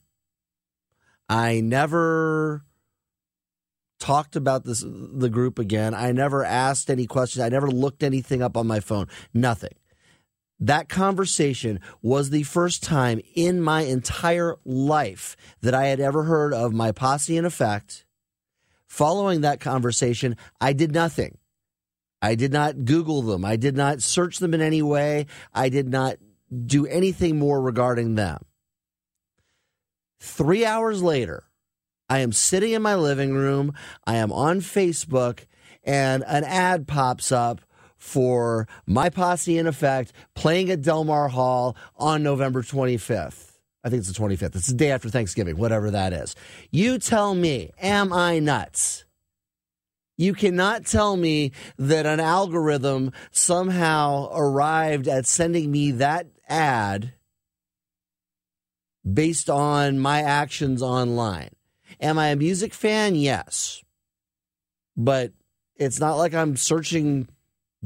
I 1.28 1.60
never 1.60 2.64
talked 3.98 4.36
about 4.36 4.64
this 4.64 4.84
the 4.86 5.30
group 5.30 5.58
again. 5.58 5.94
I 5.94 6.12
never 6.12 6.44
asked 6.44 6.90
any 6.90 7.06
questions. 7.06 7.42
I 7.42 7.48
never 7.48 7.70
looked 7.70 8.02
anything 8.02 8.42
up 8.42 8.56
on 8.56 8.66
my 8.66 8.80
phone. 8.80 9.08
Nothing. 9.32 9.74
That 10.58 10.88
conversation 10.88 11.80
was 12.00 12.30
the 12.30 12.42
first 12.44 12.82
time 12.82 13.20
in 13.34 13.60
my 13.60 13.82
entire 13.82 14.56
life 14.64 15.36
that 15.60 15.74
I 15.74 15.86
had 15.86 16.00
ever 16.00 16.24
heard 16.24 16.54
of 16.54 16.72
my 16.72 16.92
posse 16.92 17.36
in 17.36 17.44
effect. 17.44 18.06
Following 18.86 19.42
that 19.42 19.60
conversation, 19.60 20.36
I 20.60 20.72
did 20.72 20.92
nothing. 20.92 21.36
I 22.22 22.34
did 22.34 22.52
not 22.52 22.86
Google 22.86 23.20
them. 23.20 23.44
I 23.44 23.56
did 23.56 23.76
not 23.76 24.00
search 24.00 24.38
them 24.38 24.54
in 24.54 24.62
any 24.62 24.80
way. 24.80 25.26
I 25.52 25.68
did 25.68 25.88
not 25.88 26.16
do 26.64 26.86
anything 26.86 27.38
more 27.38 27.60
regarding 27.60 28.14
them. 28.14 28.38
Three 30.20 30.64
hours 30.64 31.02
later, 31.02 31.44
I 32.08 32.20
am 32.20 32.32
sitting 32.32 32.72
in 32.72 32.82
my 32.82 32.94
living 32.94 33.34
room. 33.34 33.74
I 34.06 34.16
am 34.16 34.32
on 34.32 34.60
Facebook, 34.60 35.46
and 35.82 36.24
an 36.26 36.44
ad 36.44 36.86
pops 36.86 37.32
up 37.32 37.60
for 37.96 38.68
My 38.86 39.08
Posse 39.08 39.58
in 39.58 39.66
Effect 39.66 40.12
playing 40.34 40.70
at 40.70 40.82
Delmar 40.82 41.28
Hall 41.28 41.76
on 41.96 42.22
November 42.22 42.62
25th. 42.62 43.52
I 43.82 43.88
think 43.88 44.00
it's 44.00 44.12
the 44.12 44.20
25th. 44.20 44.56
It's 44.56 44.66
the 44.66 44.74
day 44.74 44.90
after 44.90 45.08
Thanksgiving, 45.08 45.56
whatever 45.56 45.90
that 45.90 46.12
is. 46.12 46.34
You 46.70 46.98
tell 46.98 47.34
me, 47.34 47.72
am 47.80 48.12
I 48.12 48.38
nuts? 48.38 49.04
You 50.16 50.32
cannot 50.32 50.86
tell 50.86 51.16
me 51.16 51.52
that 51.78 52.06
an 52.06 52.20
algorithm 52.20 53.12
somehow 53.30 54.28
arrived 54.32 55.08
at 55.08 55.26
sending 55.26 55.70
me 55.70 55.90
that 55.92 56.26
ad 56.48 57.12
based 59.04 59.50
on 59.50 59.98
my 59.98 60.22
actions 60.22 60.82
online. 60.82 61.50
Am 62.00 62.18
I 62.18 62.28
a 62.28 62.36
music 62.36 62.74
fan? 62.74 63.14
Yes. 63.14 63.82
But 64.96 65.32
it's 65.76 66.00
not 66.00 66.16
like 66.16 66.34
I'm 66.34 66.56
searching 66.56 67.28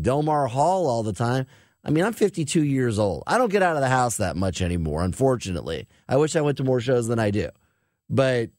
Delmar 0.01 0.47
Hall 0.49 0.87
all 0.87 1.03
the 1.03 1.13
time. 1.13 1.47
I 1.85 1.91
mean, 1.91 2.05
I'm 2.05 2.13
52 2.13 2.63
years 2.63 2.99
old. 2.99 3.23
I 3.27 3.39
don't 3.39 3.51
get 3.51 3.63
out 3.63 3.77
of 3.77 3.83
the 3.83 3.89
house 3.89 4.19
that 4.19 4.37
much 4.37 4.61
anymore, 4.61 5.03
unfortunately. 5.03 5.89
I 6.09 6.17
wish 6.17 6.37
I 6.37 6.43
went 6.43 6.59
to 6.59 6.65
more 6.65 6.81
shows 6.81 7.09
than 7.09 7.19
I 7.19 7.31
do. 7.31 7.49
But 8.09 8.51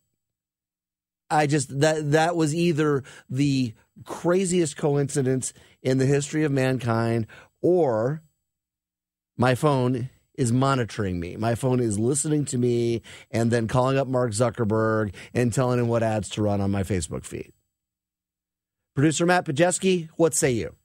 I 1.30 1.48
just 1.48 1.80
that 1.80 2.12
that 2.12 2.36
was 2.36 2.54
either 2.54 3.04
the 3.30 3.74
craziest 4.06 4.76
coincidence 4.76 5.54
in 5.82 5.98
the 5.98 6.06
history 6.06 6.44
of 6.44 6.52
mankind 6.52 7.28
or 7.62 8.22
my 9.38 9.56
phone 9.56 10.10
is 10.42 10.52
monitoring 10.52 11.20
me. 11.20 11.38
My 11.38 11.54
phone 11.54 11.80
is 11.80 12.00
listening 12.00 12.46
to 12.46 12.58
me 12.58 13.04
and 13.30 13.52
then 13.52 13.68
calling 13.68 13.98
up 13.98 14.08
Mark 14.08 14.32
Zuckerberg 14.32 15.14
and 15.36 15.54
telling 15.54 15.80
him 15.80 15.88
what 15.88 16.02
ads 16.02 16.30
to 16.30 16.42
run 16.42 16.60
on 16.60 16.72
my 16.72 16.82
Facebook 16.82 17.24
feed. 17.24 17.54
Producer 18.96 19.28
Matt 19.28 19.46
Pajeski, 19.46 20.10
what 20.18 20.34
say 20.34 20.52
you? 20.52 20.76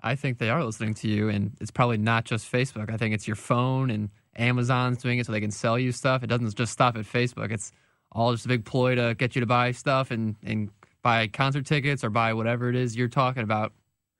I 0.00 0.14
think 0.14 0.36
they 0.38 0.50
are 0.50 0.62
listening 0.62 0.94
to 0.94 1.08
you, 1.08 1.28
and 1.28 1.56
it's 1.60 1.72
probably 1.72 1.96
not 1.96 2.24
just 2.24 2.50
Facebook. 2.50 2.92
I 2.92 2.96
think 2.98 3.14
it's 3.14 3.26
your 3.26 3.36
phone 3.36 3.90
and 3.90 4.10
Amazon's 4.36 4.98
doing 4.98 5.18
it 5.18 5.26
so 5.26 5.32
they 5.32 5.40
can 5.40 5.50
sell 5.50 5.78
you 5.78 5.90
stuff. 5.90 6.22
It 6.22 6.28
doesn't 6.28 6.54
just 6.54 6.72
stop 6.72 6.96
at 6.96 7.04
Facebook. 7.04 7.50
It's 7.50 7.72
all 8.12 8.32
just 8.32 8.44
a 8.44 8.48
big 8.48 8.64
ploy 8.64 8.94
to 8.94 9.14
get 9.14 9.34
you 9.34 9.40
to 9.40 9.46
buy 9.46 9.72
stuff 9.72 10.10
and, 10.10 10.36
and 10.44 10.70
buy 11.02 11.26
concert 11.26 11.64
tickets 11.64 12.04
or 12.04 12.10
buy 12.10 12.34
whatever 12.34 12.68
it 12.68 12.76
is 12.76 12.96
you're 12.96 13.08
talking 13.08 13.42
about, 13.42 13.72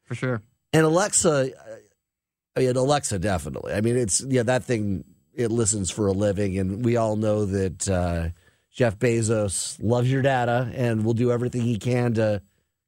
for 0.05 0.15
sure. 0.15 0.41
And 0.73 0.85
Alexa, 0.85 1.53
I 2.57 2.61
mean, 2.61 2.77
Alexa 2.77 3.19
definitely. 3.19 3.73
I 3.73 3.81
mean, 3.81 3.97
it's 3.97 4.21
yeah, 4.21 4.43
that 4.45 4.65
thing 4.65 5.05
it 5.35 5.51
listens 5.51 5.91
for 5.91 6.07
a 6.09 6.13
living, 6.13 6.59
and 6.59 6.85
we 6.85 6.97
all 6.97 7.17
know 7.17 7.45
that 7.47 7.89
uh, 7.89 8.29
Jeff 8.73 8.99
Bezos 8.99 9.79
loves 9.81 10.11
your 10.11 10.23
data 10.23 10.71
and 10.75 11.05
will 11.05 11.15
do 11.15 11.31
everything 11.31 11.63
he 11.63 11.79
can 11.79 12.15
to 12.15 12.43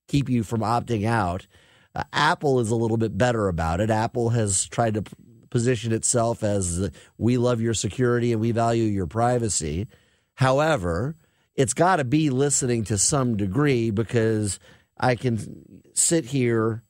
keep 0.09 0.29
you 0.29 0.43
from 0.43 0.61
opting 0.61 1.07
out. 1.07 1.47
Uh, 1.95 2.05
Apple 2.13 2.61
is 2.61 2.71
a 2.71 2.77
little 2.77 2.97
bit 2.97 3.17
better 3.17 3.49
about 3.49 3.81
it. 3.81 3.91
Apple 3.91 4.31
has 4.31 4.67
tried 4.67 4.95
to 4.95 5.03
p- 5.03 5.13
position 5.51 5.93
itself 5.93 6.43
as 6.43 6.91
we 7.19 7.37
love 7.37 7.61
your 7.61 7.75
security 7.75 8.33
and 8.33 8.41
we 8.41 8.53
value 8.53 8.85
your 8.85 9.07
privacy. 9.07 9.87
However, 10.35 11.17
it's 11.55 11.75
got 11.75 11.97
to 11.97 12.05
be 12.05 12.31
listening 12.31 12.85
to 12.85 12.97
some 12.97 13.37
degree 13.37 13.91
because 13.91 14.59
I 14.97 15.15
can 15.17 15.83
sit 15.95 16.27
here 16.27 16.83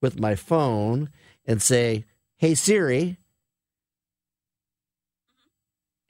with 0.00 0.20
my 0.20 0.34
phone 0.34 1.10
and 1.46 1.62
say, 1.62 2.04
"Hey 2.38 2.54
Siri," 2.54 3.18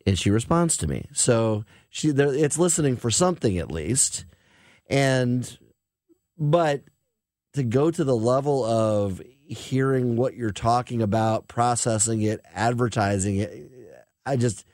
and 0.07 0.19
she 0.19 0.31
responds 0.31 0.77
to 0.79 0.87
me. 0.87 1.09
So 1.13 1.65
she, 1.91 2.09
it's 2.09 2.59
listening 2.59 2.97
for 2.97 3.11
something 3.11 3.59
at 3.59 3.71
least, 3.71 4.25
and 4.89 5.59
but 6.39 6.83
to 7.55 7.63
go 7.63 7.91
to 7.91 8.05
the 8.05 8.17
level 8.17 8.65
of 8.65 9.21
hearing 9.47 10.17
what 10.17 10.35
you're 10.35 10.51
talking 10.51 11.03
about, 11.03 11.49
processing 11.49 12.23
it, 12.23 12.41
advertising 12.55 13.37
it, 13.37 13.71
I 14.25 14.37
just 14.37 14.65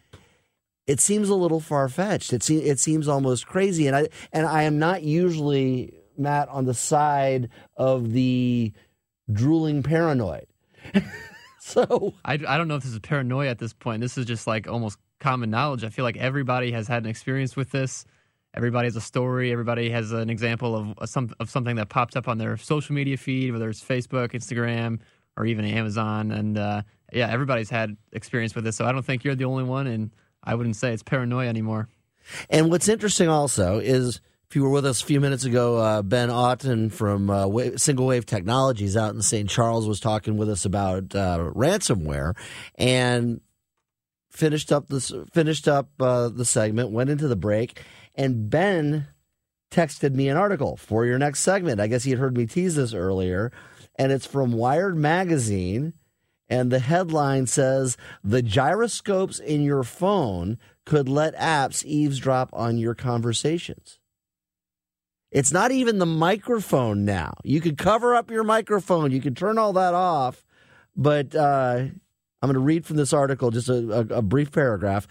it 0.86 1.00
seems 1.00 1.28
a 1.28 1.34
little 1.34 1.60
far 1.60 1.88
fetched. 1.88 2.32
It 2.32 2.42
seems 2.42 2.64
it 2.64 2.78
seems 2.78 3.08
almost 3.08 3.46
crazy, 3.46 3.86
and 3.86 3.96
I 3.96 4.08
and 4.32 4.46
I 4.46 4.64
am 4.64 4.78
not 4.78 5.02
usually 5.02 5.94
Matt 6.18 6.48
on 6.48 6.64
the 6.64 6.74
side 6.74 7.48
of 7.76 8.12
the 8.12 8.72
drooling 9.32 9.82
paranoid. 9.82 10.46
so 11.66 12.12
I, 12.26 12.34
I 12.34 12.58
don't 12.58 12.68
know 12.68 12.76
if 12.76 12.82
this 12.82 12.92
is 12.92 12.98
paranoia 12.98 13.48
at 13.48 13.58
this 13.58 13.72
point. 13.72 14.02
This 14.02 14.18
is 14.18 14.26
just 14.26 14.46
like 14.46 14.68
almost 14.68 14.98
common 15.18 15.48
knowledge. 15.48 15.82
I 15.82 15.88
feel 15.88 16.04
like 16.04 16.18
everybody 16.18 16.72
has 16.72 16.86
had 16.86 17.04
an 17.04 17.08
experience 17.08 17.56
with 17.56 17.70
this. 17.70 18.04
Everybody 18.52 18.86
has 18.86 18.96
a 18.96 19.00
story. 19.00 19.50
Everybody 19.50 19.88
has 19.88 20.12
an 20.12 20.28
example 20.28 20.76
of 20.76 20.94
a, 20.98 21.06
some 21.06 21.32
of 21.40 21.48
something 21.48 21.76
that 21.76 21.88
popped 21.88 22.18
up 22.18 22.28
on 22.28 22.36
their 22.36 22.58
social 22.58 22.94
media 22.94 23.16
feed, 23.16 23.50
whether 23.50 23.70
it's 23.70 23.82
Facebook, 23.82 24.32
Instagram, 24.32 25.00
or 25.38 25.46
even 25.46 25.64
Amazon. 25.64 26.32
And 26.32 26.58
uh, 26.58 26.82
yeah, 27.14 27.30
everybody's 27.30 27.70
had 27.70 27.96
experience 28.12 28.54
with 28.54 28.64
this. 28.64 28.76
So 28.76 28.84
I 28.84 28.92
don't 28.92 29.02
think 29.02 29.24
you're 29.24 29.34
the 29.34 29.46
only 29.46 29.64
one, 29.64 29.86
and 29.86 30.10
I 30.42 30.56
wouldn't 30.56 30.76
say 30.76 30.92
it's 30.92 31.02
paranoia 31.02 31.48
anymore. 31.48 31.88
And 32.50 32.70
what's 32.70 32.88
interesting 32.88 33.30
also 33.30 33.78
is 33.78 34.20
if 34.54 34.56
you 34.56 34.62
were 34.62 34.70
with 34.70 34.86
us 34.86 35.02
a 35.02 35.06
few 35.06 35.20
minutes 35.20 35.44
ago, 35.44 35.78
uh, 35.78 36.00
Ben 36.00 36.30
Otten 36.30 36.88
from 36.88 37.28
uh, 37.28 37.48
Single 37.74 38.06
Wave 38.06 38.24
Technologies 38.24 38.96
out 38.96 39.12
in 39.12 39.20
St. 39.20 39.50
Charles 39.50 39.88
was 39.88 39.98
talking 39.98 40.36
with 40.36 40.48
us 40.48 40.64
about 40.64 41.12
uh, 41.12 41.50
ransomware 41.56 42.36
and 42.76 43.40
finished 44.30 44.70
up 44.70 44.86
this 44.86 45.12
finished 45.32 45.66
up 45.66 45.88
uh, 45.98 46.28
the 46.28 46.44
segment, 46.44 46.92
went 46.92 47.10
into 47.10 47.26
the 47.26 47.34
break, 47.34 47.82
and 48.14 48.48
Ben 48.48 49.08
texted 49.72 50.14
me 50.14 50.28
an 50.28 50.36
article 50.36 50.76
for 50.76 51.04
your 51.04 51.18
next 51.18 51.40
segment. 51.40 51.80
I 51.80 51.88
guess 51.88 52.04
he 52.04 52.10
had 52.10 52.20
heard 52.20 52.36
me 52.36 52.46
tease 52.46 52.76
this 52.76 52.94
earlier, 52.94 53.50
and 53.98 54.12
it's 54.12 54.26
from 54.26 54.52
Wired 54.52 54.96
Magazine. 54.96 55.94
And 56.48 56.70
the 56.70 56.78
headline 56.78 57.48
says 57.48 57.96
The 58.22 58.40
gyroscopes 58.40 59.40
in 59.40 59.62
your 59.62 59.82
phone 59.82 60.58
could 60.86 61.08
let 61.08 61.34
apps 61.34 61.82
eavesdrop 61.82 62.50
on 62.52 62.78
your 62.78 62.94
conversations. 62.94 63.98
It's 65.34 65.52
not 65.52 65.72
even 65.72 65.98
the 65.98 66.06
microphone 66.06 67.04
now. 67.04 67.34
You 67.42 67.60
could 67.60 67.76
cover 67.76 68.14
up 68.14 68.30
your 68.30 68.44
microphone, 68.44 69.10
you 69.10 69.20
could 69.20 69.36
turn 69.36 69.58
all 69.58 69.72
that 69.72 69.92
off. 69.92 70.46
But 70.96 71.34
uh, 71.34 71.86
I'm 72.40 72.48
going 72.48 72.54
to 72.54 72.60
read 72.60 72.86
from 72.86 72.96
this 72.96 73.12
article 73.12 73.50
just 73.50 73.68
a, 73.68 73.90
a, 73.90 74.18
a 74.18 74.22
brief 74.22 74.52
paragraph. 74.52 75.08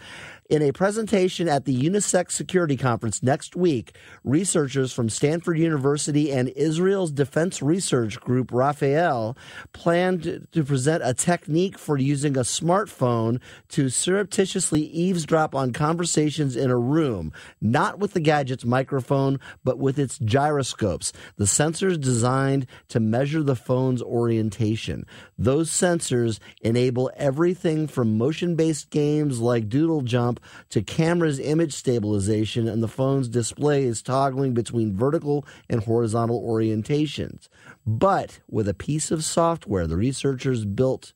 In 0.50 0.60
a 0.60 0.72
presentation 0.72 1.48
at 1.48 1.64
the 1.64 1.88
USENIX 1.88 2.30
Security 2.30 2.76
Conference 2.76 3.22
next 3.22 3.56
week, 3.56 3.96
researchers 4.24 4.92
from 4.92 5.08
Stanford 5.08 5.58
University 5.58 6.30
and 6.30 6.50
Israel's 6.50 7.10
Defense 7.10 7.62
Research 7.62 8.20
Group, 8.20 8.52
Rafael 8.52 9.38
plan 9.72 10.20
to, 10.20 10.40
to 10.52 10.62
present 10.62 11.02
a 11.02 11.14
technique 11.14 11.78
for 11.78 11.96
using 11.96 12.36
a 12.36 12.40
smartphone 12.40 13.40
to 13.70 13.88
surreptitiously 13.88 14.82
eavesdrop 14.82 15.54
on 15.54 15.72
conversations 15.72 16.56
in 16.56 16.70
a 16.70 16.76
room, 16.76 17.32
not 17.62 17.98
with 17.98 18.12
the 18.12 18.20
gadget's 18.20 18.66
microphone, 18.66 19.40
but 19.64 19.78
with 19.78 19.98
its 19.98 20.18
gyroscopes, 20.18 21.14
the 21.36 21.46
sensors 21.46 21.98
designed 21.98 22.66
to 22.88 23.00
measure 23.00 23.42
the 23.42 23.56
phone's 23.56 24.02
orientation. 24.02 25.06
Those 25.38 25.70
sensors 25.70 26.38
enable 26.60 27.10
everything 27.16 27.86
from 27.86 28.18
motion 28.18 28.56
based 28.56 28.90
games 28.90 29.40
like 29.40 29.70
Doodle 29.70 30.02
Jump 30.02 30.33
to 30.70 30.82
camera's 30.82 31.38
image 31.38 31.72
stabilization, 31.72 32.68
and 32.68 32.82
the 32.82 32.88
phone's 32.88 33.28
display 33.28 33.84
is 33.84 34.02
toggling 34.02 34.54
between 34.54 34.96
vertical 34.96 35.46
and 35.68 35.84
horizontal 35.84 36.42
orientations. 36.42 37.48
But 37.86 38.40
with 38.48 38.68
a 38.68 38.74
piece 38.74 39.10
of 39.10 39.24
software 39.24 39.86
the 39.86 39.96
researchers 39.96 40.64
built 40.64 41.12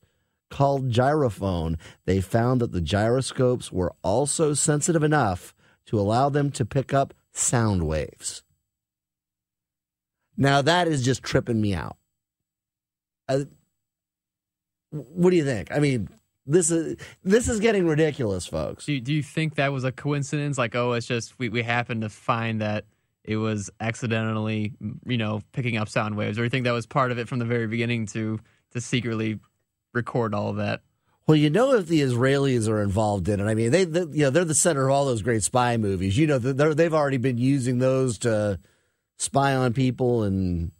called 0.49 0.91
Gyrophone, 0.91 1.77
they 2.05 2.21
found 2.21 2.61
that 2.61 2.71
the 2.71 2.81
gyroscopes 2.81 3.71
were 3.71 3.93
also 4.03 4.53
sensitive 4.53 5.03
enough 5.03 5.53
to 5.85 5.99
allow 5.99 6.29
them 6.29 6.51
to 6.51 6.65
pick 6.65 6.93
up 6.93 7.13
sound 7.31 7.87
waves. 7.87 8.43
Now, 10.37 10.61
that 10.61 10.87
is 10.87 11.03
just 11.03 11.21
tripping 11.23 11.59
me 11.59 11.73
out. 11.73 11.97
What 14.91 15.29
do 15.29 15.35
you 15.35 15.45
think? 15.45 15.71
I 15.71 15.79
mean, 15.79 16.09
this 16.49 16.71
is 16.71 16.97
this 17.23 17.47
is 17.47 17.59
getting 17.59 17.85
ridiculous, 17.85 18.47
folks. 18.47 18.85
Do 18.85 18.93
you, 18.93 19.01
do 19.01 19.13
you 19.13 19.23
think 19.23 19.55
that 19.55 19.71
was 19.71 19.83
a 19.83 19.91
coincidence? 19.91 20.57
Like, 20.57 20.75
oh, 20.75 20.93
it's 20.93 21.05
just 21.05 21.37
we, 21.37 21.47
we 21.49 21.61
happened 21.61 22.01
to 22.01 22.09
find 22.09 22.61
that 22.61 22.85
it 23.23 23.37
was 23.37 23.69
accidentally, 23.79 24.73
you 25.05 25.17
know, 25.17 25.41
picking 25.51 25.77
up 25.77 25.87
sound 25.87 26.17
waves, 26.17 26.39
or 26.39 26.43
you 26.43 26.49
think 26.49 26.65
that 26.65 26.71
was 26.71 26.87
part 26.87 27.11
of 27.11 27.19
it 27.19 27.27
from 27.27 27.37
the 27.37 27.45
very 27.45 27.67
beginning 27.67 28.07
to 28.07 28.39
to 28.71 28.81
secretly 28.81 29.39
record 29.93 30.33
all 30.33 30.49
of 30.49 30.55
that? 30.57 30.81
Well, 31.27 31.35
you 31.35 31.51
know, 31.51 31.75
if 31.75 31.85
the 31.87 32.01
Israelis 32.01 32.67
are 32.67 32.81
involved 32.81 33.29
in 33.29 33.39
it, 33.39 33.45
I 33.45 33.53
mean, 33.53 33.69
they, 33.69 33.83
they 33.83 34.01
you 34.01 34.23
know 34.23 34.29
they're 34.31 34.43
the 34.43 34.55
center 34.55 34.87
of 34.87 34.93
all 34.93 35.05
those 35.05 35.21
great 35.21 35.43
spy 35.43 35.77
movies. 35.77 36.17
You 36.17 36.25
know, 36.25 36.39
they've 36.39 36.93
already 36.93 37.17
been 37.17 37.37
using 37.37 37.77
those 37.77 38.17
to 38.19 38.59
spy 39.19 39.53
on 39.53 39.73
people 39.73 40.23
and 40.23 40.71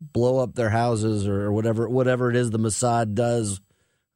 blow 0.00 0.38
up 0.38 0.56
their 0.56 0.70
houses 0.70 1.28
or 1.28 1.52
whatever 1.52 1.88
whatever 1.88 2.30
it 2.30 2.34
is 2.34 2.50
the 2.50 2.58
Mossad 2.58 3.14
does 3.14 3.60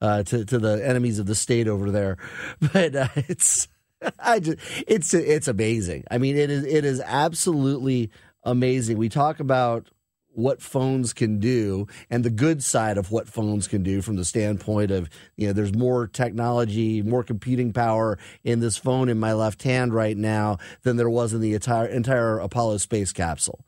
uh, 0.01 0.23
to 0.25 0.45
to 0.45 0.59
the 0.59 0.87
enemies 0.87 1.19
of 1.19 1.27
the 1.27 1.35
state 1.35 1.69
over 1.69 1.91
there. 1.91 2.17
But 2.73 2.97
uh, 2.97 3.09
it's 3.17 3.69
I 4.19 4.41
just 4.41 4.59
it's 4.87 5.15
it's 5.15 5.49
amazing. 5.49 6.05
I 6.11 6.19
mean, 6.19 6.37
it 6.37 6.51
is 6.51 6.65
it 6.65 6.85
is 6.85 7.01
absolutely 7.01 8.11
amazing. 8.43 8.99
We 8.99 9.09
talk 9.09 9.41
about 9.41 9.89
what 10.35 10.61
phones 10.61 11.13
can 11.13 11.39
do 11.39 11.87
and 12.11 12.25
the 12.25 12.31
good 12.31 12.63
side 12.63 12.99
of 12.99 13.13
what 13.13 13.29
phones 13.29 13.69
can 13.69 13.83
do 13.85 14.03
from 14.03 14.17
the 14.17 14.25
standpoint 14.25 14.91
of 14.91 15.09
you 15.37 15.47
know 15.47 15.53
there's 15.53 15.73
more 15.73 16.09
technology 16.09 17.03
more 17.03 17.23
computing 17.23 17.73
power 17.73 18.19
in 18.43 18.59
this 18.59 18.77
phone 18.77 19.09
in 19.09 19.19
my 19.19 19.33
left 19.33 19.63
hand 19.63 19.95
right 19.95 20.17
now 20.17 20.59
than 20.83 20.97
there 20.97 21.09
was 21.09 21.33
in 21.33 21.41
the 21.41 21.55
entire 21.55 21.87
entire 21.87 22.41
apollo 22.41 22.77
space 22.79 23.13
capsule 23.13 23.65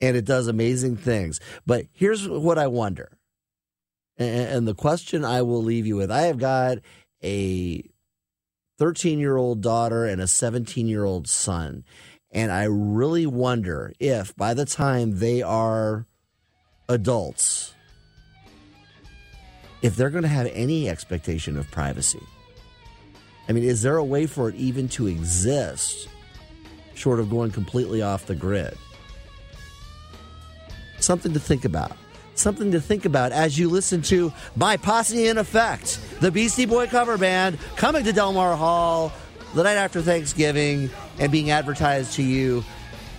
and 0.00 0.16
it 0.16 0.24
does 0.24 0.48
amazing 0.48 0.96
things 0.96 1.38
but 1.66 1.86
here's 1.92 2.28
what 2.28 2.58
i 2.58 2.66
wonder 2.66 3.16
and 4.22 4.68
the 4.68 4.74
question 4.74 5.24
I 5.24 5.42
will 5.42 5.62
leave 5.62 5.86
you 5.86 5.96
with 5.96 6.10
I 6.10 6.22
have 6.22 6.38
got 6.38 6.78
a 7.22 7.82
13 8.78 9.18
year 9.18 9.36
old 9.36 9.60
daughter 9.60 10.04
and 10.06 10.20
a 10.20 10.26
17 10.26 10.88
year 10.88 11.04
old 11.04 11.28
son. 11.28 11.84
And 12.30 12.50
I 12.50 12.64
really 12.64 13.26
wonder 13.26 13.92
if 14.00 14.34
by 14.36 14.54
the 14.54 14.64
time 14.64 15.18
they 15.18 15.42
are 15.42 16.06
adults, 16.88 17.74
if 19.82 19.96
they're 19.96 20.10
going 20.10 20.22
to 20.22 20.28
have 20.28 20.46
any 20.54 20.88
expectation 20.88 21.56
of 21.58 21.70
privacy. 21.70 22.22
I 23.48 23.52
mean, 23.52 23.64
is 23.64 23.82
there 23.82 23.96
a 23.96 24.04
way 24.04 24.26
for 24.26 24.48
it 24.48 24.54
even 24.54 24.88
to 24.90 25.08
exist 25.08 26.08
short 26.94 27.20
of 27.20 27.28
going 27.28 27.50
completely 27.50 28.00
off 28.00 28.26
the 28.26 28.34
grid? 28.34 28.76
Something 31.00 31.32
to 31.34 31.40
think 31.40 31.64
about. 31.64 31.96
Something 32.42 32.72
to 32.72 32.80
think 32.80 33.04
about 33.04 33.32
as 33.32 33.58
you 33.58 33.70
listen 33.70 34.02
to 34.02 34.32
My 34.56 34.76
Posse 34.76 35.28
in 35.28 35.38
Effect, 35.38 35.98
the 36.20 36.30
Beastie 36.30 36.66
Boy 36.66 36.88
cover 36.88 37.16
band 37.16 37.58
coming 37.76 38.04
to 38.04 38.12
Delmar 38.12 38.56
Hall 38.56 39.12
the 39.54 39.62
night 39.62 39.76
after 39.76 40.02
Thanksgiving 40.02 40.90
and 41.18 41.30
being 41.30 41.50
advertised 41.50 42.14
to 42.14 42.22
you 42.22 42.64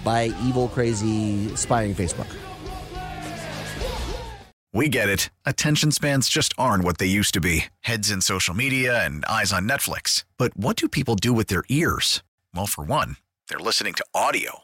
by 0.04 0.26
evil, 0.44 0.68
crazy, 0.68 1.56
spying 1.56 1.96
Facebook. 1.96 2.28
We 4.74 4.90
get 4.90 5.08
it. 5.08 5.30
Attention 5.46 5.92
spans 5.92 6.28
just 6.28 6.54
aren't 6.58 6.84
what 6.84 6.98
they 6.98 7.06
used 7.06 7.36
to 7.36 7.40
be 7.40 7.66
heads 7.82 8.10
in 8.10 8.22
social 8.22 8.56
media 8.56 9.06
and 9.06 9.24
eyes 9.26 9.54
on 9.54 9.70
Netflix. 9.70 10.26
But 10.38 10.58
what 10.58 10.76
do 10.76 10.90
people 10.90 11.16
do 11.16 11.32
with 11.32 11.48
their 11.48 11.64
ears? 11.70 12.24
Well, 12.54 12.66
for 12.66 12.84
one, 12.84 13.18
they're 13.48 13.60
listening 13.60 13.94
to 13.94 14.06
audio. 14.14 14.64